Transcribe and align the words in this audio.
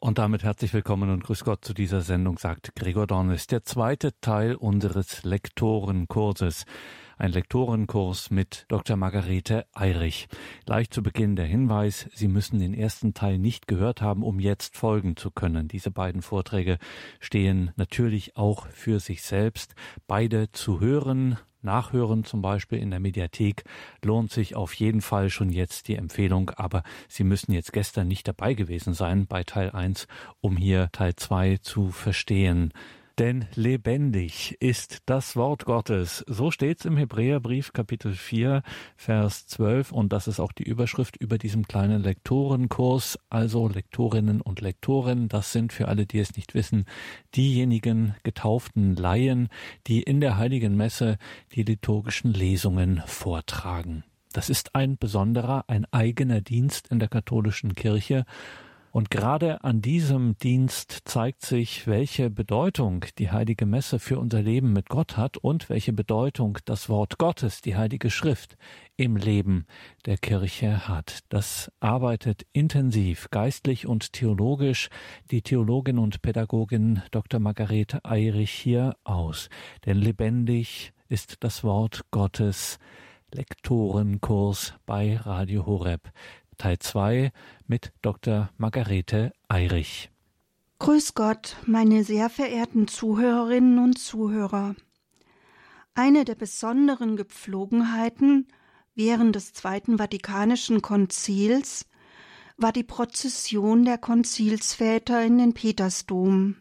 Und 0.00 0.18
damit 0.18 0.44
herzlich 0.44 0.72
willkommen 0.74 1.10
und 1.10 1.24
grüß 1.24 1.42
Gott 1.42 1.64
zu 1.64 1.74
dieser 1.74 2.02
Sendung, 2.02 2.38
sagt 2.38 2.76
Gregor 2.76 3.08
Dornis. 3.08 3.48
Der 3.48 3.64
zweite 3.64 4.12
Teil 4.20 4.54
unseres 4.54 5.24
Lektorenkurses. 5.24 6.66
Ein 7.16 7.32
Lektorenkurs 7.32 8.30
mit 8.30 8.64
Dr. 8.68 8.96
Margarete 8.96 9.66
Eirich. 9.74 10.28
Gleich 10.66 10.90
zu 10.90 11.02
Beginn 11.02 11.34
der 11.34 11.46
Hinweis, 11.46 12.08
Sie 12.14 12.28
müssen 12.28 12.60
den 12.60 12.74
ersten 12.74 13.12
Teil 13.12 13.40
nicht 13.40 13.66
gehört 13.66 14.00
haben, 14.00 14.22
um 14.22 14.38
jetzt 14.38 14.76
folgen 14.76 15.16
zu 15.16 15.32
können. 15.32 15.66
Diese 15.66 15.90
beiden 15.90 16.22
Vorträge 16.22 16.78
stehen 17.18 17.72
natürlich 17.74 18.36
auch 18.36 18.68
für 18.68 19.00
sich 19.00 19.22
selbst. 19.22 19.74
Beide 20.06 20.52
zu 20.52 20.78
hören, 20.78 21.38
Nachhören 21.68 22.24
zum 22.24 22.40
Beispiel 22.40 22.78
in 22.78 22.90
der 22.90 22.98
Mediathek 22.98 23.64
lohnt 24.02 24.32
sich 24.32 24.56
auf 24.56 24.72
jeden 24.72 25.02
Fall 25.02 25.28
schon 25.28 25.50
jetzt 25.50 25.88
die 25.88 25.96
Empfehlung, 25.96 26.50
aber 26.56 26.82
Sie 27.08 27.24
müssen 27.24 27.52
jetzt 27.52 27.74
gestern 27.74 28.08
nicht 28.08 28.26
dabei 28.26 28.54
gewesen 28.54 28.94
sein 28.94 29.26
bei 29.26 29.44
Teil 29.44 29.70
1, 29.72 30.08
um 30.40 30.56
hier 30.56 30.88
Teil 30.92 31.14
2 31.14 31.58
zu 31.58 31.90
verstehen. 31.90 32.72
Denn 33.18 33.46
lebendig 33.56 34.56
ist 34.60 35.02
das 35.06 35.34
Wort 35.34 35.64
Gottes. 35.64 36.24
So 36.28 36.52
steht's 36.52 36.84
im 36.84 36.96
Hebräerbrief 36.96 37.72
Kapitel 37.72 38.12
4, 38.12 38.62
Vers 38.96 39.48
12. 39.48 39.90
Und 39.90 40.12
das 40.12 40.28
ist 40.28 40.38
auch 40.38 40.52
die 40.52 40.62
Überschrift 40.62 41.16
über 41.16 41.36
diesem 41.36 41.66
kleinen 41.66 42.04
Lektorenkurs. 42.04 43.18
Also 43.28 43.66
Lektorinnen 43.66 44.40
und 44.40 44.60
Lektoren, 44.60 45.28
das 45.28 45.50
sind 45.50 45.72
für 45.72 45.88
alle, 45.88 46.06
die 46.06 46.20
es 46.20 46.36
nicht 46.36 46.54
wissen, 46.54 46.84
diejenigen 47.34 48.14
getauften 48.22 48.94
Laien, 48.94 49.48
die 49.88 50.00
in 50.00 50.20
der 50.20 50.36
Heiligen 50.36 50.76
Messe 50.76 51.18
die 51.56 51.64
liturgischen 51.64 52.32
Lesungen 52.32 53.02
vortragen. 53.06 54.04
Das 54.32 54.48
ist 54.48 54.76
ein 54.76 54.96
besonderer, 54.96 55.64
ein 55.66 55.86
eigener 55.90 56.40
Dienst 56.40 56.86
in 56.88 57.00
der 57.00 57.08
katholischen 57.08 57.74
Kirche 57.74 58.26
und 58.90 59.10
gerade 59.10 59.62
an 59.64 59.82
diesem 59.82 60.36
Dienst 60.38 61.02
zeigt 61.04 61.42
sich, 61.42 61.86
welche 61.86 62.30
Bedeutung 62.30 63.04
die 63.18 63.30
heilige 63.30 63.66
Messe 63.66 63.98
für 63.98 64.18
unser 64.18 64.42
Leben 64.42 64.72
mit 64.72 64.88
Gott 64.88 65.16
hat 65.16 65.36
und 65.36 65.68
welche 65.68 65.92
Bedeutung 65.92 66.58
das 66.64 66.88
Wort 66.88 67.18
Gottes, 67.18 67.60
die 67.60 67.76
heilige 67.76 68.10
Schrift, 68.10 68.56
im 68.96 69.16
Leben 69.16 69.66
der 70.06 70.18
Kirche 70.18 70.88
hat. 70.88 71.20
Das 71.28 71.70
arbeitet 71.80 72.46
intensiv, 72.52 73.28
geistlich 73.30 73.86
und 73.86 74.12
theologisch 74.12 74.88
die 75.30 75.42
Theologin 75.42 75.98
und 75.98 76.22
Pädagogin 76.22 77.02
Dr. 77.10 77.40
Margarete 77.40 78.04
Eirich 78.04 78.50
hier 78.50 78.96
aus. 79.04 79.50
Denn 79.86 79.98
lebendig 79.98 80.92
ist 81.08 81.44
das 81.44 81.62
Wort 81.62 82.02
Gottes. 82.10 82.78
Lektorenkurs 83.32 84.74
bei 84.86 85.18
Radio 85.18 85.66
Horeb. 85.66 86.10
Teil 86.58 86.78
2 86.78 87.32
mit 87.66 87.92
Dr. 88.02 88.50
Margarete 88.58 89.32
Eirich. 89.48 90.10
Grüß 90.80 91.14
Gott, 91.14 91.56
meine 91.66 92.04
sehr 92.04 92.28
verehrten 92.30 92.86
Zuhörerinnen 92.86 93.78
und 93.78 93.98
Zuhörer. 93.98 94.76
Eine 95.94 96.24
der 96.24 96.34
besonderen 96.34 97.16
Gepflogenheiten 97.16 98.46
während 98.94 99.34
des 99.34 99.52
Zweiten 99.52 99.98
Vatikanischen 99.98 100.82
Konzils 100.82 101.86
war 102.56 102.72
die 102.72 102.84
Prozession 102.84 103.84
der 103.84 103.98
Konzilsväter 103.98 105.24
in 105.24 105.38
den 105.38 105.54
Petersdom. 105.54 106.56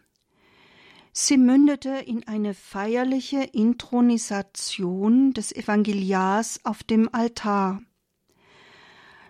Sie 1.11 1.37
mündete 1.37 1.89
in 1.89 2.27
eine 2.27 2.53
feierliche 2.53 3.41
Intronisation 3.41 5.33
des 5.33 5.51
Evangeliars 5.51 6.59
auf 6.63 6.83
dem 6.83 7.11
Altar. 7.11 7.81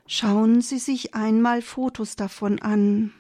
Schauen 0.08 0.62
Sie 0.62 0.80
sich 0.80 1.16
einmal 1.16 1.62
Fotos 1.62 2.16
davon 2.16 2.60
an. 2.60 3.14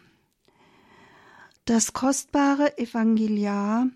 Das 1.66 1.92
kostbare 1.92 2.78
Evangeliar 2.78 3.88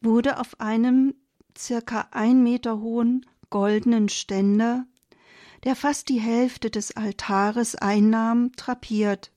wurde 0.00 0.40
auf 0.40 0.60
einem 0.60 1.14
circa 1.56 2.08
ein 2.10 2.42
Meter 2.42 2.80
hohen 2.80 3.24
goldenen 3.50 4.08
Ständer, 4.08 4.84
der 5.62 5.76
fast 5.76 6.08
die 6.08 6.18
Hälfte 6.18 6.70
des 6.70 6.96
Altares 6.96 7.76
einnahm, 7.76 8.50
trapiert. 8.56 9.30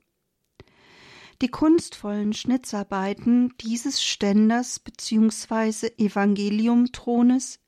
Die 1.43 1.49
kunstvollen 1.49 2.33
Schnitzarbeiten 2.33 3.53
dieses 3.61 4.03
Ständers 4.03 4.79
bzw. 4.79 5.91
Evangeliumthrones 5.97 7.59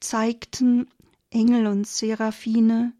zeigten 0.00 0.86
Engel 1.30 1.66
und 1.66 1.86
Seraphine, 1.86 2.92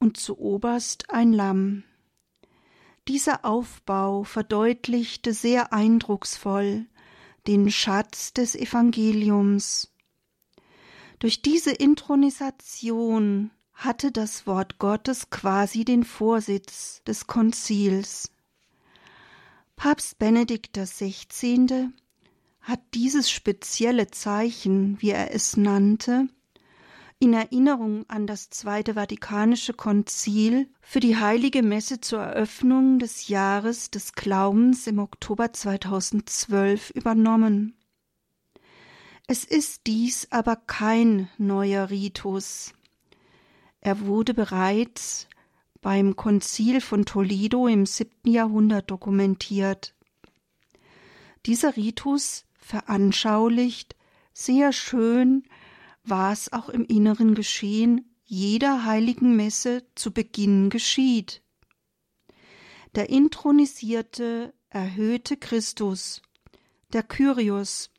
und 0.00 0.16
zu 0.16 0.38
oberst 0.38 1.10
ein 1.10 1.32
Lamm. 1.32 1.84
Dieser 3.06 3.44
Aufbau 3.44 4.24
verdeutlichte 4.24 5.32
sehr 5.32 5.72
eindrucksvoll 5.72 6.86
den 7.46 7.70
Schatz 7.70 8.32
des 8.32 8.54
Evangeliums. 8.54 9.92
Durch 11.18 11.42
diese 11.42 11.70
Intronisation 11.70 13.50
hatte 13.72 14.12
das 14.12 14.46
Wort 14.46 14.78
Gottes 14.78 15.30
quasi 15.30 15.84
den 15.84 16.04
Vorsitz 16.04 17.02
des 17.04 17.26
Konzils. 17.26 18.30
Papst 19.76 20.18
Benedikt 20.18 20.76
XVI. 20.76 21.88
hat 22.60 22.80
dieses 22.92 23.30
spezielle 23.30 24.10
Zeichen, 24.10 25.00
wie 25.00 25.10
er 25.10 25.34
es 25.34 25.56
nannte, 25.56 26.28
in 27.22 27.34
Erinnerung 27.34 28.08
an 28.08 28.26
das 28.26 28.48
Zweite 28.48 28.94
Vatikanische 28.94 29.74
Konzil 29.74 30.70
für 30.80 31.00
die 31.00 31.18
Heilige 31.18 31.62
Messe 31.62 32.00
zur 32.00 32.20
Eröffnung 32.20 32.98
des 32.98 33.28
Jahres 33.28 33.90
des 33.90 34.14
Glaubens 34.14 34.86
im 34.86 34.98
Oktober 34.98 35.52
2012 35.52 36.88
übernommen. 36.90 37.76
Es 39.26 39.44
ist 39.44 39.86
dies 39.86 40.28
aber 40.30 40.56
kein 40.56 41.28
neuer 41.36 41.90
Ritus. 41.90 42.72
Er 43.82 44.00
wurde 44.06 44.32
bereits 44.32 45.28
beim 45.82 46.16
Konzil 46.16 46.80
von 46.80 47.04
Toledo 47.04 47.66
im 47.66 47.84
siebten 47.84 48.30
Jahrhundert 48.30 48.90
dokumentiert. 48.90 49.94
Dieser 51.44 51.76
Ritus 51.76 52.46
veranschaulicht 52.58 53.94
sehr 54.32 54.72
schön 54.72 55.44
war 56.04 56.32
es 56.32 56.52
auch 56.52 56.68
im 56.68 56.84
inneren 56.84 57.34
Geschehen 57.34 58.14
jeder 58.24 58.84
heiligen 58.84 59.36
Messe 59.36 59.84
zu 59.94 60.12
Beginn 60.12 60.70
geschieht. 60.70 61.42
Der 62.94 63.10
intronisierte, 63.10 64.54
erhöhte 64.68 65.36
Christus, 65.36 66.22
der 66.92 67.02
Kyrios, 67.02 67.90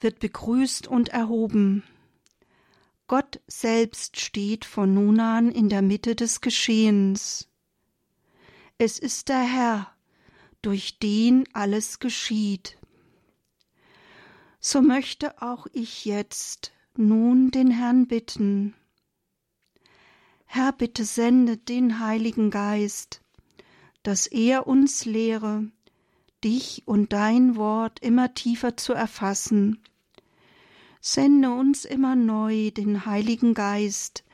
wird 0.00 0.20
begrüßt 0.20 0.86
und 0.86 1.08
erhoben. 1.08 1.82
Gott 3.08 3.40
selbst 3.46 4.20
steht 4.20 4.64
von 4.64 4.94
nun 4.94 5.18
an 5.18 5.50
in 5.50 5.68
der 5.68 5.82
Mitte 5.82 6.14
des 6.14 6.40
Geschehens. 6.40 7.48
Es 8.76 8.98
ist 8.98 9.28
der 9.28 9.42
Herr, 9.42 9.92
durch 10.62 10.98
den 10.98 11.48
alles 11.52 11.98
geschieht. 11.98 12.78
So 14.60 14.82
möchte 14.82 15.40
auch 15.40 15.66
ich 15.72 16.04
jetzt 16.04 16.72
nun 16.98 17.52
den 17.52 17.70
Herrn 17.70 18.08
bitten. 18.08 18.74
Herr, 20.46 20.72
bitte 20.72 21.04
sende 21.04 21.56
den 21.56 22.00
Heiligen 22.00 22.50
Geist, 22.50 23.22
dass 24.02 24.26
er 24.26 24.66
uns 24.66 25.04
lehre, 25.04 25.70
dich 26.42 26.82
und 26.86 27.12
dein 27.12 27.54
Wort 27.56 28.00
immer 28.00 28.34
tiefer 28.34 28.76
zu 28.76 28.94
erfassen. 28.94 29.80
Sende 31.00 31.50
uns 31.50 31.84
immer 31.84 32.16
neu 32.16 32.72
den 32.72 33.06
Heiligen 33.06 33.54
Geist, 33.54 34.24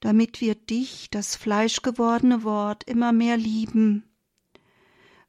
damit 0.00 0.42
wir 0.42 0.54
dich, 0.54 1.08
das 1.10 1.36
fleischgewordene 1.36 2.42
Wort, 2.42 2.84
immer 2.84 3.12
mehr 3.12 3.38
lieben. 3.38 4.04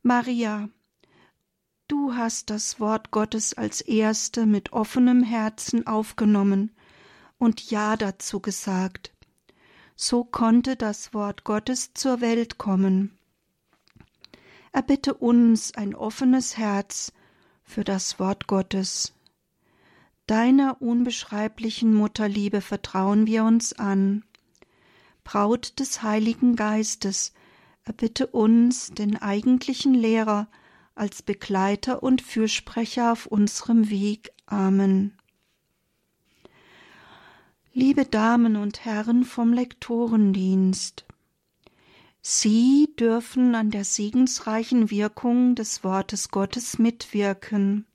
Maria, 0.03 0.69
Du 1.87 2.15
hast 2.15 2.49
das 2.49 2.79
Wort 2.79 3.11
Gottes 3.11 3.53
als 3.53 3.79
Erste 3.79 4.47
mit 4.47 4.73
offenem 4.73 5.21
Herzen 5.21 5.85
aufgenommen 5.85 6.71
und 7.37 7.69
Ja 7.69 7.95
dazu 7.95 8.39
gesagt. 8.39 9.13
So 9.95 10.23
konnte 10.23 10.75
das 10.75 11.13
Wort 11.13 11.43
Gottes 11.43 11.93
zur 11.93 12.21
Welt 12.21 12.57
kommen. 12.57 13.15
Erbitte 14.71 15.13
uns 15.13 15.75
ein 15.75 15.93
offenes 15.93 16.57
Herz 16.57 17.13
für 17.63 17.83
das 17.83 18.19
Wort 18.19 18.47
Gottes. 18.47 19.13
Deiner 20.25 20.81
unbeschreiblichen 20.81 21.93
Mutterliebe 21.93 22.61
vertrauen 22.61 23.27
wir 23.27 23.43
uns 23.43 23.73
an. 23.73 24.25
Braut 25.23 25.79
des 25.79 26.01
Heiligen 26.01 26.55
Geistes, 26.55 27.31
erbitte 27.83 28.25
uns, 28.25 28.89
den 28.89 29.21
eigentlichen 29.21 29.93
Lehrer, 29.93 30.47
als 30.95 31.21
Begleiter 31.21 32.01
und 32.01 32.21
Fürsprecher 32.21 33.11
auf 33.11 33.25
unserem 33.25 33.89
Weg. 33.89 34.31
Amen. 34.47 35.13
Liebe 37.73 38.05
Damen 38.05 38.55
und 38.55 38.85
Herren 38.85 39.25
vom 39.25 39.51
Lektorendienst, 39.53 41.05
Sie 42.27 42.91
dürfen 42.97 43.53
an 43.53 43.69
der 43.69 43.83
segensreichen 43.83 44.89
Wirkung 44.89 45.53
des 45.53 45.83
Wortes 45.83 46.31
Gottes 46.31 46.79
mitwirken. 46.79 47.85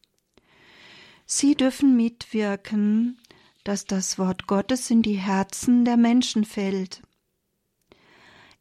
Sie 1.27 1.57
dürfen 1.57 1.97
mitwirken, 1.97 3.19
dass 3.65 3.87
das 3.87 4.21
Wort 4.21 4.47
Gottes 4.47 4.89
in 4.89 5.03
die 5.03 5.17
Herzen 5.17 5.85
der 5.85 5.97
Menschen 5.97 6.45
fällt. 6.45 7.03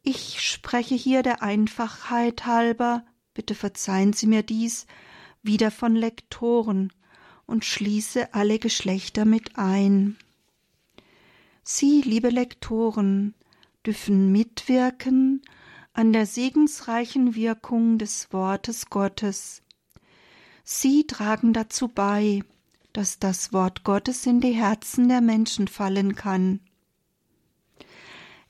Ich 0.02 0.42
spreche 0.42 0.96
hier 0.96 1.22
der 1.22 1.44
Einfachheit 1.44 2.48
halber, 2.48 3.06
bitte 3.40 3.56
verzeihen 3.56 4.12
Sie 4.12 4.28
mir 4.28 4.44
dies, 4.44 4.86
wieder 5.44 5.72
von 5.72 5.96
Lektoren 5.96 6.92
und 7.46 7.64
schließe 7.64 8.34
alle 8.34 8.60
Geschlechter 8.60 9.24
mit 9.24 9.58
ein. 9.58 10.18
Sie, 11.64 12.02
liebe 12.02 12.28
Lektoren, 12.28 13.34
dürfen 13.86 14.34
mitwirken 14.34 15.42
an 15.94 16.12
der 16.12 16.26
segensreichen 16.26 17.34
Wirkung 17.34 17.98
des 17.98 18.34
Wortes 18.34 18.90
Gottes. 18.90 19.62
Sie 20.66 21.08
tragen 21.08 21.54
dazu 21.54 21.88
bei, 21.88 22.42
dass 22.92 23.20
das 23.20 23.54
Wort 23.54 23.86
Gottes 23.86 24.26
in 24.26 24.42
die 24.42 24.52
Herzen 24.52 25.08
der 25.08 25.22
Menschen 25.22 25.70
fallen 25.70 26.16
kann. 26.16 26.60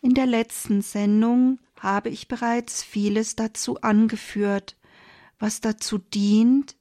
In 0.01 0.15
der 0.15 0.25
letzten 0.25 0.81
Sendung 0.81 1.59
habe 1.79 2.09
ich 2.09 2.27
bereits 2.27 2.81
vieles 2.81 3.35
dazu 3.35 3.81
angeführt, 3.81 4.75
was 5.39 5.61
dazu 5.61 5.97
dient, 5.97 6.75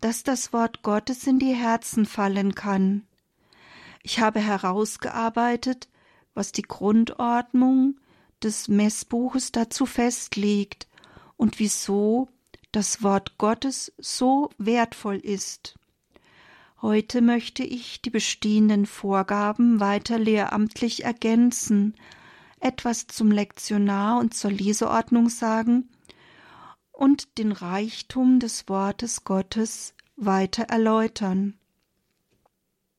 dass 0.00 0.22
das 0.22 0.52
Wort 0.52 0.82
Gottes 0.82 1.26
in 1.26 1.38
die 1.38 1.54
Herzen 1.54 2.06
fallen 2.06 2.54
kann. 2.54 3.06
Ich 4.02 4.20
habe 4.20 4.40
herausgearbeitet, 4.40 5.88
was 6.32 6.52
die 6.52 6.62
Grundordnung 6.62 8.00
des 8.42 8.68
Messbuches 8.68 9.52
dazu 9.52 9.84
festlegt 9.84 10.88
und 11.36 11.58
wieso 11.58 12.28
das 12.72 13.02
Wort 13.02 13.36
Gottes 13.36 13.92
so 13.98 14.50
wertvoll 14.56 15.16
ist. 15.16 15.74
Heute 16.80 17.20
möchte 17.20 17.62
ich 17.62 18.00
die 18.00 18.08
bestehenden 18.08 18.86
Vorgaben 18.86 19.80
weiter 19.80 20.18
lehramtlich 20.18 21.04
ergänzen, 21.04 21.94
etwas 22.58 23.06
zum 23.06 23.30
Lektionar 23.30 24.18
und 24.18 24.32
zur 24.32 24.50
Leseordnung 24.50 25.28
sagen 25.28 25.90
und 27.00 27.38
den 27.38 27.52
Reichtum 27.52 28.40
des 28.40 28.68
Wortes 28.68 29.24
Gottes 29.24 29.94
weiter 30.16 30.64
erläutern. 30.64 31.58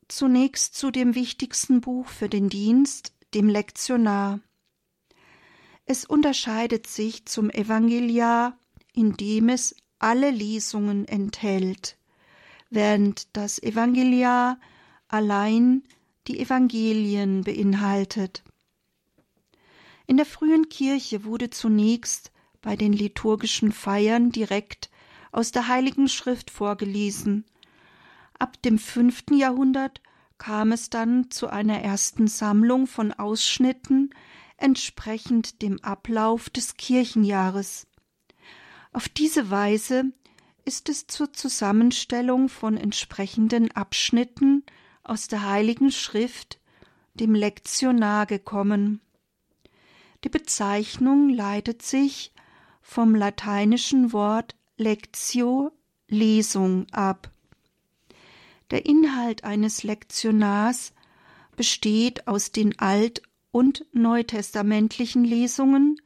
Zunächst 0.08 0.74
zu 0.74 0.90
dem 0.90 1.14
wichtigsten 1.14 1.82
Buch 1.82 2.08
für 2.08 2.28
den 2.28 2.50
Dienst, 2.50 3.14
dem 3.36 3.48
Lektionar. 3.48 4.40
Es 5.86 6.04
unterscheidet 6.04 6.88
sich 6.88 7.28
zum 7.28 7.52
Evangeliar, 7.52 8.58
indem 8.94 9.50
es 9.50 9.76
alle 10.00 10.32
Lesungen 10.32 11.08
enthält, 11.08 11.96
während 12.72 13.28
das 13.38 13.62
Evangeliar 13.62 14.60
allein 15.10 15.84
die 16.26 16.40
Evangelien 16.40 17.44
beinhaltet. 17.44 18.44
In 20.08 20.18
der 20.18 20.26
frühen 20.26 20.70
Kirche 20.70 21.24
wurde 21.24 21.52
zunächst 21.52 22.32
bei 22.62 22.76
den 22.76 22.94
liturgischen 22.94 23.72
Feiern 23.72 24.32
direkt 24.32 24.90
aus 25.32 25.52
der 25.52 25.68
Heiligen 25.68 26.08
Schrift 26.08 26.52
vorgelesen. 26.52 27.46
Ab 28.38 28.62
dem 28.62 28.80
fünften 28.80 29.38
Jahrhundert 29.38 30.02
kam 30.38 30.72
es 30.72 30.90
dann 30.90 31.30
zu 31.30 31.48
einer 31.48 31.82
ersten 31.82 32.28
Sammlung 32.28 32.88
von 32.88 33.14
Ausschnitten 33.14 34.10
entsprechend 34.58 35.62
dem 35.62 35.84
Ablauf 35.84 36.50
des 36.50 36.78
Kirchenjahres. 36.78 37.88
Auf 38.94 39.10
diese 39.10 39.50
Weise 39.50 40.12
ist 40.66 40.90
es 40.90 41.08
zur 41.08 41.34
Zusammenstellung 41.34 42.50
von 42.50 42.78
entsprechenden 42.78 43.72
Abschnitten 43.72 44.64
aus 45.04 45.28
der 45.28 45.48
Heiligen 45.48 45.92
Schrift, 45.92 46.60
dem 47.14 47.34
Lektionar, 47.34 48.26
gekommen. 48.26 49.02
Die 50.24 50.30
Bezeichnung 50.30 51.30
leitet 51.30 51.82
sich 51.82 52.32
vom 52.82 53.16
lateinischen 53.16 54.14
Wort 54.14 54.56
Lectio 54.78 55.72
Lesung 56.08 56.88
ab. 56.92 57.32
Der 58.72 58.86
Inhalt 58.86 59.44
eines 59.44 59.84
Lektionars 59.84 60.94
besteht 61.56 62.28
aus 62.28 62.52
den 62.52 62.80
alt- 62.80 63.22
und 63.52 63.86
neutestamentlichen 63.92 65.24
Lesungen, 65.24 66.02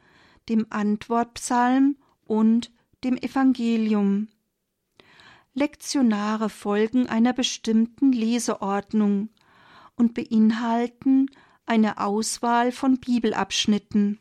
dem 0.50 0.68
Antwortpsalm 0.70 1.96
und 2.26 2.72
dem 3.04 3.18
Evangelium. 3.18 4.28
Lektionare 5.54 6.50
folgen 6.50 7.08
einer 7.08 7.34
bestimmten 7.34 8.12
Leseordnung 8.12 9.30
und 9.96 10.14
beinhalten 10.14 11.30
eine 11.66 12.00
Auswahl 12.00 12.72
von 12.72 13.00
Bibelabschnitten. 13.00 14.20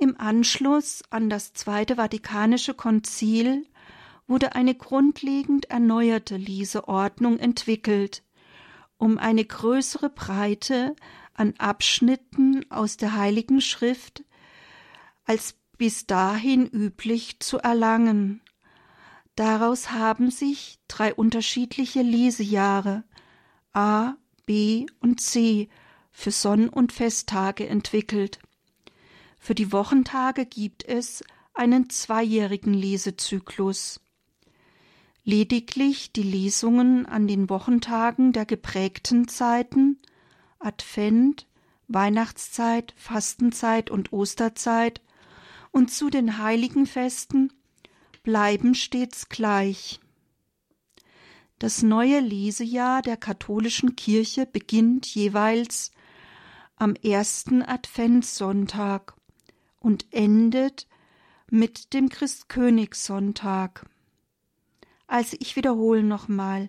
Im 0.00 0.16
Anschluss 0.16 1.02
an 1.10 1.28
das 1.28 1.54
Zweite 1.54 1.96
Vatikanische 1.96 2.72
Konzil 2.72 3.66
wurde 4.28 4.54
eine 4.54 4.76
grundlegend 4.76 5.70
erneuerte 5.70 6.36
Leseordnung 6.36 7.40
entwickelt, 7.40 8.22
um 8.96 9.18
eine 9.18 9.44
größere 9.44 10.08
Breite 10.08 10.94
an 11.34 11.54
Abschnitten 11.58 12.64
aus 12.70 12.96
der 12.96 13.16
Heiligen 13.16 13.60
Schrift 13.60 14.22
als 15.24 15.56
bis 15.76 16.06
dahin 16.06 16.66
üblich 16.66 17.40
zu 17.40 17.58
erlangen. 17.58 18.40
Daraus 19.34 19.90
haben 19.90 20.30
sich 20.30 20.78
drei 20.86 21.12
unterschiedliche 21.12 22.02
Lesejahre 22.02 23.02
A, 23.72 24.14
B 24.46 24.86
und 25.00 25.20
C 25.20 25.68
für 26.12 26.30
Sonn- 26.30 26.68
und 26.68 26.92
Festtage 26.92 27.68
entwickelt. 27.68 28.38
Für 29.38 29.54
die 29.54 29.72
Wochentage 29.72 30.46
gibt 30.46 30.84
es 30.84 31.24
einen 31.54 31.90
zweijährigen 31.90 32.74
Lesezyklus. 32.74 34.00
Lediglich 35.24 36.12
die 36.12 36.22
Lesungen 36.22 37.06
an 37.06 37.26
den 37.26 37.50
Wochentagen 37.50 38.32
der 38.32 38.46
geprägten 38.46 39.28
Zeiten 39.28 39.98
Advent, 40.58 41.46
Weihnachtszeit, 41.86 42.94
Fastenzeit 42.96 43.90
und 43.90 44.12
Osterzeit 44.12 45.00
und 45.70 45.90
zu 45.90 46.10
den 46.10 46.38
heiligen 46.38 46.86
Festen 46.86 47.52
bleiben 48.22 48.74
stets 48.74 49.28
gleich. 49.28 50.00
Das 51.58 51.82
neue 51.82 52.20
Lesejahr 52.20 53.02
der 53.02 53.16
katholischen 53.16 53.96
Kirche 53.96 54.46
beginnt 54.46 55.06
jeweils 55.06 55.90
am 56.76 56.94
ersten 56.94 57.62
Adventssonntag 57.62 59.17
und 59.80 60.06
endet 60.10 60.86
mit 61.50 61.92
dem 61.92 62.08
Christkönigssonntag. 62.08 63.86
Also 65.06 65.36
ich 65.40 65.56
wiederhole 65.56 66.02
nochmal 66.02 66.68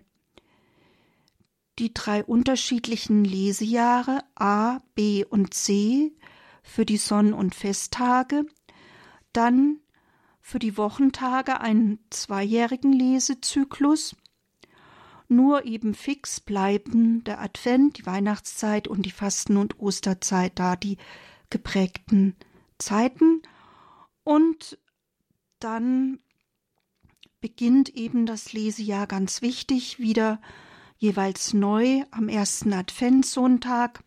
die 1.80 1.94
drei 1.94 2.24
unterschiedlichen 2.24 3.24
Lesejahre 3.24 4.24
A, 4.36 4.80
B 4.96 5.26
und 5.26 5.54
C 5.54 6.14
für 6.62 6.86
die 6.86 6.98
Sonn- 6.98 7.34
und 7.34 7.56
Festtage, 7.56 8.46
dann 9.34 9.80
für 10.42 10.60
die 10.60 10.78
Wochentage 10.78 11.62
einen 11.62 12.00
zweijährigen 12.10 12.92
Lesezyklus, 12.92 14.16
nur 15.28 15.66
eben 15.66 15.94
fix 15.94 16.40
bleiben 16.40 17.24
der 17.24 17.40
Advent, 17.40 18.00
die 18.00 18.06
Weihnachtszeit 18.06 18.88
und 18.88 19.06
die 19.06 19.12
Fasten- 19.12 19.58
und 19.58 19.80
Osterzeit, 19.80 20.54
da 20.56 20.76
die 20.76 20.98
geprägten 21.50 22.36
Zeiten. 22.80 23.42
Und 24.24 24.80
dann 25.60 26.20
beginnt 27.42 27.90
eben 27.90 28.26
das 28.26 28.54
Lesejahr 28.54 29.08
ganz 29.08 29.42
wichtig 29.42 30.00
wieder 30.00 30.42
jeweils 30.98 31.54
neu 31.54 32.04
am 32.12 32.28
ersten 32.28 32.74
Adventssonntag 32.74 34.04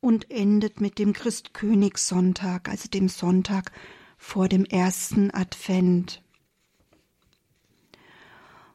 und 0.00 0.30
endet 0.30 0.80
mit 0.80 0.98
dem 0.98 1.12
Christkönigssonntag, 1.12 2.68
also 2.68 2.88
dem 2.88 3.08
Sonntag 3.08 3.70
vor 4.16 4.48
dem 4.48 4.64
ersten 4.64 5.30
Advent. 5.30 6.22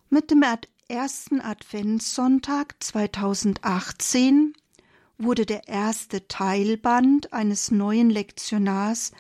Mit 0.10 0.32
dem 0.32 0.44
ersten 0.88 1.42
Adventssonntag 1.42 2.76
2018 2.80 4.54
wurde 5.18 5.46
der 5.46 5.68
erste 5.68 6.28
Teilband 6.28 7.34
eines 7.34 7.72
neuen 7.72 8.10
Lektionars 8.10 9.12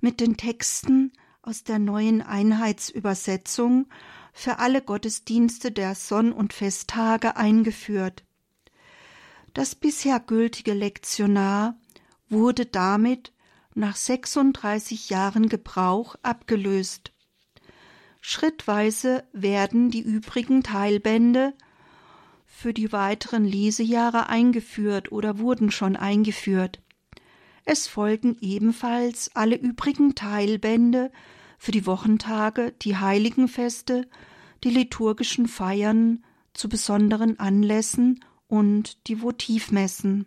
mit 0.00 0.20
den 0.20 0.36
Texten 0.36 1.12
aus 1.42 1.62
der 1.62 1.78
neuen 1.78 2.22
Einheitsübersetzung 2.22 3.86
für 4.32 4.58
alle 4.58 4.82
Gottesdienste 4.82 5.70
der 5.70 5.94
Sonn- 5.94 6.32
und 6.32 6.52
Festtage 6.52 7.36
eingeführt. 7.36 8.24
Das 9.54 9.74
bisher 9.74 10.20
gültige 10.20 10.74
Lektionar 10.74 11.78
wurde 12.28 12.66
damit 12.66 13.32
nach 13.74 13.96
36 13.96 15.10
Jahren 15.10 15.48
Gebrauch 15.48 16.16
abgelöst. 16.22 17.12
Schrittweise 18.20 19.24
werden 19.32 19.90
die 19.90 20.00
übrigen 20.00 20.62
Teilbände 20.62 21.54
für 22.56 22.72
die 22.72 22.90
weiteren 22.90 23.44
Lesejahre 23.44 24.30
eingeführt 24.30 25.12
oder 25.12 25.38
wurden 25.38 25.70
schon 25.70 25.94
eingeführt. 25.94 26.80
Es 27.66 27.86
folgen 27.86 28.38
ebenfalls 28.40 29.30
alle 29.34 29.56
übrigen 29.56 30.14
Teilbände 30.14 31.12
für 31.58 31.70
die 31.70 31.84
Wochentage, 31.84 32.72
die 32.80 32.96
Heiligenfeste, 32.96 34.08
die 34.64 34.70
liturgischen 34.70 35.48
Feiern 35.48 36.24
zu 36.54 36.70
besonderen 36.70 37.38
Anlässen 37.38 38.24
und 38.48 39.06
die 39.06 39.20
Votivmessen. 39.20 40.24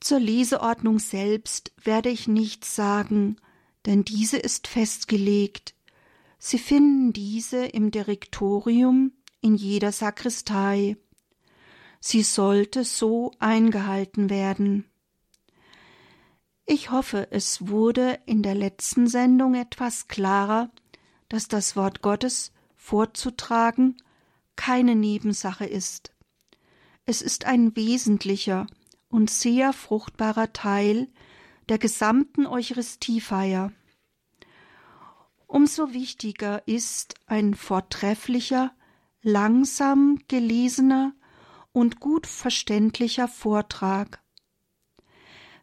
Zur 0.00 0.20
Leseordnung 0.20 1.00
selbst 1.00 1.70
werde 1.84 2.08
ich 2.08 2.28
nichts 2.28 2.74
sagen, 2.74 3.36
denn 3.84 4.06
diese 4.06 4.38
ist 4.38 4.68
festgelegt. 4.68 5.74
Sie 6.38 6.58
finden 6.58 7.12
diese 7.12 7.66
im 7.66 7.90
Direktorium 7.90 9.12
in 9.40 9.54
jeder 9.54 9.92
Sakristei. 9.92 10.96
Sie 12.00 12.22
sollte 12.22 12.84
so 12.84 13.32
eingehalten 13.38 14.30
werden. 14.30 14.84
Ich 16.66 16.90
hoffe, 16.90 17.28
es 17.30 17.68
wurde 17.68 18.18
in 18.26 18.42
der 18.42 18.54
letzten 18.54 19.08
Sendung 19.08 19.54
etwas 19.54 20.08
klarer, 20.08 20.70
dass 21.28 21.48
das 21.48 21.76
Wort 21.76 22.00
Gottes 22.00 22.52
vorzutragen 22.76 23.96
keine 24.56 24.94
Nebensache 24.94 25.66
ist. 25.66 26.12
Es 27.06 27.22
ist 27.22 27.44
ein 27.44 27.74
wesentlicher 27.76 28.66
und 29.08 29.30
sehr 29.30 29.72
fruchtbarer 29.72 30.52
Teil 30.52 31.08
der 31.68 31.78
gesamten 31.78 32.46
Eucharistiefeier. 32.46 33.72
Umso 35.46 35.92
wichtiger 35.92 36.66
ist 36.68 37.14
ein 37.26 37.54
vortrefflicher, 37.54 38.72
langsam 39.22 40.18
gelesener 40.28 41.12
und 41.72 42.00
gut 42.00 42.26
verständlicher 42.26 43.28
Vortrag. 43.28 44.22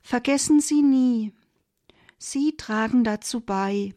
Vergessen 0.02 0.60
Sie 0.62 0.82
nie, 0.82 1.34
Sie 2.18 2.58
tragen 2.58 3.04
dazu 3.04 3.42
bei, 3.42 3.94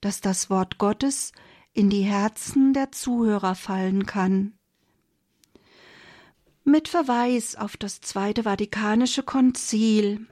dass 0.00 0.20
das 0.20 0.50
Wort 0.50 0.78
Gottes 0.78 1.32
in 1.72 1.88
die 1.88 2.02
Herzen 2.02 2.72
der 2.72 2.90
Zuhörer 2.90 3.54
fallen 3.54 4.06
kann. 4.06 4.54
Mit 6.64 6.88
Verweis 6.88 7.54
auf 7.54 7.76
das 7.76 8.00
Zweite 8.00 8.42
Vatikanische 8.42 9.22
Konzil 9.22 10.26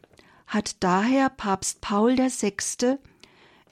hat 0.47 0.83
daher 0.83 1.29
Papst 1.29 1.81
Paul 1.81 2.17
VI. 2.17 2.99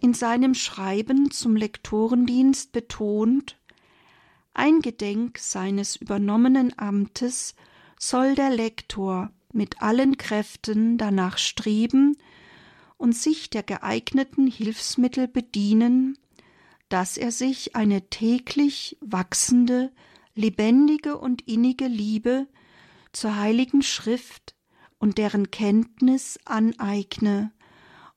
in 0.00 0.14
seinem 0.14 0.54
Schreiben 0.54 1.30
zum 1.30 1.56
Lektorendienst 1.56 2.72
betont, 2.72 3.58
Eingedenk 4.56 5.38
seines 5.38 5.96
übernommenen 5.96 6.76
Amtes 6.78 7.54
soll 7.98 8.34
der 8.34 8.50
Lektor 8.50 9.30
mit 9.52 9.82
allen 9.82 10.16
Kräften 10.16 10.98
danach 10.98 11.38
streben 11.38 12.16
und 12.96 13.14
sich 13.14 13.50
der 13.50 13.62
geeigneten 13.62 14.46
Hilfsmittel 14.46 15.28
bedienen, 15.28 16.18
dass 16.88 17.16
er 17.16 17.32
sich 17.32 17.76
eine 17.76 18.08
täglich 18.08 18.96
wachsende, 19.00 19.92
lebendige 20.34 21.18
und 21.18 21.46
innige 21.48 21.86
Liebe 21.86 22.46
zur 23.12 23.36
heiligen 23.36 23.82
Schrift 23.82 24.54
und 24.98 25.18
deren 25.18 25.50
Kenntnis 25.50 26.38
aneigne, 26.44 27.52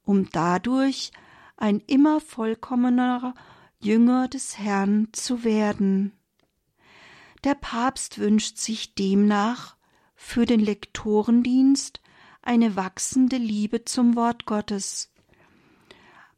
um 0.03 0.29
dadurch 0.31 1.11
ein 1.57 1.81
immer 1.87 2.21
vollkommener 2.21 3.33
Jünger 3.81 4.27
des 4.27 4.57
Herrn 4.57 5.07
zu 5.11 5.43
werden. 5.43 6.13
Der 7.43 7.55
Papst 7.55 8.19
wünscht 8.19 8.57
sich 8.57 8.95
demnach 8.95 9.77
für 10.15 10.45
den 10.45 10.59
Lektorendienst 10.59 12.01
eine 12.41 12.75
wachsende 12.75 13.37
Liebe 13.37 13.85
zum 13.85 14.15
Wort 14.15 14.45
Gottes, 14.45 15.11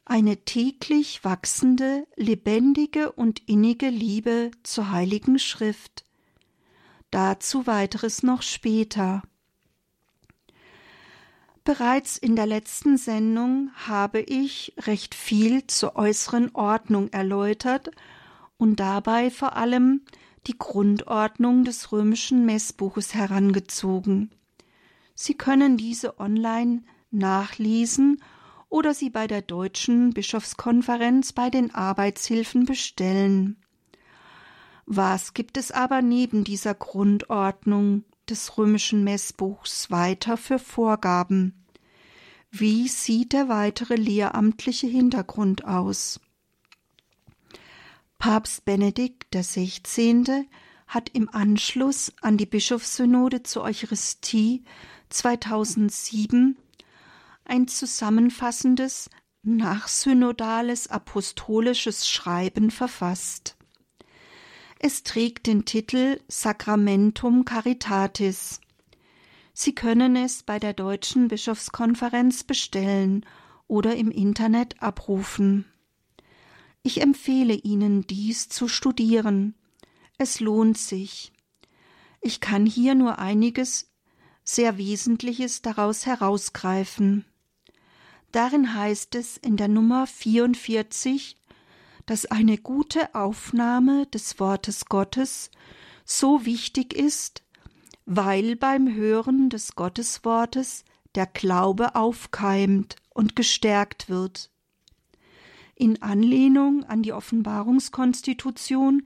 eine 0.04 0.44
täglich 0.44 1.24
wachsende, 1.24 2.06
lebendige 2.16 3.12
und 3.12 3.48
innige 3.48 3.88
Liebe 3.88 4.52
zur 4.62 4.90
heiligen 4.90 5.38
Schrift. 5.38 6.04
Dazu 7.10 7.66
weiteres 7.66 8.22
noch 8.22 8.42
später. 8.42 9.22
Bereits 11.64 12.16
in 12.16 12.34
der 12.36 12.46
letzten 12.46 12.96
Sendung 12.96 13.70
habe 13.74 14.20
ich 14.20 14.74
recht 14.78 15.14
viel 15.14 15.66
zur 15.66 15.96
äußeren 15.96 16.54
Ordnung 16.54 17.08
erläutert 17.08 17.90
und 18.56 18.80
dabei 18.80 19.30
vor 19.30 19.56
allem 19.56 20.02
die 20.46 20.58
Grundordnung 20.58 21.64
des 21.64 21.92
römischen 21.92 22.44
Messbuches 22.44 23.14
herangezogen. 23.14 24.30
Sie 25.14 25.34
können 25.34 25.76
diese 25.76 26.18
online 26.18 26.82
nachlesen 27.10 28.22
oder 28.68 28.94
sie 28.94 29.10
bei 29.10 29.26
der 29.26 29.42
Deutschen 29.42 30.14
Bischofskonferenz 30.14 31.32
bei 31.32 31.50
den 31.50 31.74
Arbeitshilfen 31.74 32.64
bestellen. 32.64 33.58
Was 34.86 35.34
gibt 35.34 35.58
es 35.58 35.70
aber 35.70 36.02
neben 36.02 36.42
dieser 36.42 36.74
Grundordnung 36.74 38.04
des 38.28 38.56
römischen 38.58 39.04
Messbuchs 39.04 39.90
weiter 39.90 40.36
für 40.36 40.58
Vorgaben? 40.58 41.66
Wie 42.50 42.88
sieht 42.88 43.32
der 43.32 43.48
weitere 43.48 43.94
lehramtliche 43.94 44.86
Hintergrund 44.86 45.64
aus? 45.64 46.20
Papst 48.22 48.64
Benedikt 48.64 49.34
XVI. 49.34 50.46
hat 50.86 51.08
im 51.08 51.28
Anschluss 51.28 52.12
an 52.20 52.36
die 52.36 52.46
Bischofssynode 52.46 53.42
zur 53.42 53.64
Eucharistie 53.64 54.62
2007 55.08 56.56
ein 57.44 57.66
zusammenfassendes 57.66 59.10
nachsynodales 59.42 60.86
apostolisches 60.86 62.08
Schreiben 62.08 62.70
verfasst. 62.70 63.56
Es 64.78 65.02
trägt 65.02 65.48
den 65.48 65.64
Titel 65.64 66.20
Sacramentum 66.28 67.44
Caritatis. 67.44 68.60
Sie 69.52 69.74
können 69.74 70.14
es 70.14 70.44
bei 70.44 70.60
der 70.60 70.74
Deutschen 70.74 71.26
Bischofskonferenz 71.26 72.44
bestellen 72.44 73.26
oder 73.66 73.96
im 73.96 74.12
Internet 74.12 74.80
abrufen. 74.80 75.64
Ich 76.84 77.00
empfehle 77.00 77.54
Ihnen, 77.54 78.06
dies 78.08 78.48
zu 78.48 78.66
studieren. 78.66 79.54
Es 80.18 80.40
lohnt 80.40 80.78
sich. 80.78 81.32
Ich 82.20 82.40
kann 82.40 82.66
hier 82.66 82.94
nur 82.94 83.18
einiges 83.18 83.92
sehr 84.44 84.78
Wesentliches 84.78 85.62
daraus 85.62 86.06
herausgreifen. 86.06 87.24
Darin 88.32 88.74
heißt 88.74 89.14
es 89.14 89.36
in 89.36 89.56
der 89.56 89.68
Nummer 89.68 90.08
44, 90.08 91.36
dass 92.06 92.26
eine 92.26 92.58
gute 92.58 93.14
Aufnahme 93.14 94.06
des 94.06 94.40
Wortes 94.40 94.86
Gottes 94.86 95.50
so 96.04 96.44
wichtig 96.44 96.94
ist, 96.94 97.44
weil 98.06 98.56
beim 98.56 98.92
Hören 98.92 99.50
des 99.50 99.76
Gotteswortes 99.76 100.84
der 101.14 101.26
Glaube 101.26 101.94
aufkeimt 101.94 102.96
und 103.10 103.36
gestärkt 103.36 104.08
wird 104.08 104.51
in 105.82 106.00
Anlehnung 106.00 106.84
an 106.84 107.02
die 107.02 107.12
Offenbarungskonstitution 107.12 109.04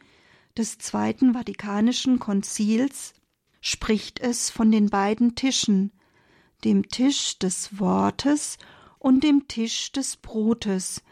des 0.59 0.76
Zweiten 0.76 1.33
Vatikanischen 1.33 2.18
Konzils 2.18 3.14
spricht 3.62 4.21
es 4.21 4.50
von 4.50 4.71
den 4.71 4.90
beiden 4.90 5.35
Tischen, 5.35 5.90
dem 6.64 6.87
Tisch 6.90 7.38
des 7.38 7.80
Wortes 7.80 8.59
und 8.99 9.25
dem 9.25 9.49
Tisch 9.49 9.90
des 9.92 10.18
Brotes, 10.18 11.02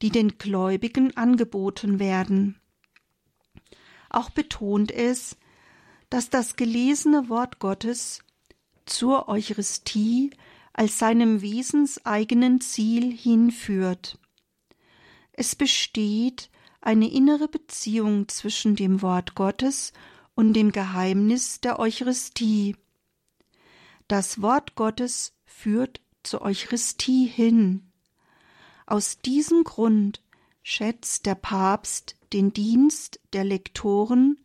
die 0.00 0.08
den 0.08 0.38
Gläubigen 0.38 1.14
angeboten 1.18 1.98
werden. 1.98 2.58
Auch 4.08 4.30
betont 4.30 4.90
es, 4.90 5.36
dass 6.08 6.30
das 6.30 6.56
gelesene 6.56 7.28
Wort 7.28 7.58
Gottes 7.58 8.24
zur 8.86 9.28
Eucharistie 9.28 10.30
als 10.72 10.98
seinem 10.98 11.42
wesenseigenen 11.42 12.62
Ziel 12.62 13.12
hinführt. 13.14 14.18
Es 15.40 15.56
besteht 15.56 16.50
eine 16.82 17.10
innere 17.10 17.48
Beziehung 17.48 18.28
zwischen 18.28 18.76
dem 18.76 19.00
Wort 19.00 19.34
Gottes 19.34 19.94
und 20.34 20.52
dem 20.52 20.70
Geheimnis 20.70 21.62
der 21.62 21.78
Eucharistie. 21.78 22.76
Das 24.06 24.42
Wort 24.42 24.74
Gottes 24.74 25.32
führt 25.46 26.02
zur 26.24 26.42
Eucharistie 26.42 27.24
hin. 27.24 27.90
Aus 28.84 29.20
diesem 29.20 29.64
Grund 29.64 30.22
schätzt 30.62 31.24
der 31.24 31.36
Papst 31.36 32.16
den 32.34 32.52
Dienst 32.52 33.18
der 33.32 33.44
Lektoren 33.44 34.44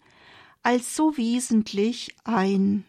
als 0.63 0.95
so 0.95 1.17
wesentlich 1.17 2.15
ein. 2.23 2.85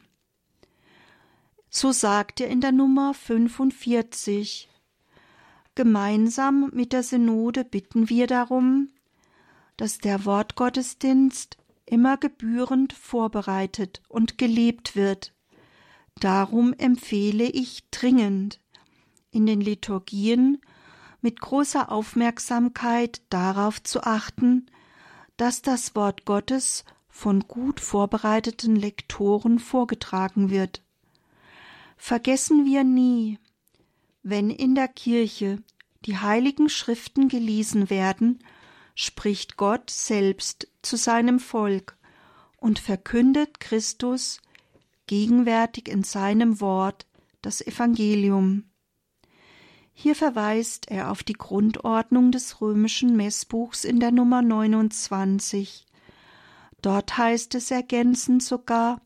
So 1.71 1.91
sagt 1.91 2.41
er 2.41 2.47
in 2.47 2.61
der 2.61 2.71
Nummer 2.71 3.15
45 3.15 4.69
Gemeinsam 5.77 6.71
mit 6.73 6.95
der 6.95 7.03
Synode 7.03 7.63
bitten 7.63 8.09
wir 8.09 8.27
darum, 8.27 8.89
dass 9.77 9.99
der 9.99 10.25
Wortgottesdienst 10.25 11.59
immer 11.85 12.17
gebührend 12.17 12.95
vorbereitet 12.95 14.03
und 14.09 14.39
gelebt 14.39 14.97
wird. 14.97 15.35
Darum 16.19 16.73
empfehle 16.73 17.45
ich 17.45 17.91
dringend, 17.91 18.59
in 19.31 19.45
den 19.45 19.61
Liturgien 19.61 20.63
mit 21.21 21.41
großer 21.41 21.93
Aufmerksamkeit 21.93 23.21
darauf 23.29 23.83
zu 23.83 24.03
achten, 24.03 24.67
dass 25.37 25.61
das 25.61 25.95
Wort 25.95 26.25
Gottes 26.25 26.87
von 27.07 27.41
gut 27.41 27.81
vorbereiteten 27.81 28.77
Lektoren 28.77 29.59
vorgetragen 29.59 30.49
wird. 30.49 30.83
Vergessen 31.99 32.65
wir 32.65 32.83
nie, 32.83 33.39
wenn 34.29 34.51
in 34.51 34.75
der 34.75 34.89
Kirche 34.89 35.63
die 36.05 36.19
heiligen 36.19 36.69
Schriften 36.69 37.29
gelesen 37.29 37.91
werden, 37.91 38.41
spricht 38.97 39.57
Gott 39.57 39.89
selbst 39.89 40.67
zu 40.83 40.97
seinem 40.97 41.39
Volk 41.39 41.97
und 42.57 42.81
verkündet 42.81 43.61
Christus 43.61 44.41
gegenwärtig 45.07 45.87
in 45.89 46.03
seinem 46.03 46.61
Wort 46.61 47.07
das 47.41 47.65
Evangelium. 47.65 48.65
Hier 49.93 50.17
verweist 50.17 50.91
er 50.91 51.13
auf 51.13 51.23
die 51.23 51.35
Grundordnung 51.35 52.33
des 52.33 52.61
römischen 52.61 53.15
Messbuchs 53.17 53.85
in 53.85 54.01
der 54.01 54.11
Nummer 54.11 54.43
29. 54.43 55.87
Dort 56.83 57.17
heißt 57.17 57.55
es 57.55 57.71
ergänzend 57.71 58.43
sogar, 58.43 59.01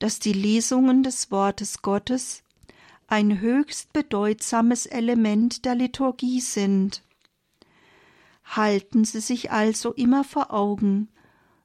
dass 0.00 0.18
die 0.18 0.32
Lesungen 0.32 1.04
des 1.04 1.30
Wortes 1.30 1.80
Gottes 1.80 2.42
ein 3.08 3.40
höchst 3.40 3.94
bedeutsames 3.94 4.84
Element 4.84 5.64
der 5.64 5.74
Liturgie 5.74 6.42
sind. 6.42 7.02
Halten 8.44 9.04
Sie 9.04 9.20
sich 9.20 9.50
also 9.50 9.92
immer 9.92 10.24
vor 10.24 10.52
Augen, 10.52 11.08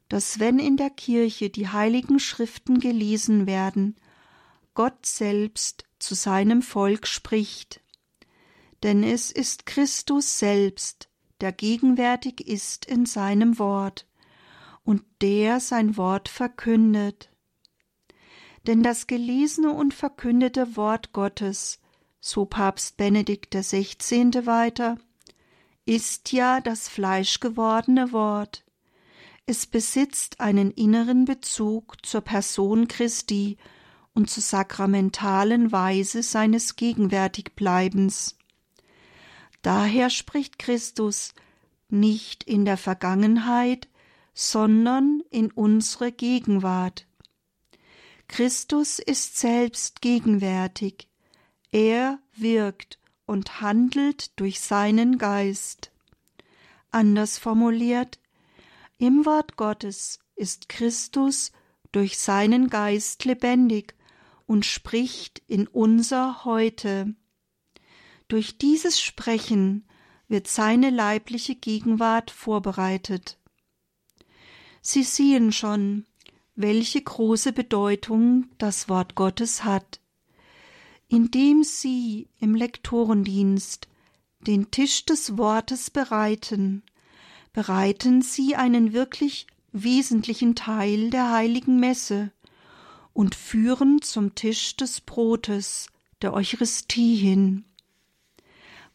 dass 0.07 0.39
wenn 0.39 0.57
in 0.57 0.77
der 0.77 0.89
Kirche 0.89 1.50
die 1.50 1.67
heiligen 1.67 2.19
Schriften 2.19 2.79
gelesen 2.79 3.45
werden, 3.45 3.97
Gott 4.73 5.05
selbst 5.05 5.85
zu 6.00 6.15
seinem 6.15 6.62
Volk 6.62 7.07
spricht. 7.07 7.81
Denn 8.81 9.03
es 9.03 9.29
ist 9.29 9.65
Christus 9.65 10.39
selbst, 10.39 11.09
der 11.41 11.51
gegenwärtig 11.51 12.47
ist 12.47 12.85
in 12.85 13.05
seinem 13.05 13.59
Wort 13.59 14.07
und 14.83 15.03
der 15.21 15.59
sein 15.59 15.97
Wort 15.97 16.29
verkündet 16.29 17.32
denn 18.67 18.84
das 18.84 19.08
gelesene 19.08 19.72
und 19.72 19.93
verkündete 19.93 20.75
Wort 20.75 21.13
Gottes, 21.13 21.79
so 22.20 22.46
Papst 22.46 22.98
Benedikt 22.98 23.53
XVI. 23.53 24.46
weiter, 24.46 24.98
ist 25.86 26.32
ja 26.32 26.62
das 26.62 26.88
fleischgewordene 26.88 28.13
Wort. 28.13 28.63
Es 29.46 29.65
besitzt 29.65 30.39
einen 30.39 30.72
inneren 30.72 31.25
Bezug 31.25 32.05
zur 32.05 32.22
Person 32.22 32.88
Christi 32.88 33.58
und 34.13 34.29
zur 34.29 34.43
sakramentalen 34.43 35.74
Weise 35.74 36.24
seines 36.24 36.77
Gegenwärtigbleibens. 36.77 38.38
Daher 39.62 40.10
spricht 40.10 40.60
Christus 40.60 41.34
nicht 41.89 42.43
in 42.43 42.63
der 42.63 42.77
Vergangenheit, 42.77 43.89
sondern 44.34 45.22
in 45.29 45.51
unsere 45.51 46.12
Gegenwart. 46.12 47.05
Christus 48.35 48.97
ist 48.97 49.37
selbst 49.37 50.01
gegenwärtig. 50.01 51.07
Er 51.71 52.17
wirkt 52.35 52.97
und 53.27 53.61
handelt 53.61 54.39
durch 54.39 54.59
seinen 54.59 55.19
Geist. 55.19 55.91
Anders 56.89 57.37
formuliert, 57.37 58.17
im 58.97 59.27
Wort 59.27 59.55
Gottes 59.55 60.17
ist 60.35 60.67
Christus 60.67 61.51
durch 61.91 62.17
seinen 62.17 62.69
Geist 62.69 63.24
lebendig 63.24 63.93
und 64.48 64.65
spricht 64.65 65.43
in 65.46 65.67
unser 65.67 66.43
Heute. 66.43 67.13
Durch 68.29 68.57
dieses 68.57 69.00
Sprechen 69.00 69.87
wird 70.27 70.48
seine 70.48 70.89
leibliche 70.89 71.53
Gegenwart 71.53 72.31
vorbereitet. 72.31 73.37
Sie 74.81 75.03
sehen 75.03 75.51
schon, 75.51 76.07
welche 76.55 77.01
große 77.01 77.53
Bedeutung 77.53 78.48
das 78.57 78.89
Wort 78.89 79.16
Gottes 79.16 79.63
hat. 79.63 80.00
Indem 81.07 81.63
Sie 81.63 82.29
im 82.39 82.55
Lektorendienst 82.55 83.87
den 84.42 84.72
Tisch 84.72 85.05
des 85.05 85.37
Wortes 85.37 85.89
bereiten, 85.89 86.83
bereiten 87.53 88.22
Sie 88.22 88.55
einen 88.55 88.94
wirklich 88.94 89.48
wesentlichen 89.72 90.55
Teil 90.55 91.09
der 91.09 91.31
heiligen 91.31 91.79
Messe 91.79 92.31
und 93.13 93.35
führen 93.35 94.01
zum 94.01 94.35
Tisch 94.35 94.75
des 94.75 95.01
Brotes, 95.01 95.87
der 96.22 96.33
Eucharistie 96.33 97.16
hin. 97.16 97.66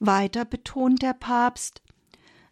Weiter 0.00 0.44
betont 0.44 1.02
der 1.02 1.14
Papst, 1.14 1.82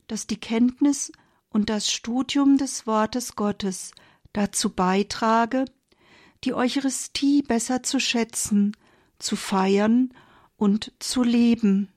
dass 0.08 0.26
die 0.26 0.38
Kenntnis 0.38 1.12
und 1.50 1.70
das 1.70 1.90
Studium 1.90 2.58
des 2.58 2.86
Wortes 2.86 3.36
Gottes 3.36 3.92
dazu 4.36 4.70
beitrage, 4.70 5.64
die 6.44 6.54
Eucharistie 6.54 7.42
besser 7.42 7.82
zu 7.82 7.98
schätzen, 7.98 8.76
zu 9.18 9.36
feiern 9.36 10.12
und 10.56 10.92
zu 10.98 11.22
leben. 11.22 11.88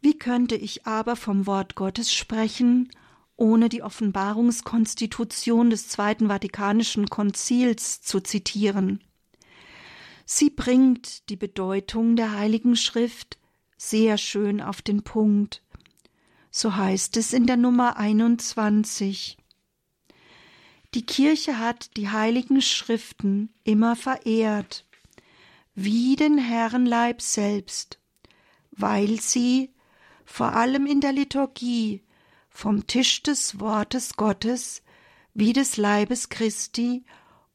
Wie 0.00 0.18
könnte 0.18 0.56
ich 0.56 0.86
aber 0.86 1.16
vom 1.16 1.46
Wort 1.46 1.74
Gottes 1.74 2.12
sprechen, 2.12 2.90
ohne 3.36 3.68
die 3.68 3.82
Offenbarungskonstitution 3.82 5.70
des 5.70 5.88
Zweiten 5.88 6.28
Vatikanischen 6.28 7.08
Konzils 7.08 8.02
zu 8.02 8.20
zitieren? 8.20 9.02
Sie 10.26 10.50
bringt 10.50 11.28
die 11.28 11.36
Bedeutung 11.36 12.16
der 12.16 12.32
Heiligen 12.32 12.76
Schrift 12.76 13.38
sehr 13.76 14.16
schön 14.16 14.62
auf 14.62 14.80
den 14.80 15.02
Punkt. 15.02 15.62
So 16.50 16.76
heißt 16.76 17.16
es 17.16 17.32
in 17.32 17.46
der 17.46 17.56
Nummer 17.56 17.96
21. 17.96 19.36
Die 20.94 21.04
Kirche 21.04 21.58
hat 21.58 21.96
die 21.96 22.08
heiligen 22.08 22.62
Schriften 22.62 23.52
immer 23.64 23.96
verehrt, 23.96 24.86
wie 25.74 26.14
den 26.14 26.38
Herrenleib 26.38 27.20
selbst, 27.20 27.98
weil 28.70 29.20
sie, 29.20 29.74
vor 30.24 30.52
allem 30.52 30.86
in 30.86 31.00
der 31.00 31.12
Liturgie, 31.12 32.04
vom 32.48 32.86
Tisch 32.86 33.24
des 33.24 33.58
Wortes 33.58 34.14
Gottes 34.14 34.82
wie 35.34 35.52
des 35.52 35.76
Leibes 35.76 36.28
Christi 36.28 37.04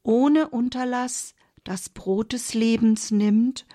ohne 0.02 0.50
Unterlass 0.50 1.34
das 1.64 1.88
Brot 1.88 2.34
des 2.34 2.52
Lebens 2.52 3.10
nimmt 3.10 3.66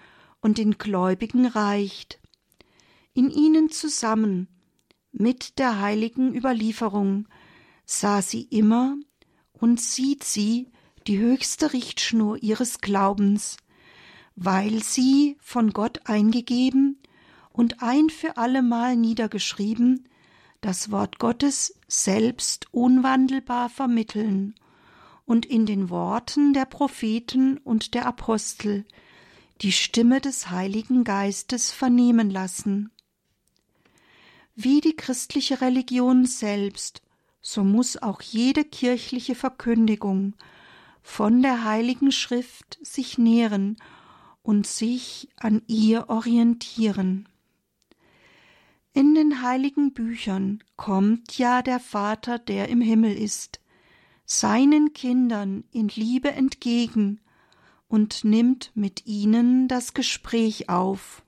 und 0.41 0.59
den 0.59 0.77
Gläubigen 0.77 1.47
reicht. 1.47 2.19
In 3.15 3.31
ihnen 3.31 3.71
zusammen 3.71 4.47
mit 5.11 5.57
der 5.57 5.79
heiligen 5.79 6.35
Überlieferung 6.35 7.27
sah 7.85 8.21
sie 8.21 8.43
immer 8.43 8.95
und 9.59 9.79
sieht 9.81 10.23
sie 10.23 10.71
die 11.07 11.19
höchste 11.19 11.73
Richtschnur 11.73 12.41
ihres 12.41 12.79
Glaubens, 12.79 13.57
weil 14.35 14.83
sie 14.83 15.37
von 15.39 15.71
Gott 15.71 16.01
eingegeben 16.05 16.99
und 17.51 17.81
ein 17.81 18.09
für 18.09 18.37
allemal 18.37 18.95
niedergeschrieben 18.95 20.07
das 20.61 20.89
Wort 20.89 21.19
Gottes 21.19 21.75
selbst 21.87 22.67
unwandelbar 22.73 23.69
vermitteln 23.69 24.55
und 25.25 25.45
in 25.45 25.65
den 25.65 25.89
Worten 25.89 26.53
der 26.53 26.65
Propheten 26.65 27.57
und 27.59 27.93
der 27.93 28.07
Apostel 28.07 28.85
die 29.61 29.71
Stimme 29.71 30.21
des 30.21 30.49
Heiligen 30.49 31.03
Geistes 31.03 31.71
vernehmen 31.71 32.29
lassen. 32.29 32.91
Wie 34.55 34.81
die 34.81 34.95
christliche 34.95 35.61
Religion 35.61 36.25
selbst 36.25 37.01
so 37.47 37.63
muss 37.63 37.95
auch 38.01 38.23
jede 38.23 38.65
kirchliche 38.65 39.35
Verkündigung 39.35 40.33
von 41.03 41.43
der 41.43 41.63
Heiligen 41.63 42.11
Schrift 42.11 42.79
sich 42.81 43.19
nähren 43.19 43.77
und 44.41 44.65
sich 44.65 45.29
an 45.35 45.61
ihr 45.67 46.09
orientieren. 46.09 47.29
In 48.93 49.13
den 49.13 49.43
heiligen 49.43 49.93
Büchern 49.93 50.63
kommt 50.75 51.37
ja 51.37 51.61
der 51.61 51.79
Vater, 51.79 52.39
der 52.39 52.69
im 52.69 52.81
Himmel 52.81 53.15
ist, 53.15 53.59
seinen 54.25 54.93
Kindern 54.93 55.65
in 55.71 55.89
Liebe 55.89 56.31
entgegen 56.31 57.21
und 57.87 58.23
nimmt 58.23 58.71
mit 58.73 59.05
ihnen 59.05 59.67
das 59.67 59.93
Gespräch 59.93 60.67
auf. 60.69 61.23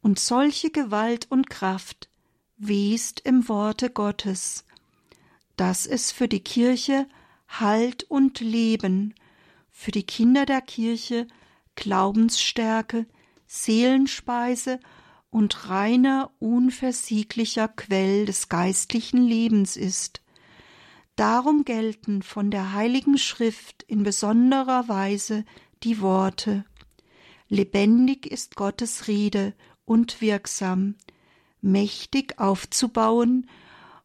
Und 0.00 0.18
solche 0.18 0.70
Gewalt 0.70 1.30
und 1.30 1.50
Kraft 1.50 2.08
west 2.56 3.20
im 3.20 3.46
Worte 3.50 3.90
Gottes, 3.90 4.64
dass 5.56 5.86
es 5.86 6.12
für 6.12 6.28
die 6.28 6.42
Kirche 6.42 7.06
Halt 7.48 8.04
und 8.04 8.40
Leben, 8.40 9.14
für 9.70 9.90
die 9.90 10.04
Kinder 10.04 10.46
der 10.46 10.60
Kirche 10.60 11.26
Glaubensstärke, 11.74 13.06
Seelenspeise 13.46 14.80
und 15.30 15.68
reiner, 15.68 16.30
unversieglicher 16.38 17.68
Quell 17.68 18.26
des 18.26 18.48
geistlichen 18.48 19.26
Lebens 19.26 19.76
ist. 19.76 20.22
Darum 21.16 21.64
gelten 21.64 22.22
von 22.22 22.50
der 22.50 22.72
Heiligen 22.72 23.18
Schrift 23.18 23.82
in 23.82 24.02
besonderer 24.02 24.88
Weise 24.88 25.44
die 25.82 26.00
Worte 26.00 26.64
Lebendig 27.48 28.26
ist 28.26 28.56
Gottes 28.56 29.08
Rede 29.08 29.52
und 29.84 30.22
wirksam, 30.22 30.94
mächtig 31.60 32.38
aufzubauen 32.38 33.46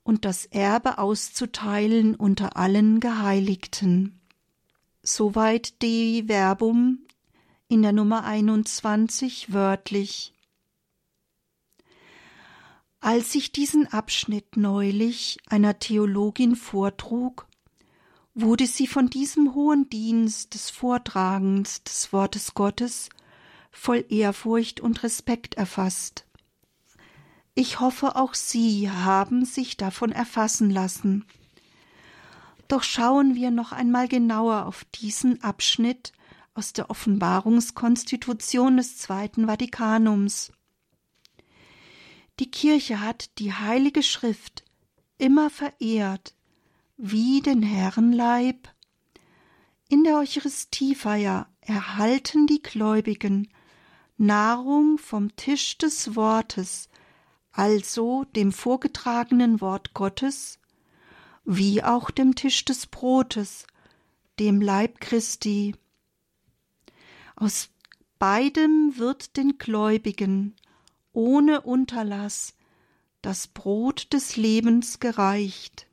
und 0.08 0.24
das 0.24 0.46
Erbe 0.46 1.00
auszuteilen 1.00 2.16
unter 2.16 2.56
allen 2.56 3.02
Geheiligten. 3.02 4.22
Soweit 5.04 5.82
die 5.82 6.24
Verbum 6.28 7.00
in 7.68 7.82
der 7.82 7.92
Nummer 7.92 8.24
21 8.24 9.52
wörtlich. 9.52 10.34
Als 13.02 13.36
ich 13.36 13.52
diesen 13.52 13.88
Abschnitt 13.88 14.56
neulich 14.56 15.40
einer 15.50 15.78
Theologin 15.78 16.56
vortrug, 16.56 17.46
wurde 18.34 18.66
sie 18.66 18.88
von 18.88 19.10
diesem 19.10 19.56
hohen 19.56 19.90
Dienst 19.90 20.54
des 20.54 20.70
Vortragens 20.70 21.84
des 21.84 22.14
Wortes 22.14 22.54
Gottes 22.54 23.10
voll 23.72 24.06
Ehrfurcht 24.08 24.80
und 24.80 25.04
Respekt 25.04 25.56
erfasst. 25.56 26.27
Ich 27.60 27.80
hoffe, 27.80 28.16
auch 28.16 28.36
Sie 28.36 28.88
haben 28.92 29.44
sich 29.44 29.78
davon 29.78 30.12
erfassen 30.12 30.70
lassen. 30.70 31.26
Doch 32.68 32.84
schauen 32.84 33.34
wir 33.34 33.50
noch 33.50 33.72
einmal 33.72 34.08
genauer 34.08 34.68
auf 34.68 34.86
diesen 34.94 35.42
Abschnitt 35.42 36.14
aus 36.54 36.74
der 36.74 36.92
Offenbarungskonstitution 36.92 38.78
des 38.78 39.00
Zweiten 39.00 39.48
Vatikanums. 39.48 40.52
Die 42.40 42.52
Kirche 42.52 43.02
hat 43.02 43.40
die 43.40 43.52
Heilige 43.52 44.04
Schrift 44.04 44.64
immer 45.18 45.50
verehrt, 45.50 46.36
wie 46.96 47.42
den 47.42 47.64
Herrenleib. 47.64 48.70
In 49.90 50.04
der 50.04 50.18
Eucharistiefeier 50.18 51.50
erhalten 51.62 52.46
die 52.46 52.62
Gläubigen 52.62 53.50
Nahrung 54.18 55.00
vom 55.00 55.36
Tisch 55.36 55.80
des 55.80 56.16
Wortes, 56.16 56.87
also 57.58 58.24
dem 58.36 58.52
vorgetragenen 58.52 59.62
Wort 59.62 59.96
Gottes, 59.96 60.60
wie 61.44 61.84
auch 61.84 62.12
dem 62.12 62.36
Tisch 62.36 62.64
des 62.66 62.86
Brotes, 62.86 63.66
dem 64.38 64.62
Leib 64.62 65.02
Christi. 65.02 65.74
Aus 67.36 67.70
beidem 68.20 68.94
wird 68.98 69.38
den 69.38 69.58
Gläubigen 69.58 70.56
ohne 71.14 71.62
Unterlass 71.62 72.54
das 73.24 73.48
Brot 73.48 74.14
des 74.14 74.38
Lebens 74.38 75.00
gereicht. 75.00 75.88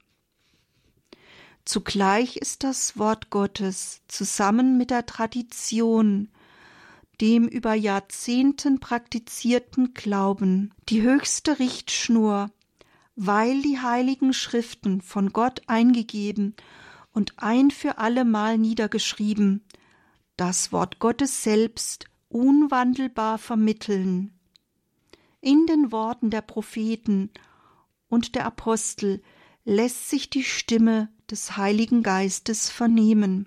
Zugleich 1.64 2.36
ist 2.36 2.62
das 2.62 2.98
Wort 2.98 3.30
Gottes 3.30 4.02
zusammen 4.06 4.76
mit 4.76 4.90
der 4.90 5.06
Tradition, 5.06 6.28
dem 7.20 7.46
über 7.46 7.74
Jahrzehnten 7.74 8.80
praktizierten 8.80 9.94
Glauben, 9.94 10.72
die 10.88 11.02
höchste 11.02 11.58
Richtschnur, 11.58 12.50
weil 13.16 13.62
die 13.62 13.78
heiligen 13.78 14.32
Schriften 14.32 15.00
von 15.00 15.32
Gott 15.32 15.62
eingegeben 15.66 16.54
und 17.12 17.34
ein 17.36 17.70
für 17.70 17.98
allemal 17.98 18.58
niedergeschrieben, 18.58 19.64
das 20.36 20.72
Wort 20.72 20.98
Gottes 20.98 21.42
selbst 21.42 22.06
unwandelbar 22.28 23.38
vermitteln 23.38 24.34
in 25.44 25.66
den 25.66 25.92
Worten 25.92 26.30
der 26.30 26.40
Propheten 26.40 27.30
und 28.08 28.34
der 28.34 28.46
Apostel 28.46 29.22
lässt 29.66 30.08
sich 30.08 30.30
die 30.30 30.42
Stimme 30.42 31.10
des 31.30 31.58
Heiligen 31.58 32.02
Geistes 32.02 32.70
vernehmen. 32.70 33.46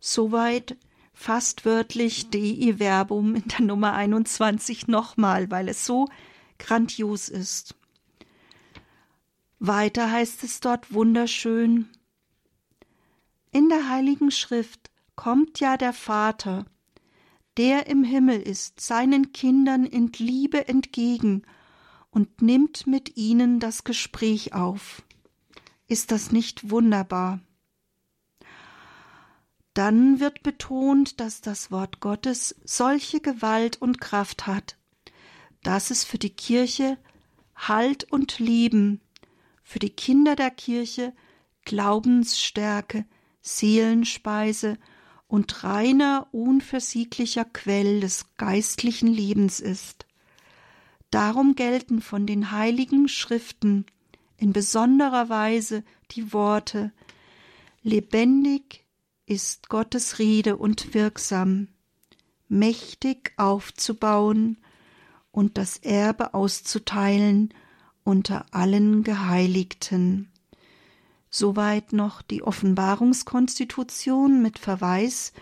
Soweit 0.00 0.78
fast 1.18 1.64
wörtlich 1.64 2.30
Dei 2.30 2.74
Verbum 2.78 3.34
in 3.34 3.48
der 3.48 3.62
Nummer 3.62 3.94
21 3.94 4.86
nochmal, 4.86 5.50
weil 5.50 5.68
es 5.68 5.84
so 5.84 6.06
grandios 6.58 7.28
ist. 7.28 7.74
Weiter 9.58 10.12
heißt 10.12 10.44
es 10.44 10.60
dort 10.60 10.94
wunderschön. 10.94 11.88
In 13.50 13.68
der 13.68 13.88
Heiligen 13.88 14.30
Schrift 14.30 14.90
kommt 15.16 15.58
ja 15.58 15.76
der 15.76 15.92
Vater 15.92 16.66
der 17.58 17.88
im 17.88 18.04
Himmel 18.04 18.40
ist, 18.40 18.80
seinen 18.80 19.32
Kindern 19.32 19.84
in 19.84 20.12
Liebe 20.16 20.68
entgegen 20.68 21.42
und 22.10 22.40
nimmt 22.40 22.86
mit 22.86 23.16
ihnen 23.16 23.58
das 23.58 23.82
Gespräch 23.82 24.54
auf. 24.54 25.02
Ist 25.88 26.12
das 26.12 26.30
nicht 26.30 26.70
wunderbar? 26.70 27.40
Dann 29.78 30.18
wird 30.18 30.42
betont, 30.42 31.20
dass 31.20 31.40
das 31.40 31.70
Wort 31.70 32.00
Gottes 32.00 32.56
solche 32.64 33.20
Gewalt 33.20 33.80
und 33.80 34.00
Kraft 34.00 34.48
hat, 34.48 34.76
dass 35.62 35.92
es 35.92 36.02
für 36.02 36.18
die 36.18 36.34
Kirche 36.34 36.98
Halt 37.54 38.02
und 38.10 38.40
Leben, 38.40 39.00
für 39.62 39.78
die 39.78 39.90
Kinder 39.90 40.34
der 40.34 40.50
Kirche 40.50 41.12
Glaubensstärke, 41.64 43.06
Seelenspeise 43.40 44.78
und 45.28 45.62
reiner, 45.62 46.26
unversieglicher 46.32 47.44
Quell 47.44 48.00
des 48.00 48.34
geistlichen 48.36 49.06
Lebens 49.06 49.60
ist. 49.60 50.06
Darum 51.12 51.54
gelten 51.54 52.00
von 52.00 52.26
den 52.26 52.50
heiligen 52.50 53.06
Schriften 53.06 53.86
in 54.38 54.52
besonderer 54.52 55.28
Weise 55.28 55.84
die 56.10 56.32
Worte 56.32 56.90
Lebendig 57.84 58.87
ist 59.28 59.68
Gottes 59.68 60.18
Rede 60.18 60.56
und 60.56 60.94
wirksam, 60.94 61.68
mächtig 62.48 63.32
aufzubauen 63.36 64.56
und 65.30 65.58
das 65.58 65.76
Erbe 65.76 66.34
auszuteilen 66.34 67.52
unter 68.04 68.46
allen 68.52 69.04
Geheiligten. 69.04 70.32
Soweit 71.30 71.92
noch 71.92 72.22
die 72.22 72.42
Offenbarungskonstitution 72.42 74.40
mit 74.40 74.58
Verweis 74.58 75.34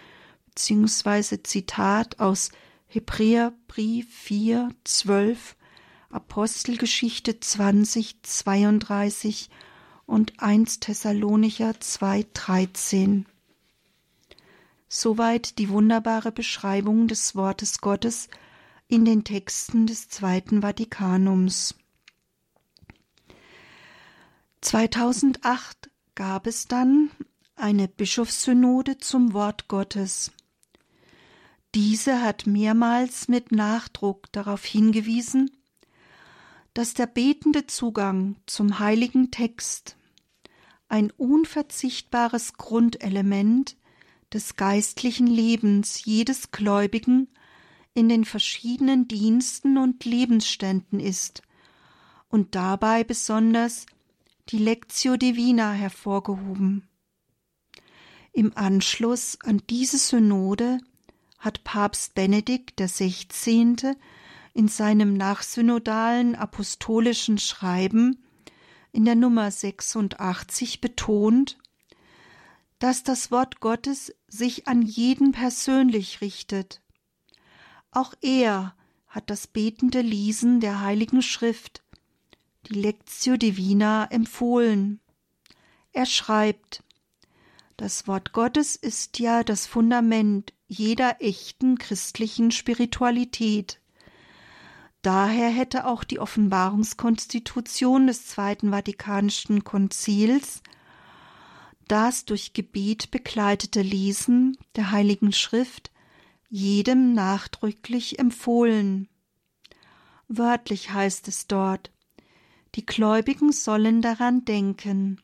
bzw. 0.47 1.45
Zitat 1.45 2.19
aus 2.19 2.51
Hebräerbrief 2.89 4.13
4, 4.13 4.71
12, 4.83 5.57
Apostelgeschichte 6.11 7.39
20, 7.39 8.23
32 8.23 9.49
und 10.07 10.41
1 10.43 10.81
Thessalonicher 10.81 11.79
2, 11.79 12.27
13. 12.35 13.27
Soweit 14.99 15.59
die 15.59 15.69
wunderbare 15.69 16.33
Beschreibung 16.33 17.07
des 17.07 17.35
Wortes 17.35 17.83
Gottes 17.83 18.31
in 18.89 19.05
den 19.05 19.25
Texten 19.25 19.87
des 19.87 20.09
Zweiten 20.09 20.63
Vatikanums. 20.63 21.75
2008 24.63 25.91
gab 26.15 26.47
es 26.47 26.67
dann 26.67 27.11
eine 27.57 27.89
Bischofssynode 27.89 28.97
zum 28.97 29.35
Wort 29.35 29.69
Gottes. 29.69 30.33
Diese 31.75 32.23
hat 32.23 32.47
mehrmals 32.47 33.29
mit 33.29 33.53
Nachdruck 33.53 34.33
darauf 34.33 34.65
hingewiesen, 34.65 35.51
dass 36.73 36.95
der 36.95 37.07
betende 37.07 37.67
Zugang 37.67 38.37
zum 38.47 38.79
heiligen 38.79 39.31
Text 39.31 39.99
ein 40.89 41.11
unverzichtbares 41.11 42.55
Grundelement 42.55 43.77
des 44.33 44.57
geistlichen 44.57 45.27
Lebens 45.27 46.05
jedes 46.05 46.51
Gläubigen 46.51 47.29
in 47.95 48.09
den 48.09 48.25
verschiedenen 48.25 49.09
Diensten 49.09 49.79
und 49.79 50.05
Lebensständen 50.05 51.01
ist 51.01 51.43
und 52.29 52.55
dabei 52.55 53.05
besonders 53.05 53.87
die 54.51 54.59
Lectio 54.59 55.17
Divina 55.17 55.73
hervorgehoben. 55.73 56.89
Im 58.33 58.57
Anschluss 58.57 59.39
an 59.43 59.63
diese 59.71 59.99
Synode 59.99 60.79
hat 61.39 61.65
Papst 61.65 62.15
Benedikt 62.15 62.79
XVI. 62.79 63.95
in 64.53 64.69
seinem 64.69 65.15
nachsynodalen 65.15 66.35
apostolischen 66.35 67.39
Schreiben 67.39 68.23
in 68.93 69.05
der 69.05 69.15
Nummer 69.15 69.51
86 69.51 70.81
betont, 70.81 71.59
dass 72.79 73.03
das 73.03 73.31
Wort 73.31 73.61
Gottes 73.61 74.15
sich 74.29 74.69
an 74.69 74.83
jeden 74.83 75.33
persönlich 75.33 76.21
richtet. 76.21 76.83
Auch 77.91 78.15
er 78.21 78.75
hat 79.07 79.31
das 79.31 79.47
betende 79.47 80.01
Lesen 80.01 80.61
der 80.61 80.81
Heiligen 80.81 81.23
Schrift 81.23 81.83
die 82.69 82.75
Lectio 82.81 83.37
Divina 83.37 84.07
empfohlen. 84.11 85.01
Er 85.93 86.07
schreibt, 86.07 86.83
das 87.77 88.09
Wort 88.09 88.33
Gottes 88.33 88.77
ist 88.77 89.19
ja 89.19 89.45
das 89.45 89.67
Fundament 89.67 90.53
jeder 90.67 91.23
echten 91.23 91.79
christlichen 91.79 92.51
Spiritualität. 92.51 93.81
Daher 95.03 95.51
hätte 95.51 95.87
auch 95.87 96.03
die 96.03 96.19
Offenbarungskonstitution 96.19 98.09
des 98.09 98.27
Zweiten 98.27 98.71
Vatikanischen 98.71 99.63
Konzils 99.63 100.63
das 101.89 102.25
durch 102.25 102.53
Gebet 102.53 103.11
begleitete 103.11 103.83
Lesen 103.83 104.57
der 104.75 104.91
Heiligen 104.91 105.33
Schrift 105.33 105.91
jedem 106.49 107.13
nachdrücklich 107.13 108.19
empfohlen. 108.19 109.09
Wörtlich 110.29 110.93
heißt 110.93 111.29
es 111.29 111.47
dort, 111.47 111.91
die 112.75 112.85
Gläubigen 112.87 113.53
sollen 113.53 114.03
daran 114.03 114.45
denken, 114.45 115.21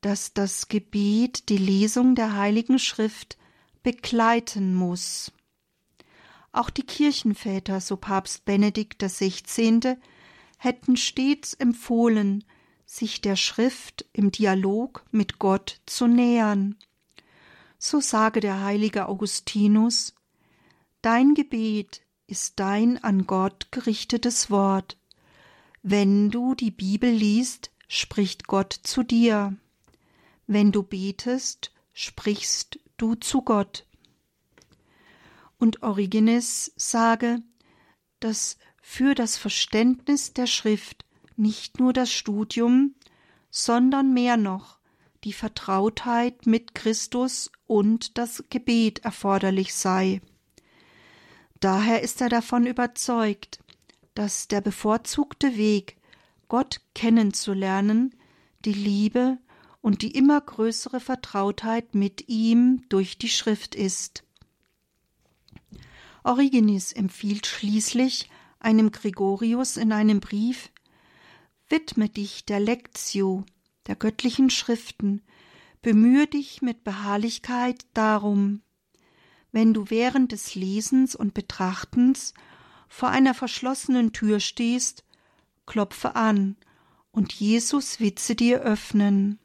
dass 0.00 0.32
das 0.32 0.68
Gebet 0.68 1.48
die 1.48 1.58
Lesung 1.58 2.14
der 2.14 2.36
Heiligen 2.36 2.78
Schrift 2.78 3.38
begleiten 3.82 4.74
muss. 4.74 5.32
Auch 6.52 6.70
die 6.70 6.82
Kirchenväter, 6.82 7.80
so 7.80 7.96
Papst 7.96 8.44
Benedikt 8.44 9.02
XVI., 9.02 9.96
hätten 10.58 10.96
stets 10.96 11.54
empfohlen, 11.54 12.44
sich 12.90 13.20
der 13.20 13.36
Schrift 13.36 14.04
im 14.12 14.32
Dialog 14.32 15.04
mit 15.12 15.38
Gott 15.38 15.80
zu 15.86 16.08
nähern. 16.08 16.76
So 17.78 18.00
sage 18.00 18.40
der 18.40 18.62
heilige 18.62 19.08
Augustinus 19.08 20.14
Dein 21.00 21.34
Gebet 21.34 22.02
ist 22.26 22.58
dein 22.58 23.02
an 23.02 23.28
Gott 23.28 23.68
gerichtetes 23.70 24.50
Wort. 24.50 24.98
Wenn 25.82 26.30
du 26.30 26.56
die 26.56 26.72
Bibel 26.72 27.10
liest, 27.10 27.70
spricht 27.86 28.48
Gott 28.48 28.72
zu 28.82 29.04
dir. 29.04 29.56
Wenn 30.48 30.72
du 30.72 30.82
betest, 30.82 31.72
sprichst 31.92 32.80
du 32.96 33.14
zu 33.14 33.42
Gott. 33.42 33.86
Und 35.58 35.84
Origenes 35.84 36.72
sage, 36.74 37.40
dass 38.18 38.58
für 38.82 39.14
das 39.14 39.36
Verständnis 39.36 40.32
der 40.32 40.48
Schrift 40.48 41.04
nicht 41.36 41.78
nur 41.80 41.92
das 41.92 42.12
Studium, 42.12 42.94
sondern 43.50 44.12
mehr 44.12 44.36
noch 44.36 44.78
die 45.24 45.32
Vertrautheit 45.32 46.46
mit 46.46 46.74
Christus 46.74 47.50
und 47.66 48.16
das 48.16 48.44
Gebet 48.48 49.00
erforderlich 49.00 49.74
sei. 49.74 50.20
Daher 51.60 52.02
ist 52.02 52.20
er 52.22 52.30
davon 52.30 52.66
überzeugt, 52.66 53.60
dass 54.14 54.48
der 54.48 54.60
bevorzugte 54.60 55.56
Weg, 55.56 55.96
Gott 56.48 56.80
kennenzulernen, 56.94 58.14
die 58.64 58.72
Liebe 58.72 59.38
und 59.82 60.02
die 60.02 60.12
immer 60.12 60.40
größere 60.40 61.00
Vertrautheit 61.00 61.94
mit 61.94 62.28
ihm 62.28 62.84
durch 62.88 63.18
die 63.18 63.28
Schrift 63.28 63.74
ist. 63.74 64.24
Origenes 66.24 66.92
empfiehlt 66.92 67.46
schließlich 67.46 68.28
einem 68.58 68.90
Gregorius 68.90 69.76
in 69.76 69.92
einem 69.92 70.20
Brief, 70.20 70.70
Widme 71.70 72.08
dich 72.08 72.44
der 72.44 72.58
Lectio, 72.58 73.44
der 73.86 73.94
göttlichen 73.94 74.50
Schriften, 74.50 75.22
bemühe 75.82 76.26
dich 76.26 76.62
mit 76.62 76.82
Beharrlichkeit 76.82 77.86
darum, 77.94 78.62
wenn 79.52 79.72
du 79.72 79.88
während 79.88 80.32
des 80.32 80.56
Lesens 80.56 81.14
und 81.14 81.32
Betrachtens 81.32 82.34
vor 82.88 83.10
einer 83.10 83.34
verschlossenen 83.34 84.12
Tür 84.12 84.40
stehst, 84.40 85.04
klopfe 85.64 86.16
an 86.16 86.56
und 87.12 87.32
Jesus 87.32 88.00
witze 88.00 88.34
dir 88.34 88.62
öffnen. 88.62 89.38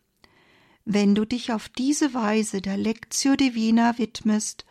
Wenn 0.84 1.14
du 1.14 1.26
dich 1.26 1.54
auf 1.54 1.70
diese 1.70 2.16
Weise 2.16 2.60
der 2.60 2.78
Lectio 2.78 3.36
Divina 3.36 4.00
widmest, 4.00 4.66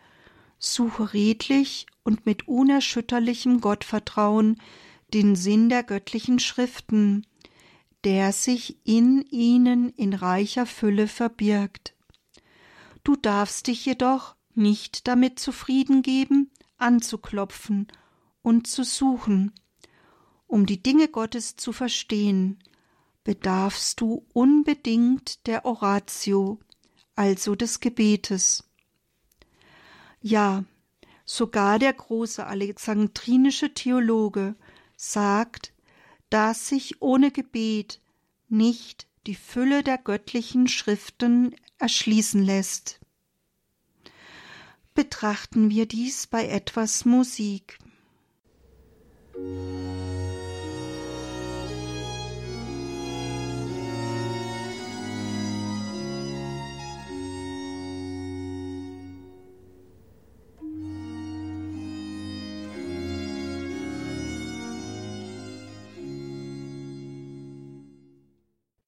suche 0.59 1.13
redlich 1.13 1.85
und 2.03 2.25
mit 2.25 2.49
unerschütterlichem 2.49 3.61
Gottvertrauen 3.61 4.61
den 5.13 5.37
Sinn 5.37 5.69
der 5.69 5.83
göttlichen 5.83 6.39
Schriften, 6.39 7.25
der 8.05 8.31
sich 8.33 8.77
in 8.85 9.25
ihnen 9.31 9.89
in 9.89 10.13
reicher 10.13 10.67
Fülle 10.67 11.07
verbirgt. 11.07 11.95
Du 13.03 13.15
darfst 13.15 13.67
dich 13.67 13.85
jedoch 13.85 14.35
nicht 14.53 15.07
damit 15.07 15.39
zufrieden 15.39 16.03
geben, 16.03 16.51
anzuklopfen 16.77 17.87
und 18.43 18.67
zu 18.67 18.83
suchen. 18.83 19.53
Um 20.45 20.67
die 20.67 20.81
Dinge 20.81 21.07
Gottes 21.07 21.55
zu 21.55 21.73
verstehen, 21.73 22.59
bedarfst 23.23 23.99
du 23.99 24.25
unbedingt 24.33 25.47
der 25.47 25.65
Oratio, 25.65 26.59
also 27.15 27.55
des 27.55 27.79
Gebetes. 27.79 28.63
Ja, 30.21 30.63
sogar 31.25 31.79
der 31.79 31.93
große 31.93 32.45
alexandrinische 32.45 33.73
Theologe 33.73 34.55
sagt, 34.95 35.73
dass 36.29 36.67
sich 36.67 37.01
ohne 37.01 37.31
Gebet 37.31 38.01
nicht 38.49 39.07
die 39.27 39.35
Fülle 39.35 39.83
der 39.83 39.97
göttlichen 39.97 40.67
Schriften 40.67 41.55
erschließen 41.79 42.43
lässt. 42.43 42.99
Betrachten 44.93 45.69
wir 45.69 45.87
dies 45.87 46.27
bei 46.27 46.47
etwas 46.47 47.05
Musik. 47.05 47.79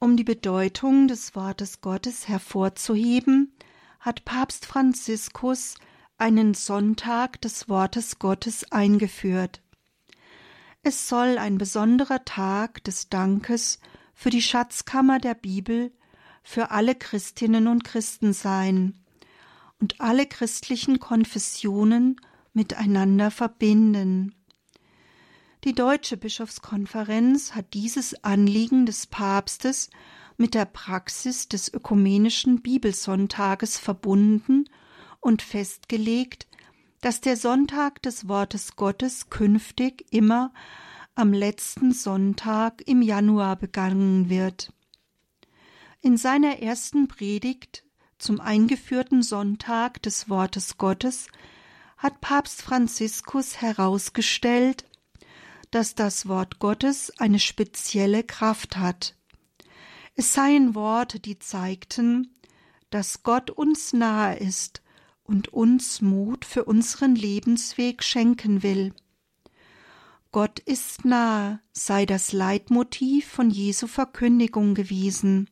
Um 0.08 0.16
die 0.16 0.24
Bedeutung 0.24 1.10
des 1.10 1.36
Wortes 1.36 1.82
Gottes 1.82 2.30
hervorzuheben, 2.30 3.52
hat 4.00 4.24
Papst 4.24 4.66
Franziskus 4.66 5.76
einen 6.18 6.54
Sonntag 6.54 7.42
des 7.42 7.68
Wortes 7.68 8.18
Gottes 8.18 8.72
eingeführt. 8.72 9.62
Es 10.82 11.10
soll 11.10 11.38
ein 11.38 11.58
besonderer 11.58 12.24
Tag 12.24 12.86
des 12.86 13.10
Dankes 13.10 13.82
für 14.14 14.30
die 14.30 14.42
Schatzkammer 14.42 15.20
der 15.20 15.34
Bibel 15.34 15.92
für 16.42 16.72
alle 16.72 16.96
Christinnen 16.96 17.68
und 17.68 17.84
Christen 17.84 18.32
sein 18.32 18.94
und 19.82 20.00
alle 20.00 20.26
christlichen 20.26 21.02
Konfessionen 21.02 22.16
miteinander 22.54 23.30
verbinden. 23.30 24.34
Die 25.64 25.74
Deutsche 25.74 26.18
Bischofskonferenz 26.18 27.56
hat 27.56 27.74
dieses 27.74 28.24
Anliegen 28.24 28.86
des 28.86 29.08
Papstes 29.08 29.90
mit 30.38 30.54
der 30.54 30.66
Praxis 30.66 31.48
des 31.48 31.74
ökumenischen 31.74 32.62
Bibelsonntages 32.62 33.80
verbunden 33.80 34.66
und 35.20 35.42
festgelegt, 35.42 36.48
dass 37.02 37.22
der 37.22 37.38
Sonntag 37.38 38.02
des 38.04 38.28
Wortes 38.28 38.76
Gottes 38.76 39.30
künftig 39.30 40.06
immer 40.12 40.54
am 41.16 41.34
letzten 41.34 41.92
Sonntag 41.92 42.84
im 42.86 43.02
Januar 43.02 43.56
begangen 43.56 44.30
wird. 44.30 44.72
In 46.02 46.18
seiner 46.18 46.60
ersten 46.60 47.08
Predigt 47.08 47.84
zum 48.20 48.40
eingeführten 48.40 49.24
Sonntag 49.24 50.02
des 50.04 50.30
Wortes 50.30 50.78
Gottes 50.78 51.28
hat 51.98 52.22
Papst 52.22 52.62
Franziskus 52.62 53.62
herausgestellt, 53.62 54.86
dass 55.72 55.96
das 55.96 56.28
Wort 56.28 56.60
Gottes 56.60 57.12
eine 57.20 57.40
spezielle 57.40 58.24
Kraft 58.24 58.78
hat. 58.78 59.16
Es 60.16 60.34
seien 60.34 60.76
Worte, 60.76 61.20
die 61.20 61.38
zeigten, 61.40 62.36
dass 62.90 63.24
Gott 63.24 63.52
uns 63.52 63.94
nahe 63.94 64.38
ist 64.38 64.82
und 65.24 65.50
uns 65.50 66.02
Mut 66.02 66.46
für 66.46 66.64
unseren 66.64 67.16
Lebensweg 67.16 68.04
schenken 68.04 68.64
will. 68.64 68.94
Gott 70.32 70.60
ist 70.60 71.06
nahe 71.06 71.60
sei 71.72 72.06
das 72.06 72.32
Leitmotiv 72.32 73.28
von 73.28 73.50
Jesu 73.50 73.88
Verkündigung 73.88 74.74
gewesen, 74.74 75.50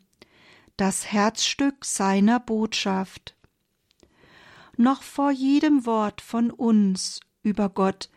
das 0.78 1.12
Herzstück 1.12 1.86
seiner 1.86 2.40
Botschaft. 2.40 3.36
Noch 4.78 5.04
vor 5.04 5.32
jedem 5.32 5.86
Wort 5.86 6.22
von 6.22 6.52
uns 6.52 7.20
über 7.44 7.70
Gott 7.70 8.10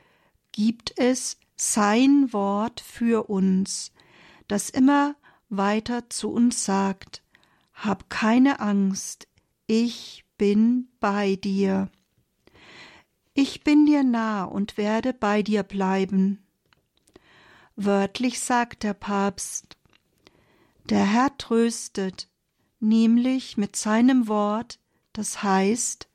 gibt 0.53 0.99
es 0.99 1.39
sein 1.61 2.33
Wort 2.33 2.81
für 2.81 3.29
uns, 3.29 3.93
das 4.47 4.71
immer 4.71 5.17
weiter 5.49 6.09
zu 6.09 6.31
uns 6.31 6.65
sagt, 6.65 7.23
Hab 7.75 8.09
keine 8.09 8.61
Angst, 8.61 9.29
ich 9.67 10.25
bin 10.39 10.89
bei 11.01 11.37
dir. 11.37 11.91
Ich 13.35 13.63
bin 13.65 13.87
dir 13.87 14.05
nah 14.05 14.45
und 14.45 14.77
werde 14.77 15.13
bei 15.13 15.43
dir 15.43 15.63
bleiben. 15.63 16.45
Wörtlich 17.77 18.41
sagt 18.41 18.83
der 18.83 18.95
Papst, 18.95 19.77
der 20.89 21.05
Herr 21.05 21.37
tröstet, 21.39 22.29
nämlich 22.81 23.57
mit 23.57 23.77
seinem 23.77 24.27
Wort, 24.27 24.81
das 25.13 25.43
heißt, 25.43 26.09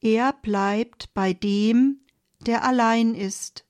er 0.00 0.32
bleibt 0.32 1.14
bei 1.14 1.32
dem, 1.32 2.00
der 2.40 2.64
allein 2.64 3.14
ist, 3.14 3.64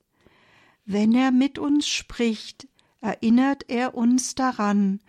Wenn 0.85 1.13
er 1.13 1.31
mit 1.31 1.59
uns 1.59 1.87
spricht, 1.87 2.67
erinnert 3.01 3.69
er 3.69 3.95
uns 3.95 4.35
daran, 4.35 4.99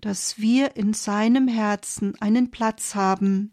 dass 0.00 0.38
wir 0.38 0.76
in 0.76 0.94
seinem 0.94 1.48
Herzen 1.48 2.20
einen 2.20 2.50
Platz 2.50 2.94
haben, 2.94 3.52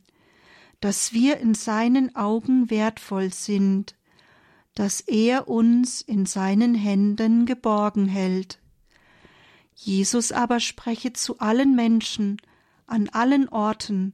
dass 0.82 1.14
wir 1.14 1.38
in 1.38 1.54
seinen 1.54 2.16
Augen 2.16 2.70
wertvoll 2.70 3.32
sind, 3.32 3.96
dass 4.76 5.02
er 5.02 5.48
uns 5.48 6.02
in 6.02 6.26
seinen 6.26 6.74
Händen 6.76 7.46
geborgen 7.46 8.08
hält. 8.08 8.60
Jesus 9.76 10.32
aber 10.32 10.60
spreche 10.60 11.14
zu 11.14 11.40
allen 11.40 11.76
Menschen, 11.76 12.38
an 12.88 13.10
allen 13.10 13.48
Orten, 13.50 14.14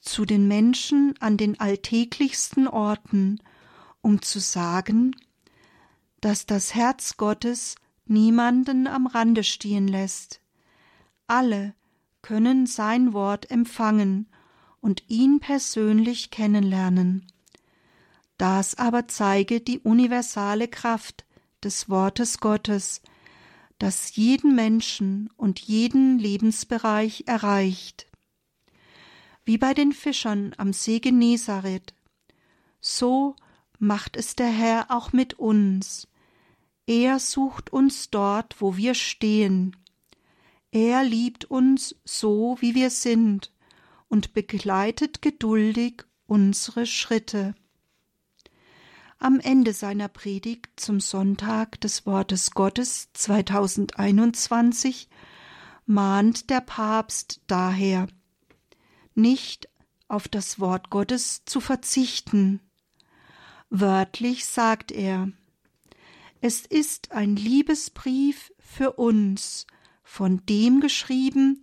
zu 0.00 0.24
den 0.24 0.48
Menschen 0.48 1.14
an 1.20 1.36
den 1.36 1.58
alltäglichsten 1.58 2.66
Orten, 2.66 3.40
um 4.00 4.20
zu 4.20 4.40
sagen, 4.40 5.14
dass 6.22 6.46
das 6.46 6.74
Herz 6.74 7.18
Gottes 7.18 7.74
niemanden 8.06 8.86
am 8.86 9.06
Rande 9.06 9.44
stehen 9.44 9.88
lässt. 9.88 10.40
Alle 11.26 11.74
können 12.22 12.66
sein 12.66 13.12
Wort 13.12 13.50
empfangen 13.50 14.28
und 14.80 15.02
ihn 15.08 15.40
persönlich 15.40 16.30
kennenlernen. 16.30 17.26
Das 18.38 18.76
aber 18.76 19.08
zeige 19.08 19.60
die 19.60 19.80
universale 19.80 20.68
Kraft 20.68 21.24
des 21.62 21.88
Wortes 21.88 22.38
Gottes, 22.38 23.02
das 23.78 24.14
jeden 24.14 24.54
Menschen 24.54 25.28
und 25.36 25.58
jeden 25.58 26.18
Lebensbereich 26.20 27.24
erreicht. 27.26 28.06
Wie 29.44 29.58
bei 29.58 29.74
den 29.74 29.92
Fischern 29.92 30.54
am 30.56 30.72
See 30.72 31.00
Genezareth, 31.00 31.94
so 32.80 33.34
macht 33.80 34.16
es 34.16 34.36
der 34.36 34.50
Herr 34.50 34.86
auch 34.90 35.12
mit 35.12 35.34
uns. 35.34 36.06
Er 36.86 37.18
sucht 37.18 37.72
uns 37.72 38.10
dort, 38.10 38.60
wo 38.60 38.76
wir 38.76 38.94
stehen. 38.94 39.76
Er 40.70 41.04
liebt 41.04 41.44
uns 41.44 41.94
so, 42.04 42.56
wie 42.60 42.74
wir 42.74 42.90
sind, 42.90 43.52
und 44.08 44.34
begleitet 44.34 45.22
geduldig 45.22 46.04
unsere 46.26 46.86
Schritte. 46.86 47.54
Am 49.18 49.38
Ende 49.38 49.72
seiner 49.72 50.08
Predigt 50.08 50.80
zum 50.80 50.98
Sonntag 50.98 51.80
des 51.80 52.06
Wortes 52.06 52.50
Gottes 52.50 53.10
2021 53.12 55.08
mahnt 55.86 56.50
der 56.50 56.60
Papst 56.60 57.40
daher, 57.46 58.08
nicht 59.14 59.68
auf 60.08 60.26
das 60.26 60.58
Wort 60.58 60.90
Gottes 60.90 61.44
zu 61.44 61.60
verzichten. 61.60 62.60
Wörtlich 63.70 64.44
sagt 64.46 64.90
er, 64.90 65.30
es 66.44 66.66
ist 66.66 67.12
ein 67.12 67.36
Liebesbrief 67.36 68.52
für 68.58 68.94
uns, 68.94 69.68
von 70.02 70.44
dem 70.46 70.80
geschrieben, 70.80 71.62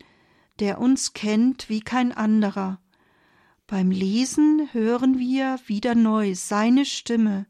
der 0.59 0.79
uns 0.79 1.11
kennt 1.13 1.67
wie 1.67 1.81
kein 1.81 2.13
anderer, 2.13 2.79
beim 3.67 3.91
Lesen 3.91 4.69
hören 4.71 5.19
wir 5.19 5.59
wieder 5.67 5.95
neu 5.95 6.33
seine 6.33 6.85
Stimme, 6.85 7.45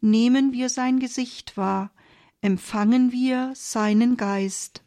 nehmen 0.00 0.52
wir 0.52 0.68
sein 0.68 0.98
Gesicht 0.98 1.56
wahr, 1.56 1.92
empfangen 2.40 3.12
wir 3.12 3.52
seinen 3.54 4.16
Geist. 4.16 4.82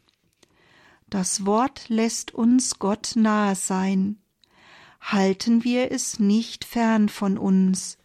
Das 1.08 1.46
Wort 1.46 1.88
lässt 1.88 2.34
uns 2.34 2.78
Gott 2.78 3.12
nahe 3.16 3.56
sein. 3.56 4.20
Halten 5.00 5.64
wir 5.64 5.90
es 5.90 6.20
nicht 6.20 6.66
fern 6.66 7.08
von 7.08 7.38
uns, 7.38 7.96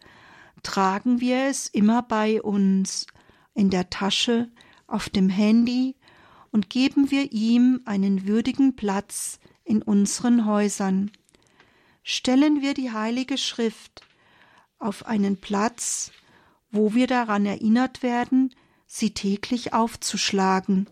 tragen 0.62 1.20
wir 1.20 1.44
es 1.44 1.66
immer 1.66 2.02
bei 2.02 2.40
uns, 2.40 3.06
in 3.56 3.70
der 3.70 3.90
Tasche, 3.90 4.48
auf 4.86 5.08
dem 5.08 5.28
Handy 5.28 5.96
und 6.52 6.70
geben 6.70 7.10
wir 7.10 7.32
ihm 7.32 7.80
einen 7.84 8.26
würdigen 8.26 8.76
Platz 8.76 9.40
in 9.64 9.82
unseren 9.82 10.46
Häusern. 10.46 11.10
Stellen 12.02 12.62
wir 12.62 12.72
die 12.72 12.92
Heilige 12.92 13.36
Schrift 13.36 14.02
auf 14.78 15.06
einen 15.06 15.38
Platz, 15.38 16.12
wo 16.70 16.94
wir 16.94 17.08
daran 17.08 17.46
erinnert 17.46 18.02
werden, 18.02 18.54
sie 18.86 19.10
täglich 19.10 19.72
aufzuschlagen, 19.72 20.86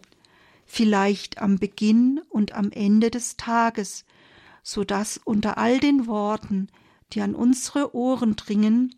vielleicht 0.66 1.40
am 1.40 1.58
Beginn 1.58 2.20
und 2.30 2.52
am 2.52 2.72
Ende 2.72 3.10
des 3.10 3.36
Tages, 3.36 4.04
so 4.62 4.82
dass 4.82 5.18
unter 5.18 5.58
all 5.58 5.78
den 5.78 6.06
Worten, 6.06 6.68
die 7.12 7.20
an 7.20 7.34
unsere 7.34 7.94
Ohren 7.94 8.34
dringen, 8.34 8.94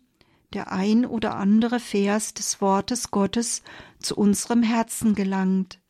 der 0.53 0.71
ein 0.71 1.05
oder 1.05 1.35
andere 1.35 1.79
Vers 1.79 2.33
des 2.33 2.61
Wortes 2.61 3.11
Gottes 3.11 3.63
zu 3.99 4.15
unserem 4.15 4.63
Herzen 4.63 5.15
gelangt. 5.15 5.81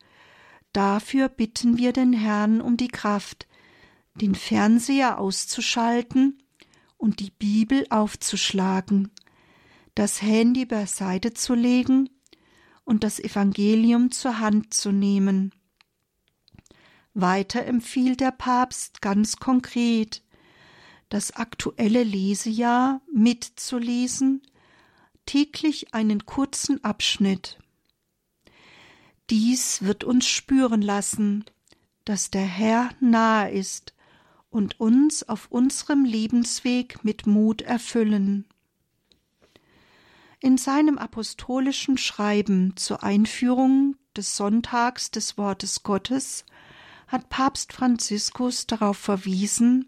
Dafür 0.73 1.29
bitten 1.29 1.77
wir 1.77 1.93
den 1.93 2.13
Herrn 2.13 2.61
um 2.61 2.77
die 2.77 2.87
Kraft, 2.87 3.47
den 4.15 4.35
Fernseher 4.35 5.19
auszuschalten 5.19 6.41
und 6.97 7.19
die 7.19 7.31
Bibel 7.31 7.85
aufzuschlagen, 7.89 9.11
das 9.95 10.21
Handy 10.21 10.65
beiseite 10.65 11.33
zu 11.33 11.53
legen 11.53 12.09
und 12.83 13.03
das 13.03 13.19
Evangelium 13.19 14.11
zur 14.11 14.39
Hand 14.39 14.73
zu 14.73 14.91
nehmen. 14.91 15.51
Weiter 17.13 17.65
empfiehlt 17.65 18.19
der 18.19 18.31
Papst 18.31 19.01
ganz 19.01 19.37
konkret, 19.37 20.23
das 21.09 21.31
aktuelle 21.31 22.03
Lesejahr 22.03 23.01
mitzulesen, 23.13 24.41
täglich 25.25 25.93
einen 25.93 26.25
kurzen 26.25 26.83
Abschnitt. 26.83 27.59
Dies 29.29 29.81
wird 29.81 30.03
uns 30.03 30.25
spüren 30.27 30.81
lassen, 30.81 31.45
dass 32.05 32.31
der 32.31 32.45
Herr 32.45 32.89
nahe 32.99 33.51
ist 33.51 33.93
und 34.49 34.79
uns 34.79 35.27
auf 35.27 35.47
unserem 35.51 36.05
Lebensweg 36.05 37.03
mit 37.03 37.27
Mut 37.27 37.61
erfüllen. 37.61 38.45
In 40.39 40.57
seinem 40.57 40.97
apostolischen 40.97 41.97
Schreiben 41.97 42.77
zur 42.77 43.03
Einführung 43.03 43.95
des 44.15 44.37
Sonntags 44.37 45.11
des 45.11 45.37
Wortes 45.37 45.83
Gottes 45.83 46.45
hat 47.07 47.29
Papst 47.29 47.73
Franziskus 47.73 48.67
darauf 48.67 48.97
verwiesen, 48.97 49.85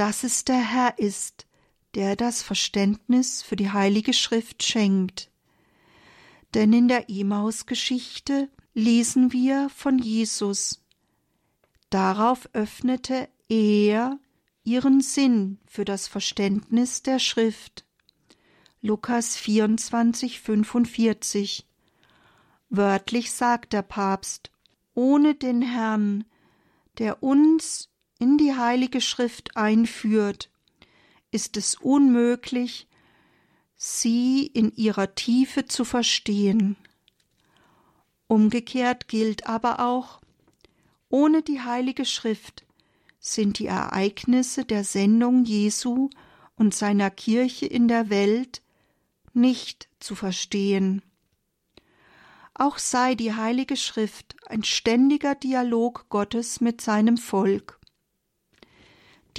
dass 0.00 0.24
es 0.24 0.46
der 0.46 0.56
Herr 0.56 0.98
ist, 0.98 1.46
der 1.94 2.16
das 2.16 2.40
Verständnis 2.40 3.42
für 3.42 3.54
die 3.54 3.70
Heilige 3.70 4.14
Schrift 4.14 4.62
schenkt. 4.62 5.30
Denn 6.54 6.72
in 6.72 6.88
der 6.88 7.10
Emaus-Geschichte 7.10 8.48
lesen 8.72 9.30
wir 9.30 9.68
von 9.68 9.98
Jesus. 9.98 10.82
Darauf 11.90 12.48
öffnete 12.54 13.28
er 13.50 14.18
ihren 14.64 15.02
Sinn 15.02 15.58
für 15.66 15.84
das 15.84 16.08
Verständnis 16.08 17.02
der 17.02 17.18
Schrift. 17.18 17.84
Lukas 18.80 19.36
24, 19.36 20.40
45. 20.40 21.68
Wörtlich 22.70 23.32
sagt 23.32 23.74
der 23.74 23.82
Papst, 23.82 24.50
ohne 24.94 25.34
den 25.34 25.60
Herrn, 25.60 26.24
der 26.96 27.22
uns 27.22 27.89
in 28.20 28.36
die 28.36 28.54
Heilige 28.54 29.00
Schrift 29.00 29.56
einführt, 29.56 30.50
ist 31.32 31.56
es 31.56 31.74
unmöglich, 31.74 32.86
sie 33.76 34.46
in 34.46 34.72
ihrer 34.76 35.14
Tiefe 35.14 35.64
zu 35.64 35.84
verstehen. 35.86 36.76
Umgekehrt 38.26 39.08
gilt 39.08 39.46
aber 39.46 39.80
auch, 39.80 40.20
ohne 41.08 41.42
die 41.42 41.62
Heilige 41.62 42.04
Schrift 42.04 42.64
sind 43.18 43.58
die 43.58 43.66
Ereignisse 43.66 44.66
der 44.66 44.84
Sendung 44.84 45.44
Jesu 45.44 46.10
und 46.56 46.74
seiner 46.74 47.10
Kirche 47.10 47.66
in 47.66 47.88
der 47.88 48.10
Welt 48.10 48.60
nicht 49.32 49.88
zu 49.98 50.14
verstehen. 50.14 51.02
Auch 52.52 52.76
sei 52.76 53.14
die 53.14 53.32
Heilige 53.32 53.78
Schrift 53.78 54.36
ein 54.46 54.62
ständiger 54.62 55.34
Dialog 55.34 56.10
Gottes 56.10 56.60
mit 56.60 56.82
seinem 56.82 57.16
Volk. 57.16 57.79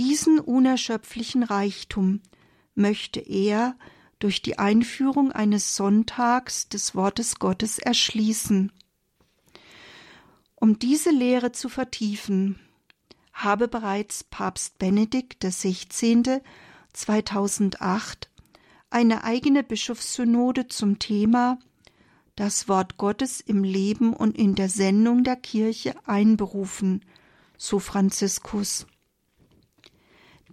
Diesen 0.01 0.39
unerschöpflichen 0.39 1.43
Reichtum 1.43 2.21
möchte 2.73 3.19
er 3.19 3.77
durch 4.17 4.41
die 4.41 4.57
Einführung 4.57 5.31
eines 5.31 5.75
Sonntags 5.75 6.67
des 6.67 6.95
Wortes 6.95 7.35
Gottes 7.35 7.77
erschließen. 7.77 8.71
Um 10.55 10.79
diese 10.79 11.11
Lehre 11.11 11.51
zu 11.51 11.69
vertiefen, 11.69 12.59
habe 13.31 13.67
bereits 13.67 14.23
Papst 14.23 14.79
Benedikt 14.79 15.43
XVI. 15.45 16.41
2008 16.93 18.27
eine 18.89 19.23
eigene 19.23 19.61
Bischofssynode 19.61 20.67
zum 20.67 20.97
Thema 20.97 21.59
Das 22.35 22.67
Wort 22.67 22.97
Gottes 22.97 23.39
im 23.39 23.63
Leben 23.63 24.13
und 24.15 24.35
in 24.35 24.55
der 24.55 24.69
Sendung 24.69 25.23
der 25.23 25.35
Kirche 25.35 25.93
einberufen, 26.07 27.05
so 27.55 27.77
Franziskus. 27.77 28.87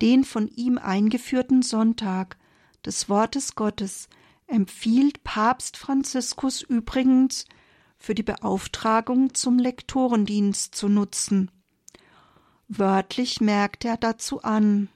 Den 0.00 0.24
von 0.24 0.48
ihm 0.48 0.78
eingeführten 0.78 1.62
Sonntag 1.62 2.36
des 2.84 3.08
Wortes 3.08 3.54
Gottes 3.54 4.08
empfiehlt 4.46 5.24
Papst 5.24 5.76
Franziskus 5.76 6.62
übrigens 6.62 7.46
für 7.98 8.14
die 8.14 8.22
Beauftragung 8.22 9.34
zum 9.34 9.58
Lektorendienst 9.58 10.74
zu 10.74 10.88
nutzen. 10.88 11.50
Wörtlich 12.68 13.40
merkt 13.40 13.84
er 13.84 13.96
dazu 13.96 14.42
an. 14.42 14.88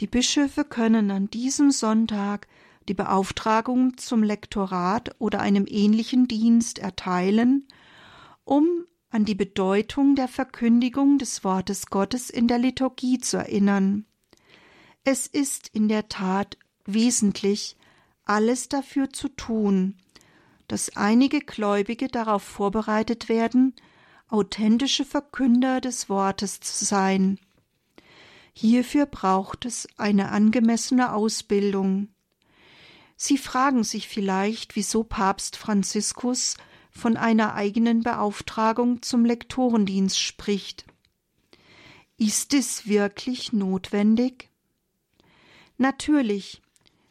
Die 0.00 0.06
Bischöfe 0.06 0.64
können 0.64 1.10
an 1.10 1.28
diesem 1.30 1.70
Sonntag 1.70 2.46
die 2.88 2.94
Beauftragung 2.94 3.96
zum 3.96 4.22
Lektorat 4.22 5.14
oder 5.18 5.40
einem 5.40 5.66
ähnlichen 5.68 6.28
Dienst 6.28 6.78
erteilen, 6.78 7.66
um 8.44 8.66
an 9.12 9.26
die 9.26 9.34
Bedeutung 9.34 10.14
der 10.16 10.26
Verkündigung 10.26 11.18
des 11.18 11.44
Wortes 11.44 11.86
Gottes 11.86 12.30
in 12.30 12.48
der 12.48 12.58
Liturgie 12.58 13.18
zu 13.18 13.36
erinnern. 13.36 14.06
Es 15.04 15.26
ist 15.26 15.68
in 15.68 15.88
der 15.88 16.08
Tat 16.08 16.56
wesentlich, 16.86 17.76
alles 18.24 18.70
dafür 18.70 19.10
zu 19.10 19.28
tun, 19.28 19.96
dass 20.66 20.96
einige 20.96 21.40
Gläubige 21.40 22.08
darauf 22.08 22.42
vorbereitet 22.42 23.28
werden, 23.28 23.74
authentische 24.28 25.04
Verkünder 25.04 25.82
des 25.82 26.08
Wortes 26.08 26.60
zu 26.60 26.86
sein. 26.86 27.38
Hierfür 28.54 29.04
braucht 29.04 29.66
es 29.66 29.88
eine 29.98 30.30
angemessene 30.30 31.12
Ausbildung. 31.12 32.08
Sie 33.16 33.36
fragen 33.36 33.84
sich 33.84 34.08
vielleicht, 34.08 34.74
wieso 34.74 35.04
Papst 35.04 35.56
Franziskus 35.56 36.56
von 36.92 37.16
einer 37.16 37.54
eigenen 37.54 38.02
Beauftragung 38.02 39.02
zum 39.02 39.24
Lektorendienst 39.24 40.20
spricht. 40.20 40.84
Ist 42.18 42.54
es 42.54 42.86
wirklich 42.86 43.52
notwendig? 43.52 44.50
Natürlich, 45.78 46.62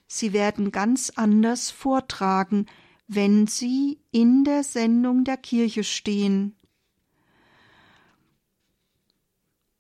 Sie 0.07 0.34
werden 0.34 0.71
ganz 0.71 1.11
anders 1.15 1.71
vortragen, 1.71 2.67
wenn 3.07 3.47
Sie 3.47 3.99
in 4.11 4.43
der 4.43 4.63
Sendung 4.63 5.23
der 5.23 5.38
Kirche 5.38 5.84
stehen. 5.84 6.55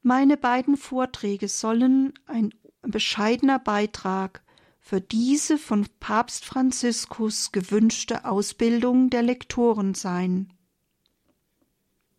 Meine 0.01 0.35
beiden 0.35 0.77
Vorträge 0.77 1.47
sollen 1.47 2.13
ein 2.25 2.53
bescheidener 2.81 3.59
Beitrag 3.59 4.43
für 4.81 4.99
diese 4.99 5.57
von 5.57 5.87
Papst 5.99 6.43
Franziskus 6.43 7.51
gewünschte 7.51 8.25
Ausbildung 8.25 9.09
der 9.09 9.21
Lektoren 9.21 9.93
sein. 9.93 10.51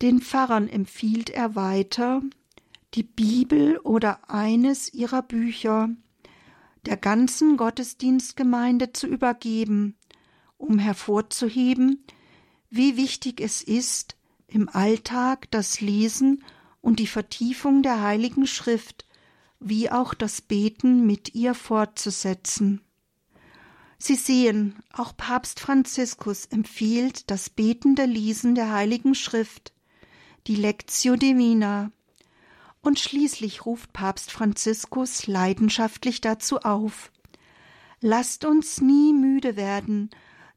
Den 0.01 0.21
Pfarrern 0.21 0.67
empfiehlt 0.67 1.29
er 1.29 1.55
weiter, 1.55 2.23
die 2.95 3.03
Bibel 3.03 3.77
oder 3.79 4.29
eines 4.29 4.91
ihrer 4.93 5.21
Bücher 5.21 5.89
der 6.85 6.97
ganzen 6.97 7.57
Gottesdienstgemeinde 7.57 8.91
zu 8.93 9.07
übergeben, 9.07 9.95
um 10.57 10.79
hervorzuheben, 10.79 12.05
wie 12.69 12.97
wichtig 12.97 13.39
es 13.39 13.61
ist, 13.61 14.17
im 14.47 14.67
Alltag 14.69 15.51
das 15.51 15.79
Lesen 15.81 16.43
und 16.81 16.99
die 16.99 17.07
Vertiefung 17.07 17.83
der 17.83 18.01
Heiligen 18.01 18.47
Schrift 18.47 19.05
wie 19.63 19.89
auch 19.89 20.13
das 20.13 20.41
Beten 20.41 21.05
mit 21.05 21.33
ihr 21.35 21.53
fortzusetzen. 21.53 22.81
Sie 23.97 24.15
sehen, 24.15 24.83
auch 24.91 25.15
Papst 25.15 25.61
Franziskus 25.61 26.45
empfiehlt 26.45 27.31
das 27.31 27.49
betende 27.49 28.05
Lesen 28.05 28.53
der 28.53 28.71
Heiligen 28.73 29.15
Schrift, 29.15 29.71
die 30.47 30.55
Lectio 30.55 31.15
Divina, 31.15 31.91
und 32.81 32.99
schließlich 32.99 33.65
ruft 33.65 33.93
Papst 33.93 34.31
Franziskus 34.31 35.25
leidenschaftlich 35.27 36.19
dazu 36.19 36.59
auf. 36.59 37.11
Lasst 38.01 38.43
uns 38.43 38.81
nie 38.81 39.13
müde 39.13 39.55
werden, 39.55 40.09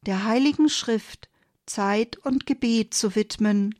der 0.02 0.24
Heiligen 0.24 0.68
Schrift 0.68 1.28
Zeit 1.66 2.16
und 2.16 2.46
Gebet 2.46 2.94
zu 2.94 3.14
widmen, 3.14 3.76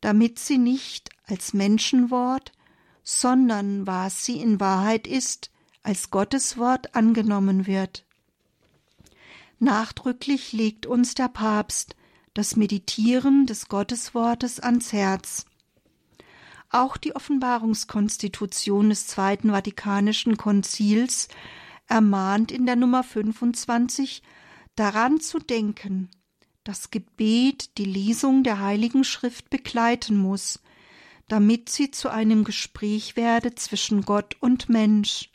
damit 0.00 0.40
sie 0.40 0.58
nicht 0.58 1.10
als 1.26 1.52
Menschenwort, 1.52 2.52
sondern 3.08 3.86
was 3.86 4.24
sie 4.24 4.40
in 4.40 4.58
Wahrheit 4.58 5.06
ist, 5.06 5.52
als 5.84 6.10
Gottes 6.10 6.58
Wort 6.58 6.96
angenommen 6.96 7.68
wird. 7.68 8.04
Nachdrücklich 9.60 10.52
legt 10.52 10.86
uns 10.86 11.14
der 11.14 11.28
Papst 11.28 11.94
das 12.34 12.56
Meditieren 12.56 13.46
des 13.46 13.68
Gotteswortes 13.68 14.58
ans 14.58 14.92
Herz. 14.92 15.46
Auch 16.68 16.96
die 16.96 17.14
Offenbarungskonstitution 17.14 18.90
des 18.90 19.06
Zweiten 19.06 19.50
Vatikanischen 19.50 20.36
Konzils 20.36 21.28
ermahnt 21.86 22.50
in 22.50 22.66
der 22.66 22.74
Nummer 22.74 23.04
25 23.04 24.20
daran 24.74 25.20
zu 25.20 25.38
denken, 25.38 26.10
dass 26.64 26.90
Gebet 26.90 27.78
die 27.78 27.84
Lesung 27.84 28.42
der 28.42 28.58
Heiligen 28.58 29.04
Schrift 29.04 29.48
begleiten 29.48 30.16
muss, 30.16 30.58
damit 31.28 31.68
sie 31.68 31.90
zu 31.90 32.10
einem 32.10 32.44
Gespräch 32.44 33.16
werde 33.16 33.54
zwischen 33.54 34.02
Gott 34.02 34.36
und 34.40 34.68
Mensch. 34.68 35.30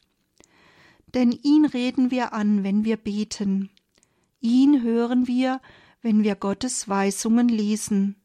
Denn 1.13 1.31
ihn 1.31 1.65
reden 1.65 2.11
wir 2.11 2.33
an, 2.33 2.63
wenn 2.63 2.85
wir 2.85 2.97
beten. 2.97 3.69
Ihn 4.39 4.81
hören 4.81 5.27
wir, 5.27 5.61
wenn 6.01 6.23
wir 6.23 6.35
Gottes 6.35 6.87
Weisungen 6.87 7.49
lesen. 7.49 8.15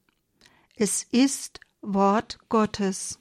Es 0.76 1.02
ist 1.02 1.60
Wort 1.82 2.38
Gottes. 2.48 3.18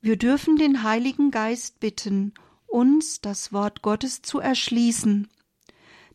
Wir 0.00 0.16
dürfen 0.16 0.56
den 0.56 0.82
Heiligen 0.82 1.30
Geist 1.30 1.80
bitten, 1.80 2.34
uns 2.66 3.20
das 3.20 3.52
Wort 3.52 3.82
Gottes 3.82 4.22
zu 4.22 4.40
erschließen. 4.40 5.28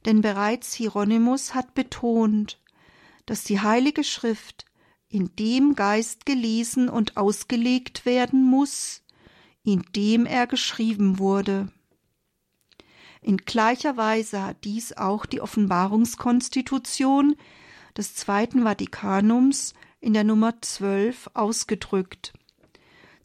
Denn 0.05 0.21
bereits 0.21 0.73
Hieronymus 0.73 1.55
hat 1.55 1.73
betont, 1.73 2.61
dass 3.25 3.43
die 3.43 3.61
Heilige 3.61 4.03
Schrift 4.03 4.65
in 5.09 5.35
dem 5.37 5.75
Geist 5.75 6.25
gelesen 6.25 6.87
und 6.87 7.17
ausgelegt 7.17 8.05
werden 8.05 8.43
muss, 8.43 9.01
in 9.63 9.83
dem 9.95 10.25
er 10.25 10.47
geschrieben 10.47 11.19
wurde. 11.19 11.71
In 13.21 13.37
gleicher 13.37 13.97
Weise 13.97 14.43
hat 14.43 14.63
dies 14.63 14.93
auch 14.93 15.25
die 15.25 15.41
Offenbarungskonstitution 15.41 17.35
des 17.97 18.15
Zweiten 18.15 18.63
Vatikanums 18.63 19.73
in 19.99 20.13
der 20.13 20.23
Nummer 20.23 20.61
12 20.61 21.31
ausgedrückt. 21.33 22.33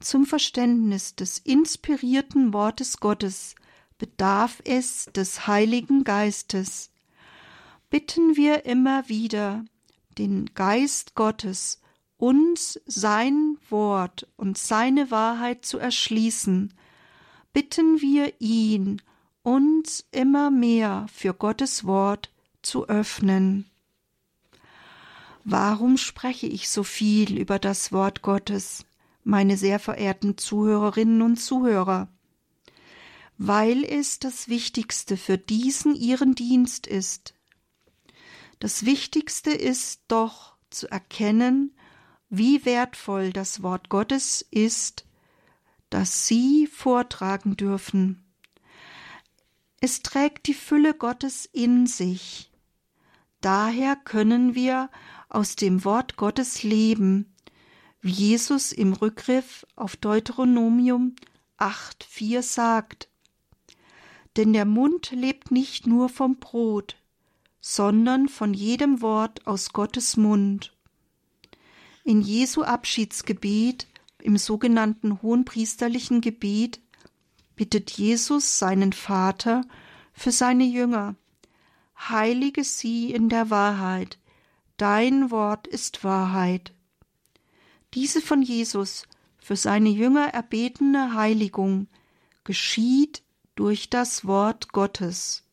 Zum 0.01 0.27
Verständnis 0.27 1.15
des 1.15 1.39
inspirierten 1.39 2.53
Wortes 2.53 2.99
Gottes 2.99 3.55
bedarf 3.99 4.61
es 4.65 5.09
des 5.15 5.47
Heiligen 5.47 6.03
Geistes. 6.03 6.91
Bitten 7.91 8.37
wir 8.37 8.65
immer 8.67 9.09
wieder, 9.09 9.65
den 10.15 10.55
Geist 10.55 11.15
Gottes, 11.15 11.81
uns 12.17 12.81
sein 12.87 13.59
Wort 13.69 14.29
und 14.37 14.57
seine 14.57 15.11
Wahrheit 15.11 15.65
zu 15.65 15.79
erschließen, 15.79 16.73
bitten 17.53 18.01
wir 18.01 18.41
ihn, 18.41 19.03
uns 19.43 20.07
immer 20.11 20.51
mehr 20.51 21.07
für 21.13 21.35
Gottes 21.35 21.85
Wort 21.85 22.33
zu 22.63 22.89
öffnen. 22.89 23.71
Warum 25.45 25.99
spreche 25.99 26.47
ich 26.47 26.71
so 26.71 26.83
viel 26.83 27.39
über 27.39 27.59
das 27.59 27.93
Wort 27.93 28.23
Gottes, 28.23 28.87
meine 29.23 29.59
sehr 29.59 29.79
verehrten 29.79 30.39
Zuhörerinnen 30.39 31.21
und 31.21 31.37
Zuhörer? 31.37 32.09
Weil 33.37 33.85
es 33.85 34.19
das 34.19 34.49
Wichtigste 34.49 35.19
für 35.19 35.37
diesen 35.37 35.95
Ihren 35.95 36.35
Dienst 36.35 36.87
ist, 36.87 37.35
das 38.61 38.85
Wichtigste 38.85 39.51
ist 39.51 40.03
doch 40.09 40.57
zu 40.71 40.89
erkennen, 40.91 41.77
wie 42.29 42.65
wertvoll 42.65 43.33
das 43.33 43.63
Wort 43.63 43.89
Gottes 43.89 44.45
ist, 44.51 45.07
das 45.91 46.27
Sie 46.27 46.67
vortragen 46.67 47.57
dürfen. 47.57 48.25
Es 49.81 50.03
trägt 50.03 50.47
die 50.47 50.55
Fülle 50.55 50.95
Gottes 50.95 51.49
in 51.53 51.87
sich. 51.87 52.51
Daher 53.41 53.97
können 53.97 54.55
wir 54.55 54.91
aus 55.29 55.57
dem 55.57 55.85
Wort 55.85 56.17
Gottes 56.17 56.63
leben, 56.63 57.35
wie 58.01 58.11
Jesus 58.11 58.73
im 58.73 58.95
Rückgriff 58.95 59.67
auf 59.77 59.97
Deuteronomium 59.97 61.15
8,4 61.59 62.43
sagt. 62.43 63.09
Denn 64.37 64.53
der 64.53 64.65
Mund 64.65 65.11
lebt 65.13 65.51
nicht 65.51 65.87
nur 65.87 66.09
vom 66.09 66.37
Brot, 66.37 66.97
sondern 67.67 68.29
von 68.29 68.53
jedem 68.53 69.01
Wort 69.01 69.47
aus 69.47 69.73
Gottes 69.73 70.19
Mund. 70.19 70.75
In 72.05 72.21
Jesu 72.21 72.63
Abschiedsgebet, 72.63 73.87
im 74.21 74.37
sogenannten 74.37 75.23
hohenpriesterlichen 75.23 76.21
Gebet, 76.21 76.79
bittet 77.57 77.91
Jesus 77.93 78.59
seinen 78.59 78.93
Vater 78.93 79.63
für 80.13 80.31
seine 80.31 80.65
Jünger, 80.65 81.15
heilige 81.99 82.65
sie 82.65 83.11
in 83.13 83.31
der 83.31 83.49
Wahrheit, 83.49 84.19
dein 84.77 85.31
Wort 85.31 85.67
ist 85.67 86.05
Wahrheit. 86.05 86.75
Diese 87.95 88.21
von 88.21 88.43
Jesus 88.43 89.09
für 89.39 89.57
seine 89.57 89.89
Jünger 89.89 90.27
erbetene 90.27 91.15
Heiligung 91.15 91.87
geschieht 92.45 93.23
durch 93.55 93.89
das 93.89 94.27
Wort 94.27 94.73
Gottes. 94.73 95.44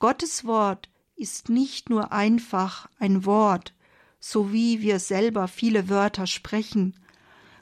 Gottes 0.00 0.46
Wort 0.46 0.88
ist 1.14 1.50
nicht 1.50 1.90
nur 1.90 2.10
einfach 2.10 2.88
ein 2.98 3.26
Wort, 3.26 3.74
so 4.18 4.50
wie 4.50 4.80
wir 4.80 4.98
selber 4.98 5.46
viele 5.46 5.90
Wörter 5.90 6.26
sprechen. 6.26 6.98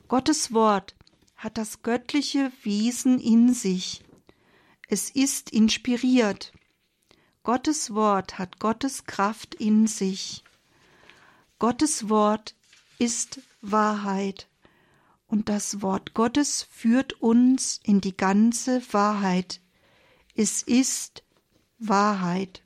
Gottes 0.07 0.53
Wort 0.53 0.95
hat 1.35 1.59
das 1.59 1.83
göttliche 1.83 2.53
Wesen 2.63 3.19
in 3.19 3.53
sich. 3.53 4.05
Es 4.87 5.11
ist 5.11 5.51
inspiriert. 5.51 6.53
Gottes 7.43 7.93
Wort 7.93 8.39
hat 8.39 8.61
Gottes 8.61 9.05
Kraft 9.05 9.57
in 9.57 9.89
sich. 9.89 10.45
Gottes 11.59 12.09
Wort 12.09 12.55
ist 12.99 13.41
Wahrheit. 13.63 14.49
Und 15.27 15.49
das 15.49 15.83
Wort 15.83 16.15
Gottes 16.15 16.63
führt 16.71 17.21
uns 17.21 17.81
in 17.83 18.01
die 18.01 18.17
ganze 18.17 18.81
Wahrheit. 18.93 19.61
Es 20.37 20.63
ist 20.63 21.25
Wahrheit. 21.79 22.63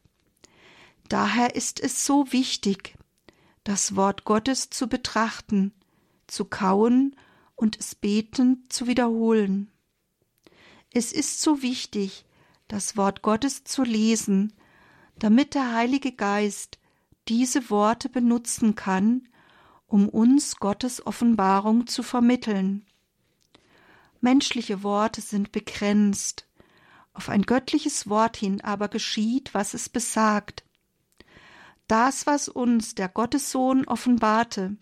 Daher 1.08 1.54
ist 1.54 1.80
es 1.80 2.04
so 2.06 2.32
wichtig, 2.32 2.96
das 3.64 3.96
Wort 3.96 4.24
Gottes 4.24 4.70
zu 4.70 4.88
betrachten, 4.88 5.72
zu 6.26 6.44
kauen 6.44 7.14
und 7.54 7.78
es 7.78 7.94
betend 7.94 8.72
zu 8.72 8.86
wiederholen. 8.86 9.70
Es 10.90 11.12
ist 11.12 11.40
so 11.40 11.62
wichtig, 11.62 12.24
das 12.68 12.96
Wort 12.96 13.22
Gottes 13.22 13.64
zu 13.64 13.82
lesen, 13.82 14.52
damit 15.18 15.54
der 15.54 15.74
Heilige 15.74 16.12
Geist 16.12 16.78
diese 17.28 17.70
Worte 17.70 18.08
benutzen 18.08 18.74
kann, 18.74 19.28
um 19.86 20.08
uns 20.08 20.56
Gottes 20.56 21.06
Offenbarung 21.06 21.86
zu 21.86 22.02
vermitteln. 22.02 22.84
Menschliche 24.20 24.82
Worte 24.82 25.20
sind 25.20 25.52
begrenzt, 25.52 26.46
auf 27.12 27.28
ein 27.28 27.42
göttliches 27.42 28.08
Wort 28.08 28.36
hin 28.36 28.60
aber 28.62 28.88
geschieht, 28.88 29.54
was 29.54 29.74
es 29.74 29.88
besagt. 29.88 30.64
Das, 31.86 32.26
was 32.26 32.48
uns 32.48 32.94
der 32.94 33.08
Gottessohn 33.08 33.86
offenbarte, 33.86 34.76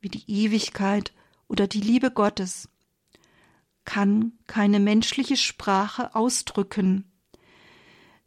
wie 0.00 0.08
die 0.08 0.24
Ewigkeit 0.30 1.12
oder 1.48 1.66
die 1.66 1.80
Liebe 1.80 2.10
Gottes, 2.10 2.68
kann 3.84 4.32
keine 4.46 4.80
menschliche 4.80 5.36
Sprache 5.36 6.14
ausdrücken, 6.14 7.10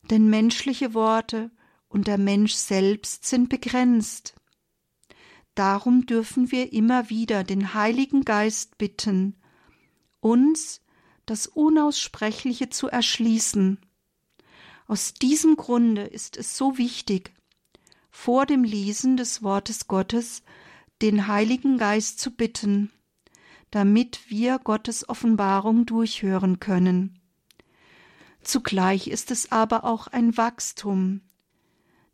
denn 0.09 0.29
menschliche 0.29 0.93
Worte 0.93 1.51
und 1.88 2.07
der 2.07 2.17
Mensch 2.17 2.53
selbst 2.53 3.25
sind 3.25 3.49
begrenzt. 3.49 4.36
Darum 5.55 6.05
dürfen 6.05 6.51
wir 6.51 6.73
immer 6.73 7.09
wieder 7.09 7.43
den 7.43 7.73
Heiligen 7.73 8.25
Geist 8.25 8.77
bitten, 8.77 9.36
uns 10.19 10.82
das 11.26 11.47
Unaussprechliche 11.47 12.69
zu 12.69 12.88
erschließen. 12.88 13.80
Aus 14.88 15.13
diesem 15.13 15.55
Grunde 15.55 16.03
ist 16.03 16.38
es 16.38 16.57
so 16.57 16.78
wichtig, 16.78 17.32
vor 18.11 18.45
dem 18.45 18.63
Lesen 18.63 19.17
des 19.17 19.41
Wortes 19.41 19.88
Gottes 19.88 20.43
den 21.01 21.28
Heiligen 21.28 21.78
Geist 21.78 22.19
zu 22.19 22.32
bitten, 22.32 22.91
damit 23.71 24.30
wir 24.30 24.59
Gottes 24.59 25.09
Offenbarung 25.09 25.86
durchhören 25.86 26.59
können. 26.59 27.19
Zugleich 28.43 29.07
ist 29.07 29.32
es 29.32 29.51
aber 29.51 29.84
auch 29.84 30.07
ein 30.07 30.38
Wachstum. 30.38 31.21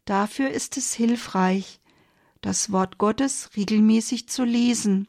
Dafür 0.06 0.52
ist 0.52 0.78
es 0.78 0.94
hilfreich, 0.94 1.82
das 2.42 2.72
Wort 2.72 2.98
Gottes 2.98 3.50
regelmäßig 3.56 4.30
zu 4.30 4.44
lesen, 4.44 5.08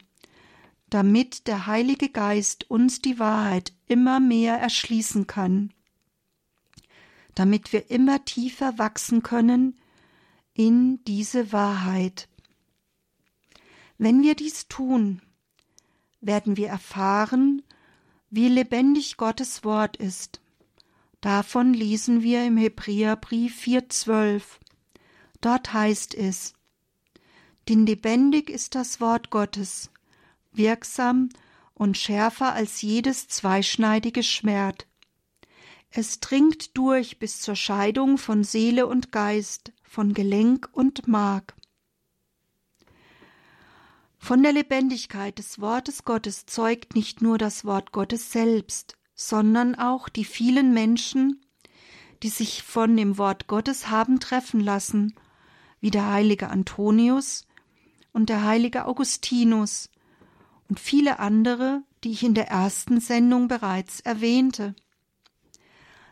damit 0.91 1.47
der 1.47 1.67
Heilige 1.67 2.09
Geist 2.09 2.69
uns 2.71 3.01
die 3.01 3.19
Wahrheit 3.19 3.73
immer 3.87 4.21
mehr 4.21 4.57
erschließen 4.57 5.27
kann, 5.27 5.73
damit 7.35 7.73
wir 7.73 7.91
immer 7.91 8.25
tiefer 8.25 8.77
wachsen 8.79 9.23
können 9.23 9.79
in 10.53 11.03
diese 11.05 11.53
Wahrheit. 11.53 12.29
Wenn 13.99 14.23
wir 14.23 14.35
dies 14.35 14.67
tun, 14.69 15.23
werden 16.21 16.57
wir 16.57 16.69
erfahren, 16.69 17.63
wie 18.31 18.49
lebendig 18.49 19.17
Gottes 19.17 19.65
Wort 19.65 19.97
ist. 19.97 20.41
Davon 21.21 21.75
lesen 21.75 22.23
wir 22.23 22.45
im 22.45 22.57
Hebräerbrief 22.57 23.63
4,12. 23.63 24.43
Dort 25.41 25.73
heißt 25.73 26.15
es: 26.15 26.55
Denn 27.69 27.87
lebendig 27.87 28.49
ist 28.49 28.75
das 28.75 29.01
Wort 29.01 29.31
Gottes, 29.31 29.91
wirksam 30.53 31.29
und 31.75 31.97
schärfer 31.97 32.53
als 32.53 32.83
jedes 32.83 33.29
zweischneidige 33.29 34.23
Schwert. 34.23 34.87
Es 35.91 36.21
dringt 36.21 36.77
durch 36.77 37.19
bis 37.19 37.41
zur 37.41 37.57
Scheidung 37.57 38.19
von 38.19 38.45
Seele 38.45 38.87
und 38.87 39.13
Geist, 39.13 39.73
von 39.83 40.15
Gelenk 40.15 40.69
und 40.73 41.09
Mark. 41.09 41.55
Von 44.19 44.43
der 44.43 44.53
Lebendigkeit 44.53 45.39
des 45.39 45.61
Wortes 45.61 46.05
Gottes 46.05 46.47
zeugt 46.47 46.95
nicht 46.95 47.23
nur 47.23 47.39
das 47.39 47.65
Wort 47.65 47.91
Gottes 47.91 48.31
selbst, 48.31 48.99
sondern 49.15 49.75
auch 49.75 50.09
die 50.09 50.27
vielen 50.27 50.75
Menschen, 50.75 51.41
die 52.23 52.29
sich 52.29 52.63
von 52.63 52.97
dem 52.97 53.19
Wort 53.19 53.47
Gottes 53.47 53.89
haben 53.89 54.21
treffen 54.21 54.61
lassen, 54.61 55.15
wie 55.81 55.91
der 55.91 56.07
heilige 56.13 56.51
Antonius 56.51 57.47
und 58.13 58.29
der 58.29 58.45
heilige 58.45 58.85
Augustinus 58.85 59.89
und 60.71 60.81
viele 60.81 61.19
andere, 61.19 61.83
die 62.03 62.13
ich 62.13 62.23
in 62.23 62.33
der 62.33 62.49
ersten 62.49 63.01
Sendung 63.01 63.47
bereits 63.47 64.01
erwähnte. 64.01 64.75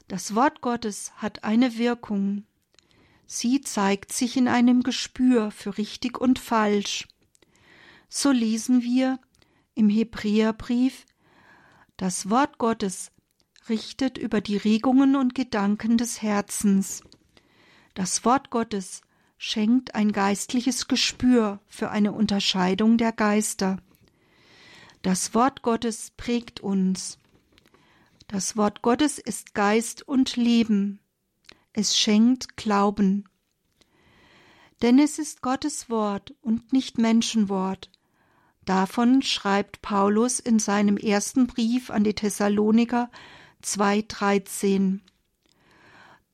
Das 0.06 0.34
Wort 0.34 0.60
Gottes 0.60 1.12
hat 1.16 1.44
eine 1.44 1.78
Wirkung. 1.78 2.44
Sie 3.26 3.62
zeigt 3.62 4.12
sich 4.12 4.36
in 4.36 4.48
einem 4.48 4.82
Gespür 4.82 5.50
für 5.50 5.78
richtig 5.78 6.18
und 6.18 6.38
falsch 6.38 7.08
so 8.08 8.30
lesen 8.30 8.82
wir 8.82 9.18
im 9.74 9.88
Hebräerbrief, 9.88 11.04
das 11.96 12.30
Wort 12.30 12.58
Gottes 12.58 13.12
richtet 13.68 14.18
über 14.18 14.40
die 14.40 14.56
Regungen 14.56 15.14
und 15.14 15.34
Gedanken 15.34 15.98
des 15.98 16.22
Herzens. 16.22 17.02
Das 17.94 18.24
Wort 18.24 18.50
Gottes 18.50 19.02
schenkt 19.36 19.94
ein 19.94 20.12
geistliches 20.12 20.88
Gespür 20.88 21.60
für 21.66 21.90
eine 21.90 22.12
Unterscheidung 22.12 22.96
der 22.96 23.12
Geister. 23.12 23.78
Das 25.02 25.34
Wort 25.34 25.62
Gottes 25.62 26.12
prägt 26.16 26.60
uns. 26.60 27.18
Das 28.26 28.56
Wort 28.56 28.82
Gottes 28.82 29.18
ist 29.18 29.54
Geist 29.54 30.06
und 30.06 30.36
Leben. 30.36 31.00
Es 31.72 31.96
schenkt 31.96 32.56
Glauben. 32.56 33.24
Denn 34.82 34.98
es 34.98 35.18
ist 35.18 35.42
Gottes 35.42 35.88
Wort 35.90 36.34
und 36.42 36.72
nicht 36.72 36.98
Menschenwort, 36.98 37.90
Davon 38.68 39.22
schreibt 39.22 39.80
Paulus 39.80 40.40
in 40.40 40.58
seinem 40.58 40.98
ersten 40.98 41.46
Brief 41.46 41.88
an 41.88 42.04
die 42.04 42.12
Thessaloniker 42.12 43.10
2,13. 43.62 45.00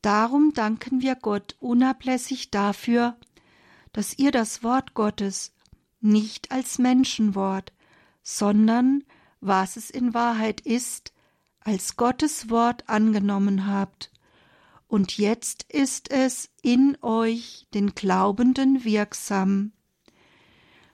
Darum 0.03 0.53
danken 0.53 1.01
wir 1.01 1.15
Gott 1.15 1.55
unablässig 1.61 2.51
dafür, 2.51 3.17
dass 3.93 4.19
ihr 4.19 4.33
das 4.33 4.65
Wort 4.65 4.95
Gottes 4.95 5.53
nicht 6.01 6.51
als 6.51 6.81
Menschenwort, 6.81 7.73
sondern, 8.25 9.05
was 9.41 9.77
es 9.77 9.91
in 9.91 10.15
Wahrheit 10.15 10.61
ist, 10.63 11.13
als 11.61 11.97
Gottes 11.97 12.51
Wort 12.51 12.89
angenommen 12.89 13.67
habt. 13.69 14.11
Und 14.89 15.17
jetzt 15.17 15.65
ist 15.65 16.11
es 16.11 16.51
in 16.63 16.99
euch, 17.03 17.67
den 17.75 17.95
Glaubenden, 17.95 18.85
wirksam. 18.85 19.73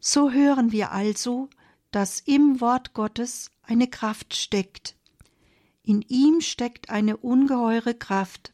So 0.01 0.31
hören 0.31 0.73
wir 0.73 0.93
also, 0.93 1.49
dass 1.91 2.21
im 2.21 2.61
Wort 2.61 2.95
Gottes 2.95 3.51
eine 3.63 3.89
Kraft 3.89 4.35
steckt. 4.35 4.97
In 5.83 6.03
ihm 6.03 6.41
steckt 6.41 6.91
eine 6.91 7.17
ungeheure 7.17 7.95
Kraft. 7.95 8.53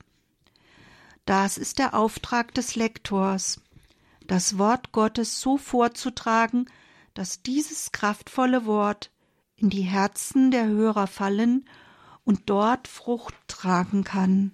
Das 1.25 1.59
ist 1.59 1.79
der 1.79 1.95
Auftrag 1.95 2.55
des 2.55 2.77
Lektors, 2.77 3.61
das 4.27 4.59
Wort 4.59 4.93
Gottes 4.93 5.41
so 5.41 5.57
vorzutragen, 5.57 6.67
dass 7.17 7.43
dieses 7.43 7.93
kraftvolle 7.93 8.67
Wort 8.67 9.11
in 9.57 9.71
die 9.71 9.83
Herzen 9.83 10.51
der 10.51 10.67
Hörer 10.67 11.07
fallen 11.07 11.67
und 12.25 12.51
dort 12.51 12.89
Frucht 12.89 13.35
tragen 13.49 14.05
kann. 14.05 14.53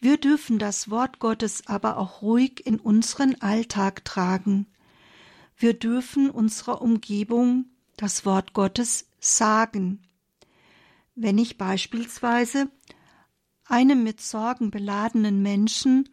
Wir 0.00 0.18
dürfen 0.18 0.58
das 0.58 0.90
Wort 0.90 1.20
Gottes 1.20 1.68
aber 1.68 1.96
auch 1.96 2.22
ruhig 2.22 2.66
in 2.66 2.80
unseren 2.80 3.40
Alltag 3.40 4.04
tragen. 4.04 4.66
Wir 5.56 5.74
dürfen 5.74 6.28
unserer 6.28 6.82
Umgebung 6.82 7.66
das 7.96 8.26
Wort 8.26 8.52
Gottes 8.52 9.08
sagen. 9.20 10.02
Wenn 11.14 11.38
ich 11.38 11.56
beispielsweise 11.56 12.68
einem 13.64 14.02
mit 14.02 14.20
Sorgen 14.20 14.72
beladenen 14.72 15.40
Menschen 15.40 16.08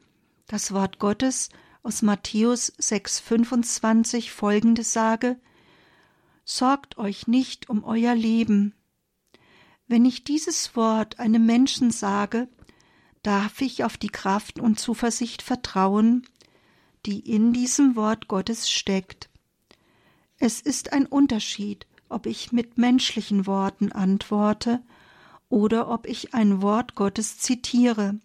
das 0.45 0.71
Wort 0.71 0.99
Gottes 0.99 1.49
aus 1.83 2.01
Matthäus 2.01 2.73
6,25 2.79 4.31
folgendes 4.31 4.93
sage: 4.93 5.37
Sorgt 6.45 6.97
euch 6.97 7.27
nicht 7.27 7.69
um 7.69 7.83
euer 7.83 8.15
Leben. 8.15 8.73
Wenn 9.87 10.05
ich 10.05 10.23
dieses 10.23 10.75
Wort 10.75 11.19
einem 11.19 11.45
Menschen 11.45 11.91
sage, 11.91 12.47
darf 13.21 13.61
ich 13.61 13.83
auf 13.83 13.97
die 13.97 14.09
Kraft 14.09 14.59
und 14.59 14.79
Zuversicht 14.79 15.41
vertrauen, 15.41 16.25
die 17.05 17.19
in 17.19 17.53
diesem 17.53 17.95
Wort 17.95 18.27
Gottes 18.27 18.69
steckt. 18.69 19.29
Es 20.39 20.61
ist 20.61 20.93
ein 20.93 21.05
Unterschied, 21.05 21.85
ob 22.09 22.25
ich 22.25 22.51
mit 22.51 22.77
menschlichen 22.77 23.45
Worten 23.45 23.91
antworte 23.91 24.81
oder 25.49 25.89
ob 25.89 26.07
ich 26.07 26.33
ein 26.33 26.61
Wort 26.61 26.95
Gottes 26.95 27.37
zitiere. 27.39 28.19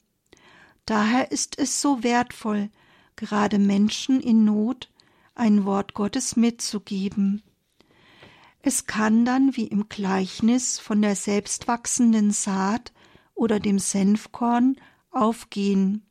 Daher 0.86 1.32
ist 1.32 1.58
es 1.58 1.80
so 1.80 2.02
wertvoll, 2.02 2.70
gerade 3.18 3.58
Menschen 3.58 4.20
in 4.20 4.44
Not 4.44 4.90
ein 5.34 5.66
Wort 5.66 5.92
Gottes 5.92 6.36
mitzugeben. 6.36 7.42
Es 8.62 8.86
kann 8.86 9.24
dann 9.24 9.56
wie 9.56 9.66
im 9.66 9.88
Gleichnis 9.88 10.78
von 10.78 11.02
der 11.02 11.14
selbstwachsenden 11.14 12.30
Saat 12.30 12.92
oder 13.34 13.60
dem 13.60 13.78
Senfkorn 13.78 14.76
aufgehen. 15.10 16.06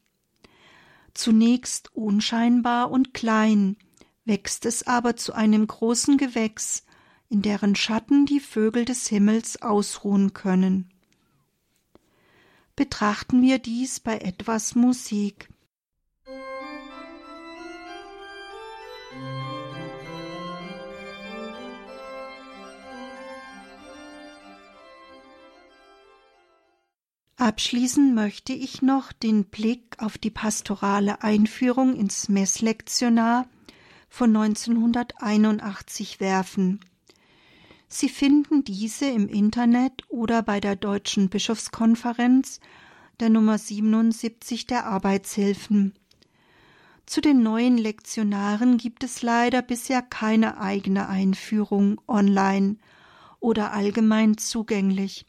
Zunächst 1.14 1.94
unscheinbar 1.96 2.92
und 2.92 3.14
klein, 3.14 3.78
wächst 4.24 4.66
es 4.66 4.86
aber 4.86 5.16
zu 5.16 5.34
einem 5.34 5.66
großen 5.66 6.18
Gewächs, 6.18 6.86
in 7.30 7.42
deren 7.42 7.76
Schatten 7.76 8.26
die 8.26 8.40
Vögel 8.40 8.86
des 8.86 9.08
Himmels 9.08 9.62
ausruhen 9.62 10.34
können. 10.34 10.90
Betrachten 12.76 13.42
wir 13.42 13.60
dies 13.60 14.00
bei 14.00 14.20
etwas 14.20 14.76
Musik. 14.76 15.50
Abschließen 27.40 28.16
möchte 28.16 28.52
ich 28.54 28.82
noch 28.82 29.12
den 29.12 29.46
Blick 29.46 29.96
auf 30.00 30.18
die 30.18 30.32
pastorale 30.32 31.22
Einführung 31.22 31.96
ins 31.96 32.30
Messlektionar 32.30 33.48
von 34.10 34.36
1981 34.36 36.20
werfen. 36.20 36.80
Sie 37.88 38.10
finden 38.10 38.64
diese 38.64 39.06
im 39.06 39.28
Internet 39.30 40.02
oder 40.10 40.42
bei 40.42 40.60
der 40.60 40.76
Deutschen 40.76 41.30
Bischofskonferenz 41.30 42.60
der 43.20 43.30
Nummer 43.30 43.60
77 43.60 44.66
der 44.66 44.88
Arbeitshilfen. 44.88 45.94
Zu 47.06 47.22
den 47.22 47.44
neuen 47.44 47.78
Lektionaren 47.78 48.80
gibt 48.80 49.04
es 49.04 49.22
leider 49.22 49.62
bisher 49.62 50.02
keine 50.02 50.60
eigene 50.60 51.08
Einführung 51.08 52.02
online 52.08 52.78
oder 53.40 53.74
allgemein 53.74 54.40
zugänglich. 54.40 55.27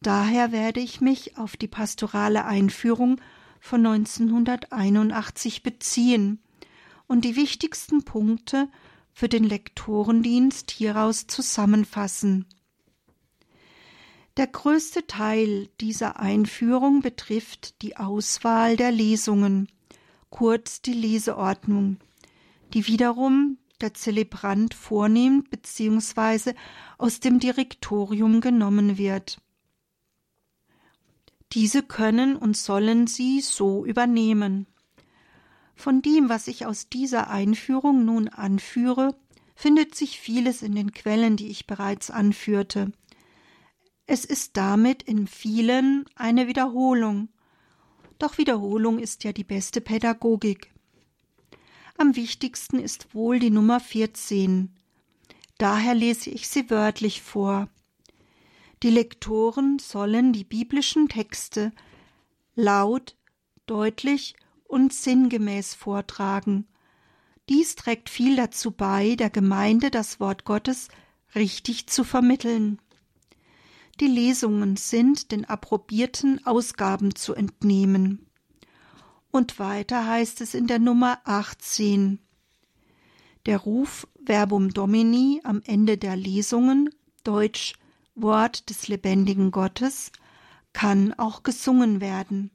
Daher 0.00 0.52
werde 0.52 0.80
ich 0.80 1.00
mich 1.00 1.36
auf 1.38 1.56
die 1.56 1.68
pastorale 1.68 2.44
Einführung 2.44 3.20
von 3.60 3.84
1981 3.84 5.62
beziehen 5.62 6.40
und 7.06 7.24
die 7.24 7.36
wichtigsten 7.36 8.04
Punkte 8.04 8.68
für 9.12 9.28
den 9.28 9.44
Lektorendienst 9.44 10.70
hieraus 10.70 11.26
zusammenfassen. 11.26 12.46
Der 14.36 14.46
größte 14.46 15.06
Teil 15.06 15.68
dieser 15.80 16.20
Einführung 16.20 17.00
betrifft 17.00 17.80
die 17.80 17.96
Auswahl 17.96 18.76
der 18.76 18.92
Lesungen, 18.92 19.68
kurz 20.28 20.82
die 20.82 20.92
Leseordnung, 20.92 21.96
die 22.74 22.86
wiederum 22.86 23.56
der 23.80 23.94
Zelebrant 23.94 24.74
vornimmt 24.74 25.48
bzw. 25.48 26.52
aus 26.98 27.20
dem 27.20 27.40
Direktorium 27.40 28.42
genommen 28.42 28.98
wird. 28.98 29.38
Diese 31.52 31.82
können 31.82 32.36
und 32.36 32.56
sollen 32.56 33.06
sie 33.06 33.40
so 33.40 33.84
übernehmen. 33.84 34.66
Von 35.74 36.02
dem, 36.02 36.28
was 36.28 36.48
ich 36.48 36.66
aus 36.66 36.88
dieser 36.88 37.30
Einführung 37.30 38.04
nun 38.04 38.28
anführe, 38.28 39.14
findet 39.54 39.94
sich 39.94 40.18
vieles 40.18 40.62
in 40.62 40.74
den 40.74 40.92
Quellen, 40.92 41.36
die 41.36 41.48
ich 41.48 41.66
bereits 41.66 42.10
anführte. 42.10 42.92
Es 44.06 44.24
ist 44.24 44.56
damit 44.56 45.02
in 45.02 45.26
vielen 45.26 46.04
eine 46.14 46.46
Wiederholung. 46.46 47.28
Doch 48.18 48.38
Wiederholung 48.38 48.98
ist 48.98 49.24
ja 49.24 49.32
die 49.32 49.44
beste 49.44 49.80
Pädagogik. 49.80 50.72
Am 51.98 52.14
wichtigsten 52.16 52.78
ist 52.78 53.14
wohl 53.14 53.38
die 53.38 53.50
Nummer 53.50 53.80
14. 53.80 54.74
Daher 55.58 55.94
lese 55.94 56.30
ich 56.30 56.48
sie 56.48 56.70
wörtlich 56.70 57.22
vor. 57.22 57.68
Die 58.82 58.90
Lektoren 58.90 59.78
sollen 59.78 60.32
die 60.32 60.44
biblischen 60.44 61.08
Texte 61.08 61.72
laut, 62.54 63.16
deutlich 63.66 64.34
und 64.64 64.92
sinngemäß 64.92 65.74
vortragen. 65.74 66.66
Dies 67.48 67.76
trägt 67.76 68.10
viel 68.10 68.36
dazu 68.36 68.72
bei, 68.72 69.14
der 69.14 69.30
Gemeinde 69.30 69.90
das 69.90 70.20
Wort 70.20 70.44
Gottes 70.44 70.88
richtig 71.34 71.86
zu 71.86 72.04
vermitteln. 72.04 72.80
Die 74.00 74.08
Lesungen 74.08 74.76
sind 74.76 75.32
den 75.32 75.46
approbierten 75.46 76.44
Ausgaben 76.44 77.14
zu 77.14 77.34
entnehmen. 77.34 78.26
Und 79.30 79.58
weiter 79.58 80.06
heißt 80.06 80.40
es 80.42 80.54
in 80.54 80.66
der 80.66 80.78
Nummer 80.78 81.20
18. 81.24 82.18
Der 83.46 83.58
Ruf 83.58 84.06
Verbum 84.24 84.70
Domini 84.74 85.40
am 85.44 85.62
Ende 85.64 85.96
der 85.96 86.16
Lesungen, 86.16 86.90
Deutsch 87.22 87.74
Wort 88.16 88.70
des 88.70 88.88
lebendigen 88.88 89.50
Gottes 89.50 90.10
kann 90.72 91.12
auch 91.14 91.42
gesungen 91.42 92.00
werden. 92.00 92.50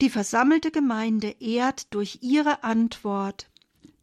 Die 0.00 0.10
versammelte 0.10 0.70
Gemeinde 0.70 1.34
ehrt 1.40 1.92
durch 1.94 2.18
ihre 2.20 2.62
Antwort 2.62 3.50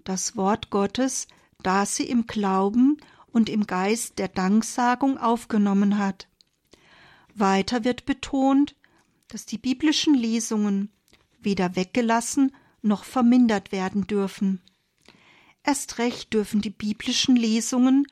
das 0.03 0.35
Wort 0.35 0.71
Gottes, 0.71 1.27
das 1.61 1.95
sie 1.95 2.05
im 2.05 2.25
Glauben 2.25 2.97
und 3.31 3.49
im 3.49 3.67
Geist 3.67 4.17
der 4.17 4.27
Danksagung 4.27 5.19
aufgenommen 5.19 5.99
hat. 5.99 6.27
Weiter 7.35 7.83
wird 7.83 8.05
betont, 8.05 8.75
dass 9.27 9.45
die 9.45 9.59
biblischen 9.59 10.15
Lesungen 10.15 10.91
weder 11.39 11.75
weggelassen 11.75 12.51
noch 12.81 13.03
vermindert 13.03 13.71
werden 13.71 14.07
dürfen. 14.07 14.59
Erst 15.63 15.99
recht 15.99 16.33
dürfen 16.33 16.61
die 16.61 16.71
biblischen 16.71 17.35
Lesungen 17.35 18.07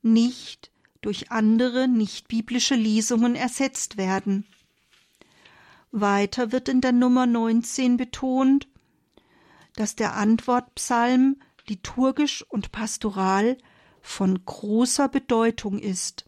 nicht 0.00 0.70
durch 1.04 1.30
andere 1.30 1.86
nicht-biblische 1.86 2.74
Lesungen 2.74 3.34
ersetzt 3.34 3.96
werden. 3.96 4.46
Weiter 5.92 6.50
wird 6.50 6.68
in 6.68 6.80
der 6.80 6.92
Nummer 6.92 7.26
19 7.26 7.96
betont, 7.96 8.68
dass 9.76 9.96
der 9.96 10.14
Antwortpsalm 10.14 11.36
liturgisch 11.66 12.42
und 12.48 12.72
pastoral 12.72 13.58
von 14.00 14.44
großer 14.44 15.08
Bedeutung 15.08 15.78
ist 15.78 16.24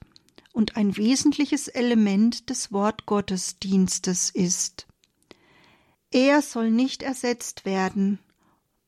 und 0.52 0.76
ein 0.76 0.96
wesentliches 0.96 1.68
Element 1.68 2.48
des 2.48 2.72
Wortgottesdienstes 2.72 4.30
ist. 4.30 4.86
Er 6.10 6.42
soll 6.42 6.70
nicht 6.70 7.02
ersetzt 7.02 7.64
werden 7.64 8.18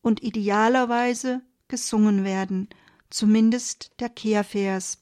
und 0.01 0.23
idealerweise 0.23 1.43
gesungen 1.67 2.25
werden, 2.25 2.69
zumindest 3.11 3.91
der 4.01 4.09
Kehrvers. 4.09 4.99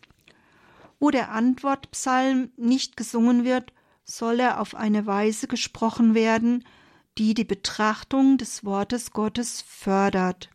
Wo 0.99 1.11
der 1.11 1.31
Antwortpsalm 1.31 2.51
nicht 2.57 2.97
gesungen 2.97 3.45
wird, 3.45 3.73
soll 4.05 4.41
er 4.41 4.61
auf 4.61 4.75
eine 4.75 5.07
Weise 5.07 5.49
gesprochen 5.49 6.15
werden, 6.15 6.65
die 7.19 7.35
die 7.35 7.45
Betrachtung 7.45 8.39
des 8.39 8.65
Wortes 8.65 9.11
Gottes 9.11 9.63
fördert. 9.63 10.51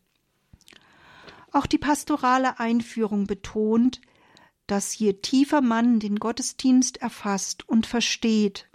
Auch 1.52 1.66
die 1.66 1.78
pastorale 1.78 2.60
Einführung 2.60 3.28
betont, 3.28 4.02
dass 4.68 4.98
je 4.98 5.14
tiefer 5.14 5.62
man 5.62 6.00
den 6.00 6.18
Gottesdienst 6.18 6.98
erfasst 6.98 7.68
und 7.68 7.86
versteht, 7.86 8.70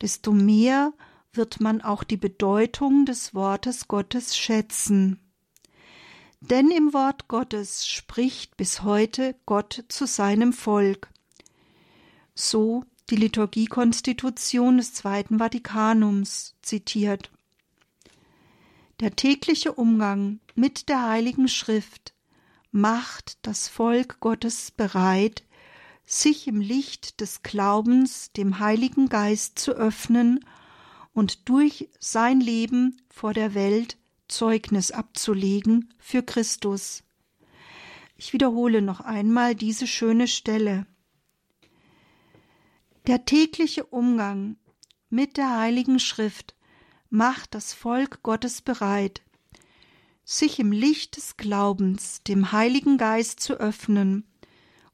desto 0.00 0.32
mehr 0.32 0.94
wird 1.32 1.60
man 1.60 1.82
auch 1.82 2.04
die 2.04 2.16
Bedeutung 2.16 3.04
des 3.04 3.34
Wortes 3.34 3.86
Gottes 3.86 4.36
schätzen. 4.36 5.29
Denn 6.40 6.70
im 6.70 6.94
Wort 6.94 7.28
Gottes 7.28 7.86
spricht 7.86 8.56
bis 8.56 8.82
heute 8.82 9.36
Gott 9.44 9.84
zu 9.88 10.06
seinem 10.06 10.52
Volk. 10.52 11.08
So 12.34 12.84
die 13.10 13.16
Liturgiekonstitution 13.16 14.78
des 14.78 14.94
Zweiten 14.94 15.38
Vatikanums 15.38 16.54
zitiert. 16.62 17.30
Der 19.00 19.16
tägliche 19.16 19.72
Umgang 19.72 20.40
mit 20.54 20.88
der 20.88 21.08
Heiligen 21.08 21.48
Schrift 21.48 22.14
macht 22.70 23.38
das 23.42 23.68
Volk 23.68 24.20
Gottes 24.20 24.70
bereit, 24.70 25.44
sich 26.06 26.46
im 26.48 26.60
Licht 26.60 27.20
des 27.20 27.42
Glaubens 27.42 28.32
dem 28.32 28.58
Heiligen 28.58 29.08
Geist 29.08 29.58
zu 29.58 29.72
öffnen 29.72 30.44
und 31.12 31.48
durch 31.48 31.88
sein 31.98 32.40
Leben 32.40 33.00
vor 33.10 33.34
der 33.34 33.54
Welt 33.54 33.96
Zeugnis 34.30 34.90
abzulegen 34.90 35.92
für 35.98 36.22
Christus. 36.22 37.02
Ich 38.16 38.32
wiederhole 38.32 38.82
noch 38.82 39.00
einmal 39.00 39.54
diese 39.54 39.86
schöne 39.86 40.28
Stelle. 40.28 40.86
Der 43.06 43.24
tägliche 43.24 43.84
Umgang 43.84 44.56
mit 45.08 45.36
der 45.36 45.58
Heiligen 45.58 45.98
Schrift 45.98 46.54
macht 47.08 47.54
das 47.54 47.72
Volk 47.72 48.22
Gottes 48.22 48.62
bereit, 48.62 49.22
sich 50.24 50.58
im 50.58 50.70
Licht 50.70 51.16
des 51.16 51.36
Glaubens 51.36 52.22
dem 52.22 52.52
Heiligen 52.52 52.98
Geist 52.98 53.40
zu 53.40 53.54
öffnen 53.54 54.28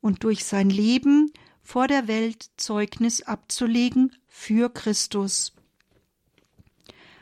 und 0.00 0.24
durch 0.24 0.44
sein 0.44 0.70
Leben 0.70 1.32
vor 1.62 1.88
der 1.88 2.06
Welt 2.06 2.50
Zeugnis 2.56 3.22
abzulegen 3.22 4.14
für 4.28 4.70
Christus. 4.70 5.55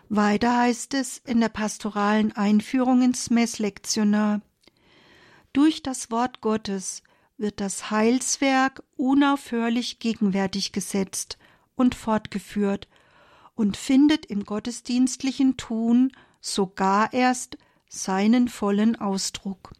Weiter 0.09 0.57
heißt 0.57 0.95
es 0.95 1.19
in 1.19 1.41
der 1.41 1.49
pastoralen 1.49 2.33
Einführung 2.33 3.03
ins 3.03 3.31
Messlektionar. 3.31 4.43
Durch 5.53 5.83
das 5.83 6.11
Wort 6.11 6.41
Gottes 6.41 7.03
wird 7.37 7.61
das 7.61 7.91
Heilswerk 7.91 8.83
unaufhörlich 8.97 9.99
gegenwärtig 9.99 10.73
gesetzt 10.73 11.39
und 11.75 11.95
fortgeführt 11.95 12.89
und 13.55 13.77
findet 13.77 14.27
im 14.27 14.45
gottesdienstlichen 14.45 15.57
Tun 15.57 16.13
sogar 16.41 17.13
erst 17.13 17.57
seinen 17.89 18.49
vollen 18.49 18.97
Ausdruck. 18.97 19.73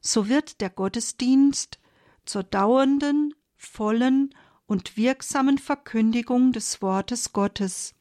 So 0.00 0.28
wird 0.28 0.60
der 0.60 0.70
Gottesdienst 0.70 1.80
zur 2.24 2.42
dauernden, 2.42 3.34
vollen 3.56 4.34
und 4.66 4.96
wirksamen 4.96 5.58
Verkündigung 5.58 6.52
des 6.52 6.82
Wortes 6.82 7.32
Gottes. 7.32 7.94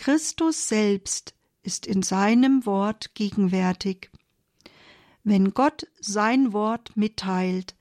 Christus 0.00 0.66
selbst 0.66 1.34
ist 1.62 1.84
in 1.84 2.00
seinem 2.00 2.64
Wort 2.64 3.14
gegenwärtig. 3.14 4.10
Wenn 5.24 5.52
Gott 5.52 5.88
sein 6.00 6.54
Wort 6.54 6.96
mitteilt, 6.96 7.74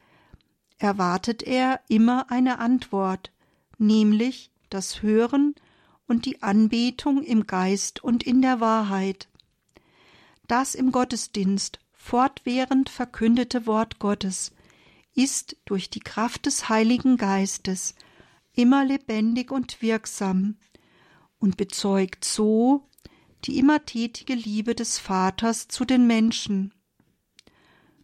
erwartet 0.79 1.43
er 1.43 1.79
immer 1.87 2.29
eine 2.29 2.59
Antwort, 2.59 3.31
nämlich 3.77 4.51
das 4.69 5.01
Hören 5.01 5.55
und 6.07 6.25
die 6.25 6.43
Anbetung 6.43 7.23
im 7.23 7.47
Geist 7.47 8.03
und 8.03 8.23
in 8.23 8.41
der 8.41 8.59
Wahrheit. 8.59 9.29
Das 10.45 10.75
im 10.75 10.91
Gottesdienst 10.91 11.79
fortwährend 11.93 12.89
verkündete 12.89 13.65
Wort 13.65 13.97
Gottes 13.99 14.51
ist 15.15 15.55
durch 15.63 15.89
die 15.89 16.01
Kraft 16.01 16.47
des 16.47 16.67
Heiligen 16.67 17.15
Geistes 17.15 17.95
immer 18.51 18.83
lebendig 18.83 19.51
und 19.51 19.81
wirksam 19.81 20.57
und 21.39 21.57
bezeugt 21.57 22.25
so 22.25 22.87
die 23.45 23.57
immer 23.57 23.85
tätige 23.85 24.33
Liebe 24.33 24.75
des 24.75 24.99
Vaters 24.99 25.67
zu 25.67 25.85
den 25.85 26.07
Menschen. 26.07 26.73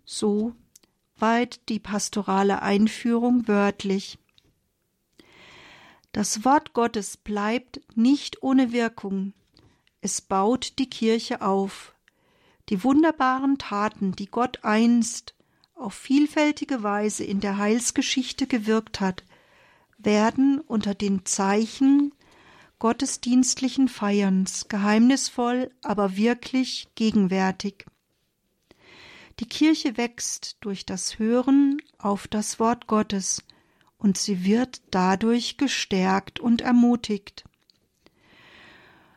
So 0.05 0.55
weit 1.17 1.67
die 1.69 1.79
pastorale 1.79 2.61
Einführung 2.61 3.47
wörtlich. 3.47 4.17
Das 6.11 6.45
Wort 6.45 6.73
Gottes 6.73 7.17
bleibt 7.17 7.81
nicht 7.95 8.41
ohne 8.41 8.71
Wirkung. 8.71 9.33
Es 9.99 10.21
baut 10.21 10.79
die 10.79 10.89
Kirche 10.89 11.41
auf. 11.41 11.93
Die 12.69 12.83
wunderbaren 12.83 13.57
Taten, 13.57 14.13
die 14.13 14.27
Gott 14.27 14.63
einst 14.63 15.35
auf 15.75 15.93
vielfältige 15.93 16.83
Weise 16.83 17.25
in 17.25 17.41
der 17.41 17.57
Heilsgeschichte 17.57 18.47
gewirkt 18.47 19.01
hat, 19.01 19.23
werden 19.97 20.61
unter 20.61 20.95
den 20.95 21.25
Zeichen 21.25 22.13
gottesdienstlichen 22.79 23.87
Feierns 23.87 24.67
geheimnisvoll, 24.67 25.71
aber 25.81 26.17
wirklich 26.17 26.87
gegenwärtig. 26.95 27.85
Die 29.39 29.47
Kirche 29.47 29.97
wächst 29.97 30.57
durch 30.61 30.85
das 30.85 31.19
Hören 31.19 31.81
auf 31.97 32.27
das 32.27 32.59
Wort 32.59 32.87
Gottes 32.87 33.43
und 33.97 34.17
sie 34.17 34.45
wird 34.45 34.81
dadurch 34.91 35.57
gestärkt 35.57 36.39
und 36.39 36.61
ermutigt. 36.61 37.43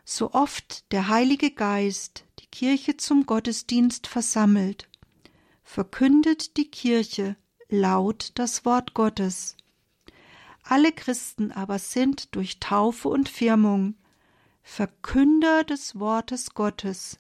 So 0.05 0.33
oft 0.33 0.91
der 0.93 1.09
Heilige 1.09 1.51
Geist 1.51 2.25
die 2.41 2.47
Kirche 2.47 2.97
zum 2.97 3.27
Gottesdienst 3.27 4.07
versammelt, 4.07 4.89
verkündet 5.63 6.57
die 6.57 6.71
Kirche 6.71 7.37
laut 7.69 8.33
das 8.35 8.65
Wort 8.65 8.95
Gottes. 8.95 9.57
Alle 10.71 10.93
Christen 10.93 11.51
aber 11.51 11.79
sind 11.79 12.35
durch 12.37 12.61
Taufe 12.61 13.09
und 13.09 13.31
Firmung 13.31 13.95
Verkünder 14.63 15.65
des 15.65 15.99
Wortes 15.99 16.53
Gottes. 16.53 17.19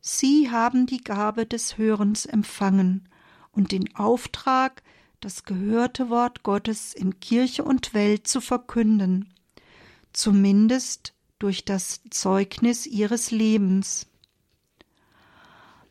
Sie 0.00 0.48
haben 0.48 0.86
die 0.86 1.02
Gabe 1.02 1.44
des 1.44 1.76
Hörens 1.76 2.24
empfangen 2.24 3.08
und 3.50 3.72
den 3.72 3.96
Auftrag, 3.96 4.84
das 5.18 5.42
gehörte 5.42 6.08
Wort 6.08 6.44
Gottes 6.44 6.94
in 6.94 7.18
Kirche 7.18 7.64
und 7.64 7.94
Welt 7.94 8.28
zu 8.28 8.40
verkünden, 8.40 9.34
zumindest 10.12 11.14
durch 11.40 11.64
das 11.64 12.00
Zeugnis 12.10 12.86
ihres 12.86 13.32
Lebens. 13.32 14.06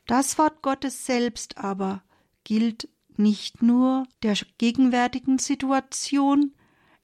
Das 0.08 0.38
Wort 0.38 0.62
Gottes 0.62 1.06
selbst 1.06 1.58
aber 1.58 2.02
gilt 2.46 2.88
nicht 3.20 3.62
nur 3.62 4.08
der 4.24 4.36
gegenwärtigen 4.58 5.40
Situation, 5.40 6.54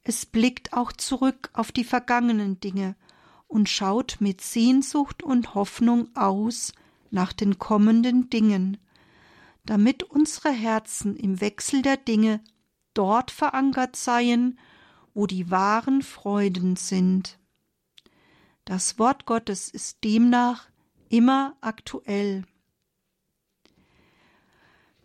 es 0.03 0.26
blickt 0.26 0.74
auch 0.74 0.91
zurück 0.91 1.49
auf 1.53 1.72
die 1.72 1.84
vergangenen 1.84 2.59
Dinge 2.59 2.95
und 3.47 3.70
schaut 3.70 4.18
mit 4.20 4.41
Sehnsucht 4.41 5.24
und 5.24 5.53
Hoffnung 5.55 6.09
aus 6.16 6.74
nach 7.12 7.34
den 7.34 7.59
kommenden 7.59 8.30
Dingen, 8.30 8.78
damit 9.66 10.03
unsere 10.03 10.51
Herzen 10.51 11.16
im 11.16 11.41
Wechsel 11.41 11.82
der 11.82 11.97
Dinge 11.97 12.41
dort 12.93 13.30
verankert 13.30 13.95
seien, 13.95 14.59
wo 15.14 15.28
die 15.28 15.51
wahren 15.51 16.01
Freuden 16.01 16.78
sind. 16.78 17.38
Das 18.66 18.97
Wort 18.97 19.26
Gottes 19.26 19.70
ist 19.70 20.03
demnach 20.03 20.70
immer 21.09 21.57
aktuell. 21.62 22.45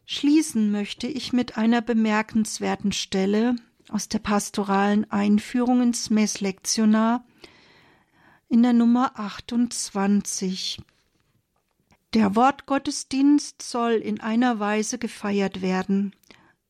Schließen 0.09 0.71
möchte 0.71 1.09
ich 1.09 1.33
mit 1.33 1.59
einer 1.59 1.83
bemerkenswerten 1.83 2.93
Stelle 2.93 3.57
aus 3.89 4.09
der 4.09 4.21
pastoralen 4.21 5.11
Einführung 5.11 5.83
ins 5.83 6.11
Messlektionar 6.11 7.25
in 8.49 8.63
der 8.63 8.73
Nummer 8.73 9.19
28. 9.19 10.81
Der 12.15 12.37
Wortgottesdienst 12.37 13.63
soll 13.63 13.95
in 13.95 14.21
einer 14.21 14.61
Weise 14.61 14.99
gefeiert 14.99 15.61
werden, 15.61 16.15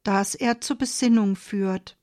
dass 0.03 0.35
er 0.35 0.63
zur 0.63 0.79
Besinnung 0.79 1.37
führt. 1.37 1.99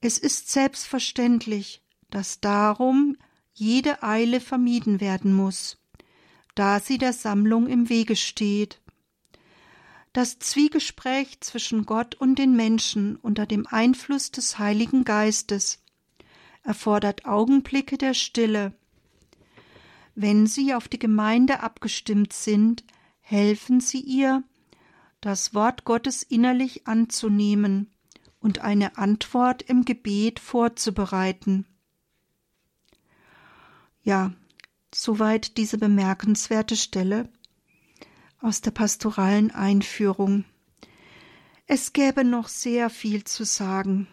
Es 0.00 0.16
ist 0.16 0.50
selbstverständlich, 0.50 1.82
dass 2.08 2.40
darum 2.40 3.18
jede 3.52 4.02
Eile 4.02 4.40
vermieden 4.40 5.00
werden 5.02 5.34
muss, 5.34 5.78
da 6.54 6.80
sie 6.80 6.96
der 6.96 7.12
Sammlung 7.12 7.66
im 7.66 7.90
Wege 7.90 8.16
steht. 8.16 8.80
Das 10.16 10.38
Zwiegespräch 10.38 11.42
zwischen 11.42 11.84
Gott 11.84 12.14
und 12.14 12.38
den 12.38 12.56
Menschen 12.56 13.16
unter 13.16 13.44
dem 13.44 13.66
Einfluss 13.66 14.30
des 14.30 14.58
Heiligen 14.58 15.04
Geistes. 15.04 15.82
Erfordert 16.62 17.26
Augenblicke 17.26 17.98
der 17.98 18.14
Stille, 18.14 18.72
wenn 20.14 20.46
sie 20.46 20.72
auf 20.72 20.88
die 20.88 20.98
Gemeinde 20.98 21.60
abgestimmt 21.60 22.32
sind, 22.32 22.82
helfen 23.20 23.80
sie 23.80 24.00
ihr, 24.00 24.42
das 25.20 25.52
Wort 25.52 25.84
Gottes 25.84 26.22
innerlich 26.22 26.86
anzunehmen 26.86 27.90
und 28.40 28.60
eine 28.60 28.96
Antwort 28.96 29.60
im 29.64 29.84
Gebet 29.84 30.40
vorzubereiten. 30.40 31.66
Ja, 34.02 34.32
soweit 34.94 35.58
diese 35.58 35.76
bemerkenswerte 35.76 36.74
Stelle 36.74 37.28
aus 38.40 38.60
der 38.60 38.70
pastoralen 38.70 39.50
Einführung. 39.50 40.44
Es 41.66 41.92
gäbe 41.92 42.24
noch 42.24 42.48
sehr 42.48 42.90
viel 42.90 43.24
zu 43.24 43.44
sagen. 43.44 44.08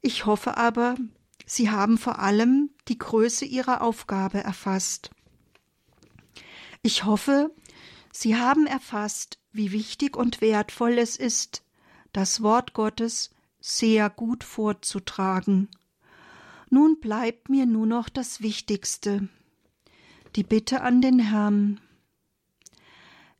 Ich 0.00 0.26
hoffe 0.26 0.56
aber, 0.56 0.96
Sie 1.44 1.70
haben 1.70 1.98
vor 1.98 2.20
allem 2.20 2.70
die 2.88 2.98
Größe 2.98 3.44
ihrer 3.44 3.82
Aufgabe 3.82 4.38
erfasst. 4.38 5.10
Ich 6.82 7.04
hoffe, 7.04 7.50
Sie 8.12 8.36
haben 8.36 8.66
erfasst, 8.66 9.38
wie 9.52 9.72
wichtig 9.72 10.16
und 10.16 10.40
wertvoll 10.40 10.98
es 10.98 11.16
ist, 11.16 11.64
das 12.12 12.42
Wort 12.42 12.72
Gottes 12.72 13.30
sehr 13.60 14.10
gut 14.10 14.44
vorzutragen. 14.44 15.68
Nun 16.70 17.00
bleibt 17.00 17.48
mir 17.48 17.66
nur 17.66 17.86
noch 17.86 18.08
das 18.08 18.40
Wichtigste, 18.40 19.28
die 20.36 20.44
Bitte 20.44 20.82
an 20.82 21.02
den 21.02 21.18
Herrn. 21.18 21.80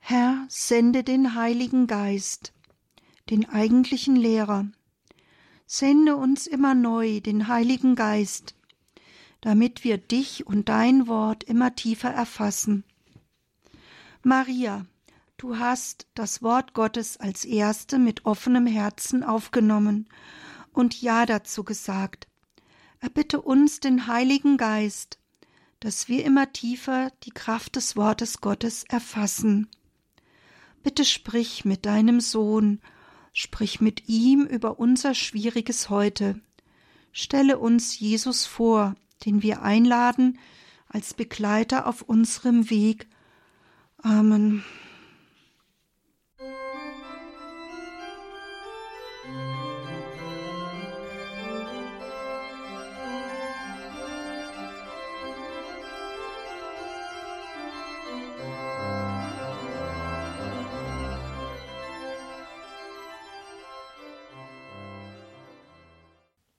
Herr, 0.01 0.45
sende 0.49 1.05
den 1.05 1.35
Heiligen 1.35 1.87
Geist, 1.87 2.53
den 3.31 3.49
eigentlichen 3.49 4.17
Lehrer, 4.17 4.67
Sende 5.73 6.17
uns 6.17 6.49
immer 6.49 6.75
neu 6.75 7.21
den 7.21 7.47
Heiligen 7.47 7.95
Geist, 7.95 8.57
damit 9.41 9.85
wir 9.85 9.99
dich 9.99 10.45
und 10.45 10.69
dein 10.69 11.07
Wort 11.07 11.45
immer 11.45 11.77
tiefer 11.77 12.11
erfassen. 12.11 12.83
Maria, 14.25 14.85
du 15.37 15.61
hast 15.61 16.09
das 16.15 16.43
Wort 16.43 16.75
Gottes 16.75 17.19
als 17.19 17.45
erste 17.45 18.01
mit 18.01 18.27
offenem 18.27 18.67
Herzen 18.67 19.23
aufgenommen 19.23 20.09
und 20.73 21.01
Ja 21.01 21.25
dazu 21.25 21.63
gesagt. 21.63 22.27
Erbitte 22.99 23.41
uns 23.41 23.79
den 23.79 24.09
Heiligen 24.09 24.57
Geist, 24.57 25.21
dass 25.79 26.09
wir 26.09 26.25
immer 26.25 26.53
tiefer 26.53 27.13
die 27.23 27.31
Kraft 27.31 27.77
des 27.77 27.95
Wortes 27.95 28.41
Gottes 28.41 28.83
erfassen. 28.89 29.69
Bitte 30.83 31.05
sprich 31.05 31.65
mit 31.65 31.85
deinem 31.87 32.21
Sohn, 32.21 32.81
sprich 33.33 33.81
mit 33.81 34.09
ihm 34.09 34.45
über 34.45 34.79
unser 34.79 35.15
schwieriges 35.15 35.91
Heute. 35.91 36.41
Stelle 37.13 37.59
uns 37.59 37.99
Jesus 37.99 38.47
vor, 38.47 38.95
den 39.25 39.43
wir 39.43 39.63
einladen 39.63 40.39
als 40.89 41.15
Begleiter 41.15 41.87
auf 41.87 42.03
unserem 42.03 42.71
Weg. 42.71 43.09
Amen. 43.99 44.65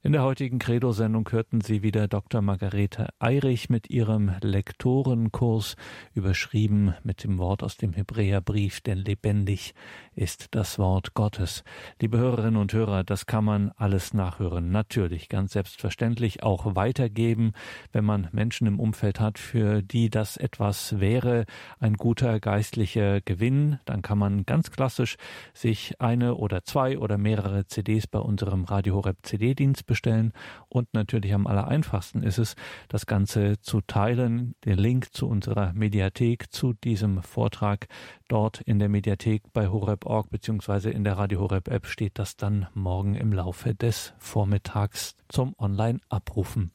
In 0.04 0.14
der 0.14 0.24
heutigen 0.24 0.58
Credo-Sendung 0.58 1.30
hörten 1.30 1.62
Sie 1.62 1.84
wieder 1.84 2.08
Dr. 2.08 2.42
Margarete 2.42 3.10
Eirich 3.20 3.70
mit 3.70 3.92
ihrem 3.92 4.32
Lektorenkurs, 4.42 5.76
überschrieben 6.16 6.96
mit 7.04 7.24
dem 7.24 7.38
Wort 7.38 7.62
aus 7.62 7.78
dem 7.78 7.94
Hebräerbrief, 7.94 8.82
denn 8.82 8.98
lebendig 8.98 9.76
ist 10.16 10.56
das 10.56 10.80
Wort 10.80 11.14
Gottes. 11.14 11.64
Liebe 12.00 12.18
Hörerinnen 12.18 12.60
und 12.60 12.74
Hörer, 12.74 13.04
das 13.04 13.28
kann 13.28 13.46
man 13.46 13.72
alles 13.76 14.16
nachhören. 14.16 14.72
Natürlich, 14.72 15.30
ganz 15.30 15.54
selbstverständlich 15.54 16.42
auch 16.42 16.76
weitergeben, 16.76 17.54
wenn 17.92 18.04
man 18.04 18.28
Menschen 18.32 18.66
im 18.66 18.80
Umfeld 18.80 19.20
hat, 19.20 19.38
für 19.38 19.84
die 19.84 20.10
das 20.10 20.36
etwas 20.36 21.00
wäre, 21.00 21.46
ein 21.80 21.94
guter 21.94 22.40
geistlicher 22.40 23.22
Gewinn, 23.22 23.78
dann 23.86 24.02
kann 24.02 24.18
man 24.18 24.48
ganz 24.48 24.72
klassisch 24.72 25.18
sich 25.54 25.94
eine 26.02 26.34
oder 26.34 26.64
zwei 26.64 26.98
oder 26.98 27.20
mehrere 27.20 27.68
CDs 27.68 28.08
bei 28.08 28.18
unserem 28.18 28.64
Radio 28.64 28.96
Horeb 28.96 29.18
CD-Dienst 29.22 29.91
bestellen. 29.92 30.32
Und 30.70 30.94
natürlich 30.94 31.34
am 31.34 31.48
aller 31.48 31.68
einfachsten 31.68 32.24
ist 32.24 32.38
es, 32.38 32.56
das 32.88 33.06
Ganze 33.06 33.60
zu 33.60 33.82
teilen. 33.82 34.56
Den 34.64 34.78
Link 34.78 35.12
zu 35.12 35.28
unserer 35.28 35.74
Mediathek, 35.74 36.50
zu 36.50 36.72
diesem 36.72 37.22
Vortrag 37.22 37.88
dort 38.30 38.62
in 38.62 38.80
der 38.80 38.88
Mediathek 38.88 39.52
bei 39.52 39.68
horeb.org 39.68 40.30
beziehungsweise 40.30 40.92
in 40.92 41.04
der 41.04 41.18
Radio 41.18 41.42
Horeb 41.42 41.68
App 41.68 41.88
steht 41.88 42.18
das 42.20 42.38
dann 42.38 42.68
morgen 42.74 43.16
im 43.16 43.34
Laufe 43.34 43.76
des 43.76 44.14
Vormittags 44.18 45.18
zum 45.28 45.56
Online-Abrufen. 45.60 46.72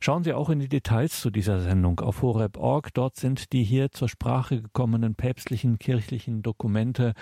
Schauen 0.00 0.24
Sie 0.24 0.32
auch 0.32 0.48
in 0.48 0.60
die 0.60 0.68
Details 0.68 1.20
zu 1.20 1.30
dieser 1.30 1.60
Sendung 1.60 2.00
auf 2.00 2.22
horeb.org. 2.22 2.94
Dort 2.94 3.16
sind 3.16 3.52
die 3.52 3.64
hier 3.64 3.90
zur 3.90 4.08
Sprache 4.08 4.62
gekommenen 4.62 5.14
päpstlichen 5.14 5.78
kirchlichen 5.78 6.42
Dokumente 6.42 7.12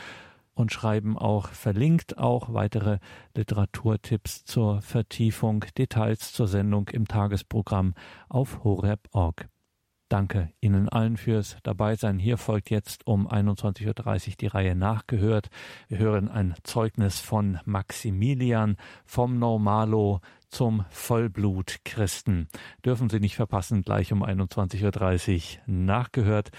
und 0.57 0.72
schreiben 0.72 1.16
auch 1.16 1.48
verlinkt 1.48 2.18
auch 2.18 2.52
weitere 2.52 2.98
Literaturtipps 3.36 4.44
zur 4.44 4.80
Vertiefung, 4.80 5.64
Details 5.76 6.32
zur 6.32 6.48
Sendung 6.48 6.88
im 6.88 7.07
Tagesprogramm 7.07 7.94
auf 8.28 8.64
horeb.org. 8.64 9.48
Danke 10.09 10.50
Ihnen 10.61 10.88
allen 10.88 11.16
fürs 11.16 11.57
Dabeisein. 11.64 12.18
Hier 12.18 12.38
folgt 12.38 12.70
jetzt 12.70 13.07
um 13.07 13.28
21.30 13.28 14.28
Uhr 14.28 14.34
die 14.40 14.46
Reihe 14.46 14.76
nachgehört. 14.76 15.50
Wir 15.88 15.98
hören 15.98 16.28
ein 16.28 16.54
Zeugnis 16.62 17.20
von 17.20 17.59
Maximilian 17.64 18.76
vom 19.04 19.38
Normalo 19.38 20.20
zum 20.48 20.84
Vollblut-Christen. 20.90 22.48
Dürfen 22.84 23.11
Sie 23.11 23.18
nicht 23.18 23.34
verpassen, 23.34 23.82
gleich 23.82 24.12
um 24.12 24.24
21.30 24.24 25.59
Uhr 25.59 25.62
nachgehört. 25.66 26.50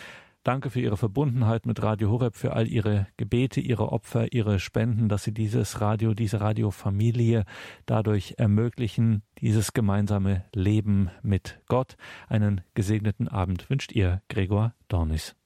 Danke 0.48 0.70
für 0.70 0.80
Ihre 0.80 0.96
Verbundenheit 0.96 1.66
mit 1.66 1.84
Radio 1.84 2.10
Horeb, 2.10 2.38
für 2.38 2.54
all 2.54 2.70
Ihre 2.70 3.08
Gebete, 3.18 3.60
Ihre 3.60 3.92
Opfer, 3.92 4.32
Ihre 4.32 4.60
Spenden, 4.60 5.10
dass 5.10 5.26
Sie 5.26 5.34
dieses 5.34 5.82
Radio, 5.82 6.14
diese 6.14 6.40
Radiofamilie 6.40 7.44
dadurch 7.86 8.36
ermöglichen, 8.38 9.24
dieses 9.42 9.74
gemeinsame 9.74 10.46
Leben 10.54 11.10
mit 11.22 11.60
Gott. 11.68 11.98
Einen 12.30 12.62
gesegneten 12.76 13.28
Abend 13.28 13.70
wünscht 13.70 13.92
Ihr 13.92 14.22
Gregor 14.30 14.74
Dornis. 14.88 15.37